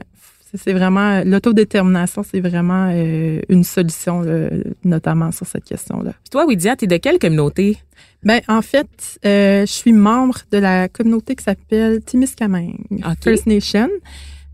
c'est 0.56 0.72
vraiment 0.72 1.22
l'autodétermination, 1.26 2.24
c'est 2.24 2.40
vraiment 2.40 2.90
euh, 2.94 3.42
une 3.50 3.66
solution, 3.66 4.22
là, 4.22 4.48
notamment 4.86 5.32
sur 5.34 5.46
cette 5.48 5.66
question-là. 5.66 6.14
Toi, 6.32 6.46
Ouidia, 6.46 6.78
t'es 6.78 6.88
de 6.88 6.96
quelle 6.96 7.20
communauté? 7.20 7.78
Ben, 8.24 8.40
en 8.48 8.62
fait, 8.62 8.88
euh, 9.26 9.66
je 9.66 9.72
suis 9.72 9.92
membre 9.92 10.38
de 10.52 10.60
la 10.60 10.88
communauté 10.88 11.36
qui 11.36 11.44
s'appelle 11.44 12.02
Timiskaming 12.06 12.86
Ok. 13.06 13.18
First 13.22 13.48
Nation. 13.48 13.90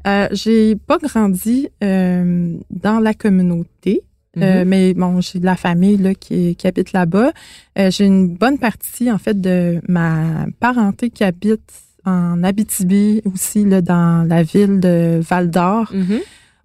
Euh, 0.08 0.28
j'ai 0.32 0.76
pas 0.76 0.98
grandi 0.98 1.68
euh, 1.84 2.56
dans 2.70 3.00
la 3.00 3.14
communauté. 3.14 4.04
Euh, 4.38 4.62
Mhm. 4.64 4.70
mais 4.70 4.94
bon, 4.94 5.22
j'ai 5.22 5.40
de 5.40 5.46
la 5.46 5.56
famille 5.56 5.98
là, 5.98 6.14
qui, 6.14 6.56
qui 6.56 6.68
habite 6.68 6.94
là-bas. 6.94 7.32
Euh, 7.80 7.90
j'ai 7.92 8.06
une 8.06 8.28
bonne 8.36 8.60
partie, 8.60 9.12
en 9.12 9.18
fait, 9.18 9.40
de 9.42 9.82
ma 9.90 10.46
parenté 10.60 11.10
qui 11.10 11.24
habite 11.24 11.74
en 12.06 12.44
Abitibi, 12.44 13.22
aussi 13.26 13.66
là, 13.66 13.82
dans 13.82 14.26
la 14.28 14.44
ville 14.44 14.80
de 14.80 15.20
Val-d'Or. 15.28 15.92
Mhm. 15.94 16.20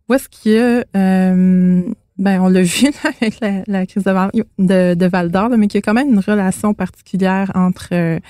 Où 0.09 0.15
est-ce 0.15 0.29
qu'il 0.29 0.53
y 0.53 0.59
a, 0.59 0.85
euh, 0.95 1.83
ben 2.19 2.41
on 2.43 2.49
l'a 2.49 2.63
vu 2.75 2.85
là, 3.03 3.11
avec 3.21 3.41
la, 3.41 3.63
la 3.67 3.87
crise 3.87 4.05
de, 4.05 4.11
Val- 4.11 4.31
de, 4.59 4.95
de 4.95 5.07
Val 5.07 5.31
d'Or, 5.31 5.49
mais 5.57 5.67
qu'il 5.67 5.79
y 5.79 5.83
a 5.83 5.83
quand 5.83 5.95
même 5.95 6.11
une 6.13 6.21
relation 6.21 6.75
particulière 6.75 7.51
entre, 7.55 8.21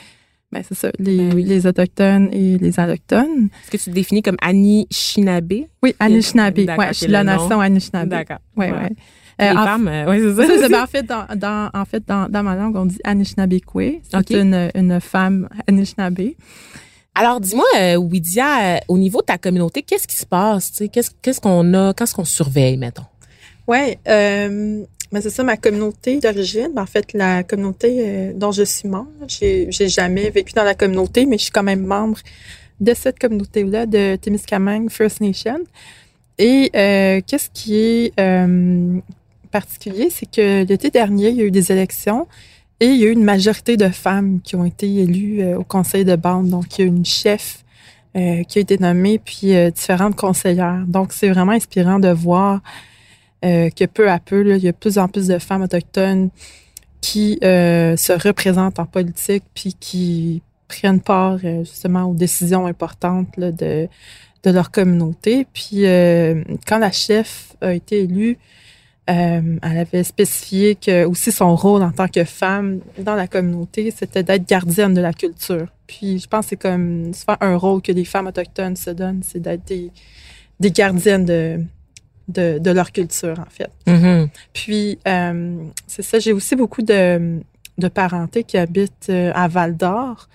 ben 0.55 0.63
c'est 0.67 0.75
ça, 0.75 0.91
les, 0.99 1.17
Ben 1.19 1.35
oui. 1.35 1.45
les 1.45 1.67
autochtones 1.67 2.29
et 2.33 2.57
les 2.59 2.81
allochtones. 2.81 3.49
Est-ce 3.65 3.71
que 3.73 3.77
tu 3.77 3.91
te 3.91 3.95
définis 3.95 4.23
comme 4.23 4.37
Annie 4.41 4.87
Shinabé? 4.91 5.69
Oui, 5.83 5.95
Anishinaabe. 5.99 6.61
Ok, 6.61 6.87
je 6.89 6.93
suis 6.95 7.07
de 7.09 7.13
la 7.13 7.25
nation 7.25 7.61
Anishinaabe. 7.61 8.09
D'accord. 8.09 8.39
Ouais, 8.57 8.71
Ouais. 8.71 8.79
ouais. 8.79 8.91
Les 9.41 9.47
Euh, 9.47 9.57
en 9.57 9.65
femmes, 9.65 9.89
euh, 9.89 10.07
ouais, 10.07 10.21
c'est 10.21 10.61
ça. 10.61 10.69
ben, 10.69 10.83
en 10.85 10.87
fait, 10.87 11.03
dans, 11.03 11.27
dans, 11.35 11.69
en 11.75 11.85
fait 11.85 12.03
dans, 12.07 12.29
dans 12.31 12.43
ma 12.45 12.55
langue, 12.55 12.77
on 12.77 12.87
dit 12.87 13.01
Anishinaabe-Kwe. 13.05 14.01
C'est 14.09 14.17
Ok. 14.17 14.31
une, 14.31 14.71
une 14.77 15.01
femme 15.01 15.49
Anishinaabe. 15.69 16.21
Alors, 17.17 17.41
dis-moi, 17.41 17.65
euh, 17.79 17.97
Ouidia, 17.97 18.77
euh, 18.77 18.79
au 18.89 18.97
niveau 18.97 19.21
de 19.21 19.27
ta 19.27 19.39
communauté, 19.39 19.83
qu'est-ce 19.83 20.07
qui 20.07 20.17
se 20.17 20.27
passe? 20.27 20.71
Qu'est-ce 20.93 21.11
qu'est-ce 21.21 21.41
qu'on 21.41 21.75
a? 21.75 21.93
Qu'est-ce 21.95 22.15
qu'on 22.15 22.25
surveille, 22.25 22.77
mettons? 22.77 23.05
Oui, 23.67 23.97
ben 25.15 25.21
c'est 25.23 25.31
ça 25.31 25.45
ma 25.45 25.57
communauté 25.57 26.19
d'origine. 26.19 26.71
Ben, 26.75 26.83
En 26.83 26.87
fait, 26.87 27.13
la 27.13 27.45
communauté 27.45 27.99
euh, 28.01 28.33
dont 28.35 28.51
je 28.51 28.65
suis 28.65 28.89
membre, 28.89 29.13
j'ai 29.29 29.69
j'ai 29.71 29.89
jamais 29.89 30.29
vécu 30.29 30.55
dans 30.55 30.65
la 30.65 30.75
communauté, 30.75 31.25
mais 31.25 31.39
je 31.39 31.45
suis 31.45 31.53
quand 31.53 31.63
même 31.63 31.85
membre 31.87 32.19
de 32.81 32.93
cette 32.95 33.21
communauté-là, 33.21 33.87
de 33.87 34.17
Témiscamingue 34.17 34.91
First 34.91 35.21
Nation. 35.21 35.61
Et 36.39 36.69
euh, 36.75 37.21
qu'est-ce 37.25 37.49
qui 37.49 37.77
est 37.77 38.13
euh, 38.19 38.99
particulier, 39.53 40.09
c'est 40.11 40.29
que 40.29 40.65
l'été 40.65 40.91
dernier, 40.91 41.29
il 41.29 41.37
y 41.37 41.43
a 41.43 41.45
eu 41.45 41.53
des 41.53 41.71
élections 41.71 42.27
et 42.81 42.87
il 42.87 42.97
y 42.97 43.05
a 43.05 43.07
eu 43.07 43.13
une 43.13 43.23
majorité 43.23 43.77
de 43.77 43.91
femmes 43.91 44.41
qui 44.43 44.57
ont 44.57 44.65
été 44.65 44.93
élues 44.93 45.55
au 45.55 45.63
conseil 45.63 46.05
de 46.05 46.17
bande. 46.17 46.49
Donc, 46.49 46.77
il 46.77 46.81
y 46.81 46.85
a 46.85 46.89
une 46.89 47.05
chef 47.05 47.65
qui 48.15 48.59
a 48.59 48.61
été 48.61 48.79
nommée, 48.79 49.21
puis 49.21 49.53
différentes 49.73 50.17
conseillères. 50.17 50.85
Donc, 50.89 51.13
c'est 51.13 51.29
vraiment 51.29 51.53
inspirant 51.53 52.01
de 52.01 52.09
voir 52.09 52.63
euh, 53.45 53.71
que 53.71 53.85
peu 53.85 54.11
à 54.11 54.19
peu, 54.19 54.57
il 54.57 54.65
y 54.65 54.69
a 54.69 54.73
de 54.73 54.77
plus 54.77 54.99
en 54.99 55.09
plus 55.09 55.29
de 55.29 55.39
femmes 55.39 55.63
autochtones 55.63 56.31
qui 57.01 57.39
euh, 57.45 57.97
se 57.97 58.13
représentent 58.13 58.79
en 58.79 58.87
politique, 58.87 59.45
puis 59.55 59.75
qui 59.79 60.43
prennent 60.69 61.01
part 61.01 61.39
justement 61.39 62.05
aux 62.05 62.15
décisions 62.15 62.67
importantes 62.67 63.29
de, 63.39 63.89
de 64.43 64.51
leur 64.51 64.71
communauté. 64.71 65.47
Puis 65.53 65.83
quand 66.67 66.79
la 66.79 66.91
chef 66.91 67.55
a 67.61 67.75
été 67.75 68.01
élue, 68.01 68.39
elle 69.07 69.59
avait 69.63 70.03
spécifié 70.05 70.75
que 70.75 71.05
aussi 71.05 71.31
son 71.31 71.55
rôle 71.55 71.83
en 71.83 71.93
tant 71.93 72.09
que 72.09 72.25
femme 72.25 72.81
dans 72.99 73.15
la 73.15 73.27
communauté, 73.27 73.93
c'était 73.95 74.23
d'être 74.23 74.49
gardienne 74.49 74.95
de 74.95 75.03
la 75.03 75.13
culture. 75.13 75.67
Puis 75.87 76.19
je 76.19 76.27
pense 76.27 76.47
que 76.47 76.51
c'est 76.51 76.57
comme 76.57 77.13
souvent 77.13 77.37
un 77.41 77.57
rôle 77.57 77.83
que 77.83 77.93
les 77.93 78.07
femmes 78.07 78.27
autochtones 78.27 78.77
se 78.77 78.91
donnent, 78.91 79.23
c'est 79.23 79.41
d'être 79.41 79.67
des, 79.67 79.91
des 80.61 80.71
gardiennes 80.71 81.27
de, 81.27 81.61
de, 82.29 82.59
de, 82.59 82.71
leur 82.71 82.93
culture, 82.93 83.39
en 83.39 83.51
fait. 83.51 83.71
Mm-hmm. 83.87 84.29
Puis, 84.53 84.99
euh, 85.07 85.65
c'est 85.87 86.03
ça, 86.03 86.19
j'ai 86.19 86.33
aussi 86.33 86.57
beaucoup 86.57 86.83
de, 86.83 87.41
de 87.79 87.89
parentés 87.89 88.45
qui 88.45 88.57
habitent 88.57 89.09
euh, 89.11 89.33
à 89.35 89.49
Val-d'Or. 89.49 90.29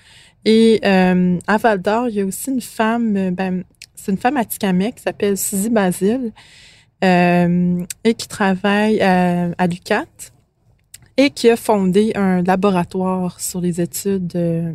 Et 0.46 0.80
euh, 0.86 1.38
à 1.48 1.58
Val-d'Or, 1.58 2.10
il 2.10 2.16
y 2.16 2.22
a 2.22 2.26
aussi 2.26 2.52
une 2.52 2.62
femme, 2.62 3.32
ben, 3.32 3.64
c'est 3.96 4.12
une 4.12 4.18
femme 4.18 4.38
atikamekw 4.38 4.96
qui 4.96 5.04
s'appelle 5.04 5.38
Suzy 5.38 5.70
Basile 5.70 6.32
euh, 7.04 7.84
et 8.04 8.14
qui 8.14 8.28
travaille 8.28 9.02
à, 9.02 9.50
à 9.58 9.68
l'UCAT 9.68 10.06
et 11.18 11.30
qui 11.32 11.50
a 11.50 11.58
fondé 11.58 12.14
un 12.16 12.42
laboratoire 12.42 13.42
sur 13.42 13.60
les 13.60 13.82
études 13.82 14.32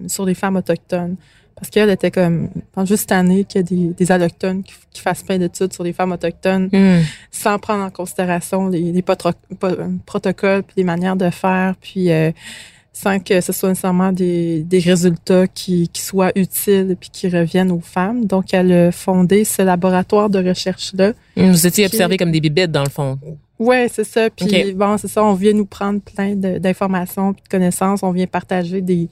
sur 0.09 0.27
les 0.27 0.35
femmes 0.35 0.57
autochtones. 0.57 1.17
Parce 1.65 1.71
qu'elle 1.71 1.89
était 1.89 2.11
comme, 2.11 2.51
pense 2.73 2.87
juste 2.89 3.01
cette 3.05 3.13
année 3.13 3.45
qu'il 3.45 3.63
y 3.63 3.65
a 3.65 3.67
des, 3.67 3.95
des 3.95 4.13
allochtones 4.13 4.63
qui, 4.63 4.75
qui 4.93 5.01
fassent 5.01 5.23
plein 5.23 5.39
d'études 5.39 5.73
sur 5.73 5.83
les 5.83 5.95
femmes 5.95 6.13
autochtones 6.13 6.69
Mm. 6.71 7.01
sans 7.31 7.59
prendre 7.59 7.83
en 7.85 7.89
considération 7.91 8.69
les, 8.69 8.93
les 8.93 9.01
potro- 9.01 9.33
po- 9.59 9.69
protocoles 10.05 10.63
puis 10.63 10.75
les 10.77 10.85
manières 10.85 11.17
de 11.17 11.31
faire, 11.31 11.75
puis 11.81 12.11
euh, 12.13 12.33
sans 12.93 13.19
que 13.19 13.41
ce 13.41 13.53
soit 13.55 13.71
nécessairement 13.71 14.13
des, 14.13 14.63
des 14.63 14.79
résultats 14.79 15.47
qui, 15.47 15.89
qui 15.89 16.03
soient 16.03 16.33
utiles 16.37 16.97
puis 17.01 17.09
qui 17.11 17.29
reviennent 17.31 17.73
aux 17.73 17.81
femmes. 17.81 18.27
Donc, 18.27 18.53
elle 18.53 18.71
a 18.71 18.93
fondé 18.93 19.45
ce 19.45 19.63
laboratoire 19.63 20.29
de 20.29 20.47
recherche-là. 20.47 21.13
Mm, 21.37 21.51
Vous 21.51 21.67
étiez 21.67 21.87
observés 21.87 22.19
comme 22.19 22.31
des 22.31 22.41
bibittes, 22.43 22.71
dans 22.73 22.85
le 22.85 22.91
fond. 22.91 23.19
Ouais, 23.59 23.89
c'est 23.91 24.05
ça. 24.05 24.29
Puis 24.31 24.75
bon, 24.75 24.99
c'est 24.99 25.09
ça. 25.09 25.25
On 25.25 25.33
vient 25.33 25.55
nous 25.55 25.65
prendre 25.65 26.01
plein 26.01 26.35
d'informations 26.35 27.33
puis 27.33 27.43
de 27.45 27.49
connaissances. 27.49 28.03
On 28.03 28.11
vient 28.11 28.27
partager 28.27 28.81
des 28.83 29.09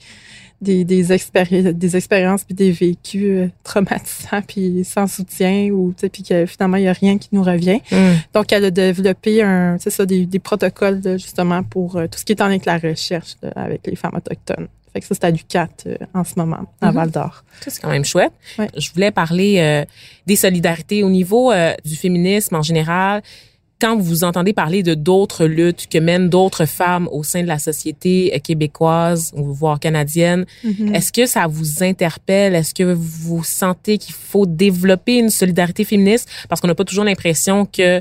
des 0.63 0.85
des, 0.85 1.13
expéri- 1.13 1.73
des 1.73 1.97
expériences 1.97 2.45
puis 2.45 2.55
des 2.55 2.71
vécus 2.71 3.25
euh, 3.27 3.49
traumatisants 3.65 4.43
puis 4.47 4.85
sans 4.85 5.07
soutien 5.07 5.69
ou 5.71 5.93
tu 5.93 6.01
sais 6.03 6.09
puis 6.09 6.23
que 6.23 6.47
finalement 6.47 6.77
il 6.77 6.85
y 6.85 6.89
a 6.89 6.93
rien 6.93 7.19
qui 7.19 7.29
nous 7.33 7.43
revient. 7.43 7.81
Mm. 7.91 7.97
Donc 8.35 8.53
elle 8.53 8.65
a 8.67 8.71
développé 8.71 9.43
un 9.43 9.77
c'est 9.79 9.91
ça 9.91 10.07
des, 10.07 10.25
des 10.27 10.39
protocoles 10.39 11.01
là, 11.05 11.17
justement 11.17 11.63
pour 11.63 11.97
euh, 11.97 12.07
tout 12.07 12.19
ce 12.19 12.25
qui 12.25 12.33
est 12.33 12.41
en 12.41 12.47
lien 12.47 12.53
avec 12.53 12.65
la 12.67 12.79
recherche 12.79 13.35
là, 13.43 13.51
avec 13.57 13.87
les 13.87 13.97
femmes 13.97 14.15
autochtones. 14.17 14.69
Fait 14.93 15.01
que 15.01 15.07
ça 15.07 15.15
c'est 15.15 15.25
à 15.25 15.33
Ducat 15.33 15.69
euh, 15.87 15.97
en 16.15 16.23
ce 16.23 16.35
moment 16.37 16.67
à 16.81 16.89
Mhm. 16.89 16.95
Val 16.95 17.11
d'Or. 17.11 17.45
Ça, 17.63 17.71
c'est 17.71 17.81
quand 17.81 17.91
même 17.91 18.05
chouette. 18.05 18.33
Ouais. 18.59 18.69
Je 18.77 18.91
voulais 18.93 19.11
parler 19.11 19.57
euh, 19.59 19.85
des 20.27 20.37
solidarités 20.37 21.03
au 21.03 21.11
niveau 21.11 21.51
euh, 21.51 21.73
du 21.85 21.97
féminisme 21.97 22.57
en 22.57 22.63
général. 22.63 23.23
Quand 23.83 23.97
vous 23.99 24.23
entendez 24.23 24.53
parler 24.53 24.85
de 24.85 24.95
d'autres 24.95 25.45
luttes 25.45 25.89
que 25.89 25.99
mènent 25.99 26.29
d'autres 26.29 26.67
femmes 26.67 27.09
au 27.11 27.25
sein 27.25 27.43
de 27.43 27.49
la 27.49 27.59
société 27.59 28.33
euh, 28.33 28.39
québécoise 28.39 29.33
ou 29.35 29.53
voire 29.53 29.81
canadienne, 29.81 30.47
Mhm. 30.63 30.95
est-ce 30.95 31.11
que 31.13 31.27
ça 31.27 31.49
vous 31.49 31.83
interpelle? 31.83 32.55
Est-ce 32.55 32.75
que 32.75 32.95
vous 32.97 33.43
sentez 33.43 33.99
qu'il 33.99 34.15
faut 34.15 34.47
développer 34.47 35.19
une 35.19 35.31
solidarité 35.31 35.83
féministe? 35.85 36.29
Parce 36.49 36.61
qu'on 36.61 36.69
n'a 36.69 36.77
pas 36.77 36.85
toujours 36.85 37.03
l'impression 37.03 37.67
que 37.67 38.01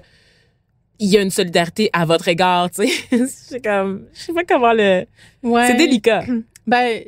il 0.99 1.09
y 1.09 1.17
a 1.17 1.21
une 1.23 1.31
solidarité 1.31 1.89
à 1.93 2.05
votre 2.05 2.27
égard, 2.27 2.69
tu 2.69 2.87
sais. 2.87 3.25
C'est 3.27 3.63
comme, 3.63 4.03
je 4.13 4.19
sais 4.21 4.33
pas 4.33 4.43
comment 4.43 4.73
le... 4.73 5.05
Ouais. 5.41 5.65
C'est 5.65 5.77
délicat. 5.77 6.23
Ben, 6.67 7.01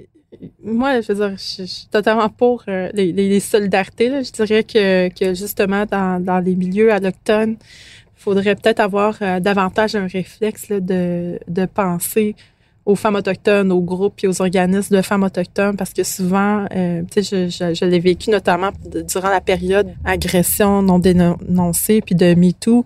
moi, 0.63 0.99
je 0.99 1.13
veux 1.13 1.28
dire, 1.28 1.38
je, 1.38 1.61
je 1.61 1.67
suis 1.67 1.88
totalement 1.91 2.28
pour 2.28 2.63
euh, 2.67 2.89
les, 2.95 3.39
solidarités. 3.39 4.09
Là. 4.09 4.24
Je 4.24 4.32
dirais 4.32 4.63
que, 4.63 5.09
que 5.09 5.36
justement, 5.36 5.86
dans, 5.86 6.19
dans 6.19 6.39
les 6.39 6.55
milieux 6.55 6.89
il 6.89 7.05
faudrait 8.24 8.55
peut-être 8.55 8.80
avoir 8.80 9.17
euh, 9.21 9.39
davantage 9.39 9.95
un 9.95 10.07
réflexe 10.07 10.69
là, 10.69 10.80
de, 10.80 11.39
de 11.47 11.65
penser 11.65 12.36
aux 12.86 12.95
femmes 12.95 13.15
autochtones, 13.15 13.71
aux 13.71 13.82
groupes 13.82 14.19
et 14.24 14.28
aux 14.28 14.41
organismes 14.41 14.97
de 14.97 15.01
femmes 15.01 15.24
autochtones, 15.24 15.78
parce 15.78 15.93
que 15.93 16.03
souvent, 16.03 16.65
euh, 16.76 17.01
tu 17.09 17.24
sais, 17.24 17.49
je, 17.49 17.49
je, 17.49 17.74
je 17.74 17.86
l'ai 17.86 17.99
vécu 17.99 18.30
notamment 18.30 18.71
durant 19.07 19.30
la 19.30 19.39
période 19.39 19.89
agression 20.03 20.82
non 20.82 20.99
dénoncée, 20.99 22.01
puis 22.01 22.13
de 22.13 22.34
MeToo, 22.36 22.86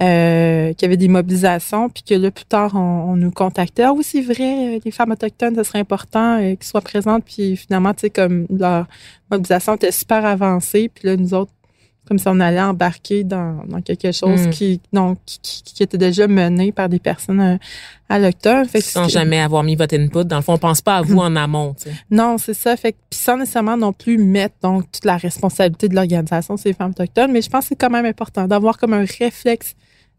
euh, 0.00 0.72
qu'il 0.74 0.82
y 0.82 0.84
avait 0.84 0.96
des 0.96 1.08
mobilisations, 1.08 1.88
puis 1.88 2.04
que 2.04 2.14
là, 2.14 2.30
plus 2.30 2.44
tard, 2.44 2.72
on, 2.76 3.10
on 3.12 3.16
nous 3.16 3.32
contactait. 3.32 3.82
Ah 3.82 3.92
oui, 3.92 4.04
c'est 4.04 4.22
vrai, 4.22 4.76
euh, 4.76 4.78
les 4.84 4.90
femmes 4.92 5.10
autochtones, 5.10 5.56
ce 5.56 5.64
serait 5.64 5.80
important 5.80 6.38
euh, 6.38 6.54
qu'elles 6.54 6.58
soient 6.62 6.80
présentes. 6.80 7.24
Puis 7.24 7.56
finalement, 7.56 7.94
tu 7.94 8.02
sais, 8.02 8.10
comme 8.10 8.46
leur 8.48 8.86
mobilisation 9.28 9.74
était 9.74 9.90
super 9.92 10.24
avancée, 10.24 10.88
puis 10.88 11.08
là, 11.08 11.16
nous 11.16 11.34
autres, 11.34 11.52
comme 12.06 12.18
si 12.18 12.26
on 12.28 12.40
allait 12.40 12.60
embarquer 12.60 13.22
dans, 13.24 13.62
dans 13.66 13.80
quelque 13.80 14.10
chose 14.12 14.46
Mm. 14.48 14.50
qui, 14.50 14.80
donc, 14.92 15.18
qui, 15.24 15.62
qui- 15.62 15.82
était 15.82 15.98
déjà 15.98 16.26
mené 16.26 16.72
par 16.72 16.88
des 16.88 16.98
personnes 16.98 17.40
euh. 17.40 17.56
Fait 18.10 18.80
que 18.80 18.84
Sans 18.84 19.08
jamais 19.08 19.40
avoir 19.40 19.62
mis 19.62 19.74
votre 19.74 19.94
input. 19.98 20.24
Dans 20.24 20.36
le 20.36 20.42
fond, 20.42 20.52
on 20.54 20.58
pense 20.58 20.82
pas 20.82 20.98
à 20.98 21.02
vous 21.02 21.18
en 21.20 21.34
amont, 21.34 21.74
tu 21.74 21.84
sais. 21.88 21.96
non, 22.10 22.36
c'est 22.38 22.52
ça. 22.54 22.76
Fait 22.76 22.92
que, 22.92 22.98
puis 23.08 23.18
sans 23.18 23.38
nécessairement 23.38 23.76
non 23.78 23.92
plus 23.94 24.18
mettre 24.18 24.56
donc 24.62 24.84
toute 24.92 25.04
la 25.06 25.16
responsabilité 25.16 25.88
de 25.88 25.94
l'organisation 25.94 26.56
sur 26.58 26.68
les 26.68 26.74
femmes 26.74 26.90
autochtones, 26.90 27.32
mais 27.32 27.40
je 27.40 27.48
pense 27.48 27.62
que 27.64 27.68
c'est 27.68 27.76
quand 27.76 27.88
même 27.90 28.04
important 28.04 28.46
d'avoir 28.46 28.76
comme 28.76 28.92
un 28.92 29.04
réflexe 29.18 29.74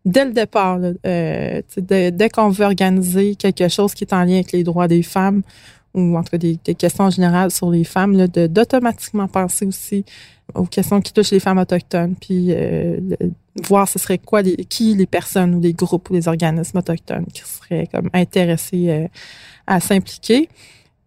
dès 0.06 0.26
le 0.26 0.32
départ, 0.32 0.80
là, 0.80 0.90
euh, 1.06 1.62
dès 1.78 2.30
qu'on 2.30 2.50
veut 2.50 2.66
organiser 2.66 3.36
quelque 3.36 3.68
chose 3.68 3.94
qui 3.94 4.04
est 4.04 4.14
en 4.14 4.24
lien 4.24 4.36
avec 4.36 4.52
les 4.54 4.64
droits 4.64 4.88
des 4.88 5.04
femmes 5.04 5.44
ou 5.94 6.18
en 6.18 6.24
cas 6.24 6.38
des, 6.38 6.58
des 6.64 6.76
questions 6.76 7.10
générales 7.10 7.52
sur 7.52 7.70
les 7.70 7.84
femmes, 7.84 8.14
là, 8.14 8.28
de 8.28 8.48
d'automatiquement 8.48 9.28
penser 9.28 9.66
aussi 9.66 10.06
aux 10.56 10.66
questions 10.66 11.02
qui 11.02 11.14
touchent 11.14 11.32
les 11.32 11.40
femmes 11.40 11.58
autochtones, 11.58 12.16
puis 12.16 12.48
euh, 12.50 13.00
voir 13.64 13.88
ce 13.88 14.00
serait 14.00 14.18
quoi 14.18 14.42
les, 14.42 14.56
qui 14.56 14.96
les 14.96 15.06
personnes 15.06 15.56
ou 15.56 15.62
les 15.62 15.74
groupes 15.74 16.10
ou 16.10 16.14
les 16.14 16.28
organismes 16.28 16.78
autochtones 16.78 17.26
qui 17.34 17.42
seraient 17.42 17.88
comme 17.88 18.10
intéressés 18.14 18.90
euh, 18.90 19.08
à 19.68 19.80
s'impliquer. 19.80 20.50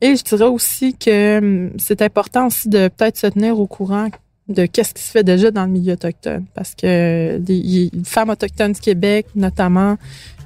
Et 0.01 0.14
je 0.14 0.22
dirais 0.22 0.45
aussi 0.45 0.95
que 0.95 1.39
hum, 1.39 1.72
c'est 1.78 2.03
important 2.03 2.47
aussi 2.47 2.68
de 2.68 2.89
peut-être 2.89 3.16
se 3.16 3.26
tenir 3.26 3.59
au 3.59 3.66
courant 3.66 4.09
de 4.49 4.66
qu'est-ce 4.66 4.95
qui 4.95 5.03
se 5.03 5.11
fait 5.11 5.24
déjà 5.24 5.51
dans 5.51 5.64
le 5.64 5.72
milieu 5.72 5.95
autochtone. 5.95 6.45
Parce 6.55 6.74
que 6.74 7.41
les, 7.47 7.62
les 7.62 7.91
femmes 8.05 8.30
autochtones 8.30 8.72
du 8.72 8.80
Québec, 8.80 9.26
notamment, 9.34 9.97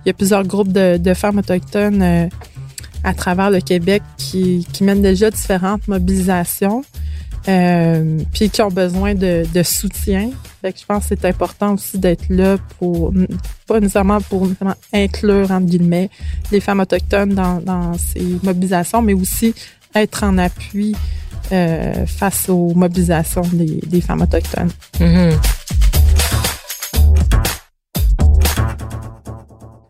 il 0.05 0.09
y 0.09 0.11
a 0.11 0.15
plusieurs 0.15 0.47
groupes 0.47 0.73
de, 0.73 0.97
de 0.97 1.15
femmes 1.15 1.39
autochtones 1.39 2.03
euh, 2.03 2.29
à 3.05 3.15
travers 3.15 3.51
le 3.51 3.61
Québec 3.61 4.03
qui, 4.17 4.67
qui 4.73 4.85
mènent 4.85 5.03
déjà 5.03 5.31
différentes 5.31 5.87
mobilisations. 5.89 6.83
Euh, 7.49 8.19
puis 8.35 8.51
qui 8.51 8.61
ont 8.61 8.69
besoin 8.69 9.15
de, 9.15 9.45
soutien. 9.65 10.31
Fait 10.61 10.75
que 10.75 10.79
je 10.79 10.85
pense 10.85 11.07
que 11.07 11.15
c'est 11.19 11.25
important 11.25 11.75
aussi 11.75 11.97
d'être 11.97 12.27
là 12.29 12.59
pour, 12.79 13.15
pas 13.67 13.81
nécessairement 13.81 14.21
pour 14.21 14.47
nécessairement 14.47 14.77
inclure, 14.93 15.51
entre 15.51 15.67
guillemets, 15.67 16.11
les 16.53 16.61
femmes 16.61 16.81
autochtones 16.81 17.35
dans, 17.35 17.95
ces 17.95 18.39
mobilisations, 18.43 19.01
mais 19.01 19.15
aussi 19.15 19.55
être 19.95 20.23
en 20.23 20.37
appui 20.37 20.95
euh, 21.53 22.05
face 22.07 22.49
aux 22.51 22.75
mobilisations 22.75 23.43
des, 23.53 24.01
femmes 24.03 24.21
autochtones. 24.21 24.71
Mhm. 25.01 25.33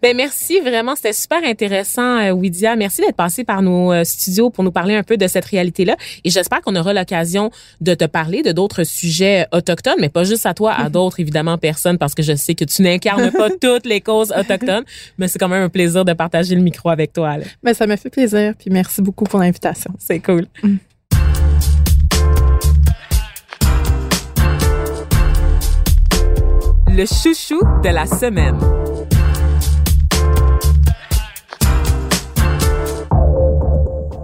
Ben 0.03 0.16
merci 0.16 0.61
vraiment, 0.61 0.96
c'était 0.96 1.12
super 1.12 1.44
intéressant, 1.44 2.18
euh, 2.18 2.30
Widia. 2.30 2.74
Merci 2.74 3.03
d'être 3.03 3.16
passé 3.16 3.44
par 3.44 3.61
nos 3.61 3.92
euh, 3.92 4.03
studios 4.05 4.48
pour 4.48 4.64
nous 4.64 4.72
parler 4.72 4.94
un 4.94 5.03
peu 5.03 5.18
de 5.18 5.26
cette 5.26 5.44
réalité-là. 5.44 5.96
Et 6.24 6.30
j'espère 6.30 6.62
qu'on 6.62 6.74
aura 6.74 6.94
l'occasion 6.94 7.51
de 7.82 7.92
te 7.92 8.07
parler 8.07 8.42
de 8.42 8.53
d'autres 8.53 8.84
sujets 8.84 9.46
autochtones, 9.53 9.98
mais 10.01 10.09
pas 10.09 10.24
juste 10.24 10.46
à 10.46 10.55
toi, 10.55 10.72
à 10.72 10.88
d'autres 10.88 11.20
évidemment 11.20 11.59
personnes, 11.59 11.98
parce 11.98 12.14
que 12.14 12.22
je 12.22 12.34
sais 12.34 12.55
que 12.55 12.64
tu 12.64 12.80
n'incarnes 12.80 13.30
pas 13.30 13.51
toutes 13.61 13.84
les 13.84 14.01
causes 14.01 14.32
autochtones, 14.32 14.84
mais 15.18 15.28
c'est 15.28 15.38
quand 15.38 15.48
même 15.48 15.64
un 15.64 15.68
plaisir 15.68 16.07
de 16.07 16.14
partager 16.14 16.55
le 16.55 16.62
micro 16.62 16.88
avec 16.88 17.12
toi. 17.12 17.36
là. 17.36 17.44
Mais 17.62 17.74
ça 17.74 17.86
me 17.86 17.96
fait 17.96 18.11
plaisir, 18.11 18.55
puis 18.59 18.70
merci 18.70 19.03
beaucoup 19.03 19.24
pour 19.24 19.38
l'invitation. 19.40 19.92
C'est 19.98 20.20
cool. 20.20 20.46
Le 26.88 27.05
chouchou 27.07 27.61
de 27.84 27.88
la 27.88 28.07
semaine. 28.07 28.59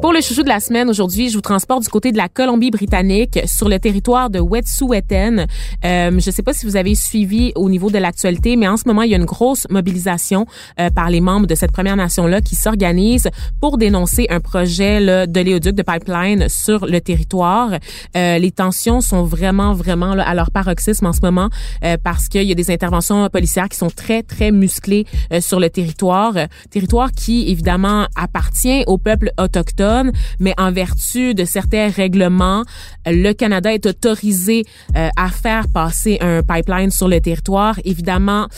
Pour 0.07 0.13
le 0.13 0.21
chouchou 0.21 0.45
de 0.45 0.49
la 0.49 0.61
semaine, 0.61 0.89
aujourd'hui, 0.89 1.31
je 1.31 1.35
vous 1.35 1.41
transporte 1.41 1.83
du 1.83 1.89
côté 1.89 2.13
de 2.13 2.17
la 2.17 2.29
Colombie-Britannique 2.29 3.41
sur 3.47 3.69
le 3.69 3.81
territoire 3.81 4.31
de 4.31 4.39
Wet'suwet'en. 4.39 5.47
Euh, 5.85 6.11
je 6.11 6.15
ne 6.15 6.21
sais 6.21 6.45
pas 6.45 6.53
si 6.53 6.65
vous 6.65 6.77
avez 6.77 6.95
suivi 6.95 7.51
au 7.57 7.69
niveau 7.69 7.91
de 7.91 7.99
l'actualité, 7.99 8.55
mais 8.55 8.69
en 8.69 8.77
ce 8.77 8.85
moment, 8.87 9.03
il 9.03 9.11
y 9.11 9.15
a 9.15 9.17
une 9.17 9.25
grosse 9.25 9.67
mobilisation 9.69 10.47
euh, 10.79 10.91
par 10.91 11.11
les 11.11 11.21
membres 11.21 11.49
de 11.49 11.57
cette 11.57 11.73
Première 11.73 11.97
Nation-là 11.97 12.41
qui 12.41 12.55
s'organise 12.55 13.29
pour 13.61 13.79
dénoncer 13.79 14.29
un 14.31 14.39
projet 14.39 15.01
là, 15.01 15.27
de 15.27 15.41
l'éoduc 15.41 15.75
de 15.75 15.83
pipeline 15.83 16.49
sur 16.49 16.87
le 16.87 17.01
territoire. 17.01 17.73
Euh, 18.17 18.39
les 18.39 18.53
tensions 18.53 19.01
sont 19.01 19.25
vraiment, 19.25 19.73
vraiment 19.73 20.15
là, 20.15 20.23
à 20.23 20.37
leur 20.37 20.53
paroxysme 20.53 21.07
en 21.07 21.13
ce 21.15 21.21
moment 21.21 21.49
euh, 21.83 21.97
parce 22.01 22.29
qu'il 22.29 22.45
y 22.45 22.53
a 22.53 22.55
des 22.55 22.71
interventions 22.71 23.29
policières 23.29 23.69
qui 23.69 23.77
sont 23.77 23.91
très, 23.91 24.23
très 24.23 24.53
musclées 24.53 25.05
euh, 25.33 25.41
sur 25.41 25.59
le 25.59 25.69
territoire. 25.69 26.35
Territoire 26.71 27.11
qui, 27.11 27.51
évidemment, 27.51 28.07
appartient 28.15 28.85
au 28.87 28.99
peuple 28.99 29.33
autochtone 29.37 29.96
mais 30.41 30.55
en 30.59 30.73
vertu 30.73 31.35
de 31.35 31.45
certains 31.45 31.89
règlements, 31.89 32.65
le 33.07 33.33
Canada 33.33 33.73
est 33.73 33.87
autorisé 33.87 34.65
euh, 34.97 35.09
à 35.17 35.29
faire 35.29 35.69
passer 35.69 36.19
un 36.21 36.43
pipeline 36.43 36.91
sur 36.91 37.09
le 37.09 37.21
territoire. 37.21 37.79
Évidemment, 37.85 38.49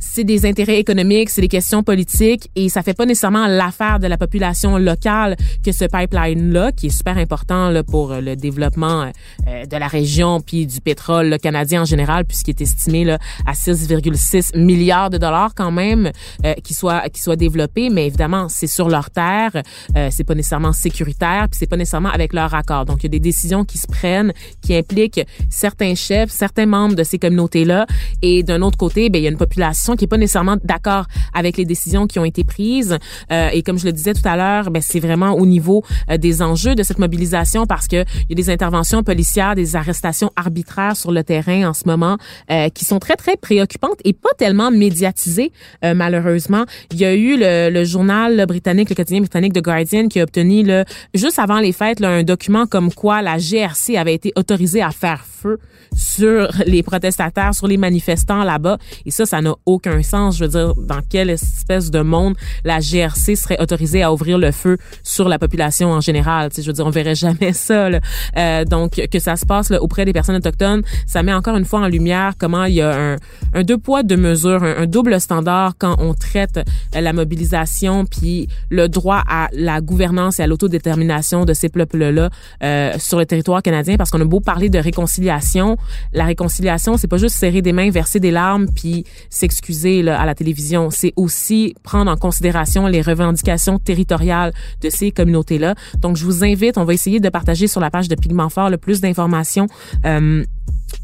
c'est 0.00 0.24
des 0.24 0.46
intérêts 0.46 0.78
économiques, 0.78 1.30
c'est 1.30 1.40
des 1.40 1.48
questions 1.48 1.82
politiques 1.82 2.50
et 2.54 2.68
ça 2.68 2.82
fait 2.82 2.94
pas 2.94 3.06
nécessairement 3.06 3.46
l'affaire 3.46 3.98
de 3.98 4.06
la 4.06 4.16
population 4.16 4.78
locale 4.78 5.36
que 5.64 5.72
ce 5.72 5.84
pipeline-là, 5.84 6.72
qui 6.72 6.86
est 6.86 6.96
super 6.96 7.18
important 7.18 7.70
là, 7.70 7.82
pour 7.82 8.14
le 8.14 8.36
développement 8.36 9.10
euh, 9.46 9.64
de 9.66 9.76
la 9.76 9.88
région 9.88 10.40
puis 10.40 10.66
du 10.66 10.80
pétrole 10.80 11.38
canadien 11.38 11.82
en 11.82 11.84
général, 11.84 12.24
puisqu'il 12.24 12.50
est 12.50 12.60
estimé 12.60 13.04
là, 13.04 13.18
à 13.46 13.52
6,6 13.52 14.58
milliards 14.58 15.10
de 15.10 15.18
dollars 15.18 15.54
quand 15.54 15.70
même, 15.70 16.10
euh, 16.44 16.54
qui 16.64 16.74
soit 16.74 17.08
qui 17.10 17.20
soit 17.20 17.36
développé. 17.36 17.90
Mais 17.90 18.06
évidemment, 18.06 18.48
c'est 18.48 18.66
sur 18.66 18.88
leur 18.88 19.10
terre, 19.10 19.62
euh, 19.96 20.08
c'est 20.10 20.24
pas 20.24 20.34
nécessairement 20.34 20.72
sécuritaire, 20.86 21.48
puis 21.48 21.58
c'est 21.58 21.70
pas 21.74 21.76
nécessairement 21.76 22.10
avec 22.10 22.32
leur 22.32 22.54
accord. 22.54 22.84
Donc, 22.84 22.98
il 23.00 23.04
y 23.04 23.10
a 23.12 23.14
des 23.18 23.26
décisions 23.32 23.64
qui 23.64 23.78
se 23.78 23.86
prennent, 23.86 24.32
qui 24.62 24.72
impliquent 24.74 25.22
certains 25.50 25.94
chefs, 25.94 26.30
certains 26.30 26.66
membres 26.66 26.94
de 26.94 27.04
ces 27.10 27.18
communautés-là, 27.18 27.86
et 28.22 28.42
d'un 28.42 28.62
autre 28.62 28.78
côté, 28.78 29.10
ben 29.10 29.18
il 29.20 29.24
y 29.24 29.26
a 29.26 29.30
une 29.30 29.42
population 29.46 29.96
qui 29.96 30.04
est 30.04 30.12
pas 30.14 30.18
nécessairement 30.24 30.58
d'accord 30.62 31.06
avec 31.34 31.56
les 31.56 31.64
décisions 31.64 32.06
qui 32.06 32.18
ont 32.18 32.24
été 32.24 32.44
prises. 32.44 32.98
Euh, 33.32 33.48
et 33.52 33.62
comme 33.62 33.78
je 33.78 33.86
le 33.86 33.92
disais 33.92 34.14
tout 34.14 34.28
à 34.34 34.36
l'heure, 34.36 34.70
ben 34.70 34.82
c'est 34.82 35.00
vraiment 35.00 35.32
au 35.32 35.46
niveau 35.46 35.82
euh, 36.10 36.18
des 36.18 36.42
enjeux 36.42 36.74
de 36.74 36.82
cette 36.82 36.98
mobilisation 36.98 37.66
parce 37.66 37.88
que 37.88 38.00
il 38.28 38.30
y 38.30 38.32
a 38.32 38.34
des 38.34 38.50
interventions 38.50 39.02
policières, 39.02 39.54
des 39.54 39.76
arrestations 39.76 40.30
arbitraires 40.36 40.96
sur 40.96 41.12
le 41.12 41.22
terrain 41.24 41.68
en 41.70 41.74
ce 41.74 41.84
moment 41.86 42.16
euh, 42.50 42.68
qui 42.68 42.84
sont 42.84 42.98
très 42.98 43.16
très 43.16 43.36
préoccupantes 43.36 44.00
et 44.04 44.12
pas 44.12 44.34
tellement 44.38 44.70
médiatisées 44.70 45.50
euh, 45.84 45.94
malheureusement. 45.94 46.64
Il 46.92 46.98
y 47.00 47.04
a 47.04 47.14
eu 47.14 47.36
le, 47.36 47.70
le 47.70 47.84
journal 47.84 48.46
britannique, 48.46 48.88
le 48.90 48.94
quotidien 48.94 49.20
britannique 49.20 49.52
The 49.52 49.62
Guardian 49.62 50.08
qui 50.08 50.20
a 50.20 50.22
obtenu 50.22 50.62
le 50.62 50.75
juste 51.14 51.38
avant 51.38 51.58
les 51.58 51.72
fêtes 51.72 52.00
là, 52.00 52.10
un 52.10 52.22
document 52.22 52.66
comme 52.66 52.92
quoi 52.92 53.22
la 53.22 53.38
GRC 53.38 53.96
avait 53.96 54.14
été 54.14 54.32
autorisée 54.36 54.82
à 54.82 54.90
faire 54.90 55.24
feu 55.24 55.58
sur 55.94 56.50
les 56.66 56.82
protestataires, 56.82 57.54
sur 57.54 57.66
les 57.66 57.76
manifestants 57.76 58.44
là-bas. 58.44 58.78
Et 59.04 59.10
ça, 59.10 59.26
ça 59.26 59.40
n'a 59.40 59.54
aucun 59.64 60.02
sens. 60.02 60.36
Je 60.36 60.44
veux 60.44 60.50
dire, 60.50 60.74
dans 60.76 61.00
quelle 61.08 61.30
espèce 61.30 61.90
de 61.90 62.00
monde 62.00 62.34
la 62.64 62.80
GRC 62.80 63.36
serait 63.36 63.60
autorisée 63.60 64.02
à 64.02 64.12
ouvrir 64.12 64.38
le 64.38 64.52
feu 64.52 64.78
sur 65.02 65.28
la 65.28 65.38
population 65.38 65.90
en 65.90 66.00
général? 66.00 66.50
Tu 66.52 66.62
je 66.62 66.66
veux 66.68 66.72
dire, 66.72 66.86
on 66.86 66.90
verrait 66.90 67.14
jamais 67.14 67.52
ça. 67.52 67.88
Là. 67.88 68.00
Euh, 68.36 68.64
donc, 68.64 69.00
que 69.10 69.18
ça 69.18 69.36
se 69.36 69.46
passe 69.46 69.70
là, 69.70 69.82
auprès 69.82 70.04
des 70.04 70.12
personnes 70.12 70.36
autochtones, 70.36 70.82
ça 71.06 71.22
met 71.22 71.32
encore 71.32 71.56
une 71.56 71.64
fois 71.64 71.80
en 71.80 71.88
lumière 71.88 72.34
comment 72.38 72.64
il 72.64 72.74
y 72.74 72.82
a 72.82 72.94
un, 72.94 73.16
un 73.54 73.62
deux 73.62 73.78
poids, 73.78 74.02
deux 74.02 74.16
mesures, 74.16 74.62
un, 74.62 74.76
un 74.78 74.86
double 74.86 75.20
standard 75.20 75.74
quand 75.78 75.96
on 75.98 76.14
traite 76.14 76.58
euh, 76.58 77.00
la 77.00 77.12
mobilisation 77.12 78.04
puis 78.04 78.48
le 78.70 78.88
droit 78.88 79.22
à 79.28 79.48
la 79.52 79.80
gouvernance 79.80 80.40
et 80.40 80.42
à 80.42 80.46
l'autodétermination 80.56 81.44
de 81.44 81.52
ces 81.52 81.68
peuples-là 81.68 82.30
euh, 82.62 82.92
sur 82.98 83.18
le 83.18 83.26
territoire 83.26 83.62
canadien. 83.62 83.96
Parce 83.96 84.10
qu'on 84.10 84.20
a 84.20 84.24
beau 84.24 84.40
parler 84.40 84.68
de 84.68 84.78
réconciliation, 84.78 85.76
la 86.12 86.24
réconciliation, 86.24 86.96
c'est 86.96 87.08
pas 87.08 87.18
juste 87.18 87.36
serrer 87.36 87.62
des 87.62 87.72
mains, 87.72 87.90
verser 87.90 88.20
des 88.20 88.30
larmes 88.30 88.66
puis 88.74 89.04
s'excuser 89.30 90.08
à 90.08 90.24
la 90.24 90.34
télévision. 90.34 90.90
C'est 90.90 91.12
aussi 91.16 91.74
prendre 91.82 92.10
en 92.10 92.16
considération 92.16 92.86
les 92.86 93.02
revendications 93.02 93.78
territoriales 93.78 94.52
de 94.80 94.90
ces 94.90 95.10
communautés-là. 95.10 95.74
Donc, 96.00 96.16
je 96.16 96.24
vous 96.24 96.44
invite, 96.44 96.78
on 96.78 96.84
va 96.84 96.94
essayer 96.94 97.20
de 97.20 97.28
partager 97.28 97.66
sur 97.66 97.80
la 97.80 97.90
page 97.90 98.08
de 98.08 98.14
Pigment 98.14 98.48
Fort 98.48 98.70
le 98.70 98.78
plus 98.78 99.00
d'informations. 99.00 99.66
Euh, 100.04 100.44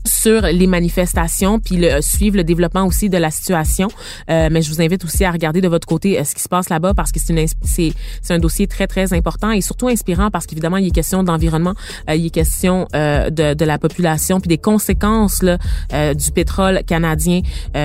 sur 0.06 0.42
les 0.42 0.66
manifestations 0.66 1.58
puis 1.60 1.76
le, 1.76 2.00
suivre 2.00 2.36
le 2.36 2.44
développement 2.44 2.86
aussi 2.86 3.08
de 3.08 3.18
la 3.18 3.30
situation. 3.30 3.88
Euh, 4.30 4.48
mais 4.50 4.62
je 4.62 4.70
vous 4.70 4.80
invite 4.80 5.04
aussi 5.04 5.24
à 5.24 5.30
regarder 5.30 5.60
de 5.60 5.68
votre 5.68 5.86
côté 5.86 6.18
euh, 6.18 6.24
ce 6.24 6.34
qui 6.34 6.42
se 6.42 6.48
passe 6.48 6.68
là-bas 6.68 6.94
parce 6.94 7.12
que 7.12 7.20
c'est 7.20 7.32
une 7.32 7.46
c'est 7.62 7.92
c'est 8.20 8.34
un 8.34 8.38
dossier 8.38 8.66
très 8.66 8.86
très 8.86 9.12
important 9.12 9.50
et 9.50 9.60
surtout 9.60 9.88
inspirant 9.88 10.30
parce 10.30 10.46
qu'évidemment 10.46 10.76
il 10.76 10.88
est 10.88 10.90
question 10.90 11.22
d'environnement 11.22 11.74
euh, 12.08 12.14
il 12.14 12.26
est 12.26 12.30
question 12.30 12.86
euh, 12.94 13.30
de, 13.30 13.54
de 13.54 13.64
la 13.64 13.78
population 13.78 14.40
puis 14.40 14.48
des 14.48 14.58
conséquences 14.58 15.42
là, 15.42 15.58
euh, 15.92 16.14
du 16.14 16.30
pétrole 16.30 16.82
canadien 16.86 17.42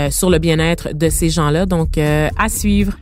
sur 0.10 0.30
le 0.30 0.40
bien-être 0.40 0.90
de 0.94 1.10
ces 1.10 1.30
gens-là. 1.30 1.66
Donc 1.66 1.98
à 1.98 2.50
suivre 2.50 2.94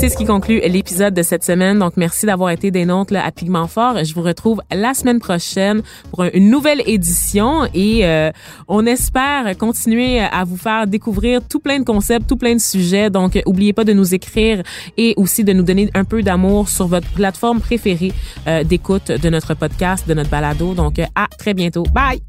C'est 0.00 0.10
ce 0.10 0.16
qui 0.16 0.26
conclut 0.26 0.60
l'épisode 0.60 1.12
de 1.12 1.22
cette 1.22 1.42
semaine. 1.42 1.80
Donc, 1.80 1.96
merci 1.96 2.24
d'avoir 2.24 2.50
été 2.50 2.70
des 2.70 2.84
nôtres 2.84 3.16
à 3.16 3.32
Pigment 3.32 3.66
Fort. 3.66 4.04
Je 4.04 4.14
vous 4.14 4.22
retrouve 4.22 4.62
la 4.70 4.94
semaine 4.94 5.18
prochaine 5.18 5.82
pour 6.12 6.22
une 6.22 6.50
nouvelle 6.50 6.84
édition 6.86 7.68
et 7.74 8.06
euh, 8.06 8.30
on 8.68 8.86
espère 8.86 9.58
continuer 9.58 10.20
à 10.20 10.44
vous 10.44 10.56
faire 10.56 10.86
découvrir 10.86 11.40
tout 11.44 11.58
plein 11.58 11.80
de 11.80 11.84
concepts, 11.84 12.28
tout 12.28 12.36
plein 12.36 12.54
de 12.54 12.60
sujets. 12.60 13.10
Donc, 13.10 13.42
oubliez 13.44 13.72
pas 13.72 13.82
de 13.82 13.92
nous 13.92 14.14
écrire 14.14 14.62
et 14.96 15.14
aussi 15.16 15.42
de 15.42 15.52
nous 15.52 15.64
donner 15.64 15.90
un 15.94 16.04
peu 16.04 16.22
d'amour 16.22 16.68
sur 16.68 16.86
votre 16.86 17.08
plateforme 17.08 17.60
préférée 17.60 18.12
euh, 18.46 18.62
d'écoute 18.62 19.10
de 19.10 19.28
notre 19.30 19.54
podcast, 19.54 20.06
de 20.06 20.14
notre 20.14 20.30
balado. 20.30 20.74
Donc, 20.74 21.00
à 21.00 21.26
très 21.38 21.54
bientôt. 21.54 21.82
Bye! 21.92 22.20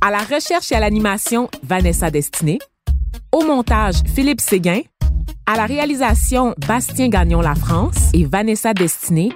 À 0.00 0.12
la 0.12 0.18
recherche 0.18 0.70
et 0.70 0.76
à 0.76 0.80
l'animation, 0.80 1.50
Vanessa 1.64 2.12
Destinée. 2.12 2.60
Au 3.32 3.44
montage, 3.44 3.96
Philippe 4.14 4.40
Séguin. 4.40 4.80
À 5.46 5.56
la 5.56 5.66
réalisation, 5.66 6.54
Bastien 6.66 7.08
Gagnon 7.08 7.40
La 7.40 7.54
France 7.54 8.10
et 8.14 8.24
Vanessa 8.24 8.74
Destinée. 8.74 9.30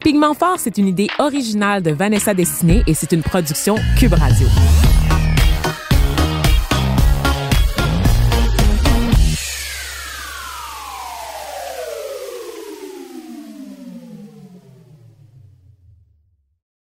Pigment 0.00 0.34
Fort, 0.34 0.58
c'est 0.58 0.78
une 0.78 0.86
idée 0.86 1.08
originale 1.18 1.82
de 1.82 1.90
Vanessa 1.90 2.32
Destinée 2.34 2.82
et 2.86 2.94
c'est 2.94 3.12
une 3.12 3.22
production 3.22 3.76
Cube 3.98 4.14
Radio. 4.14 4.46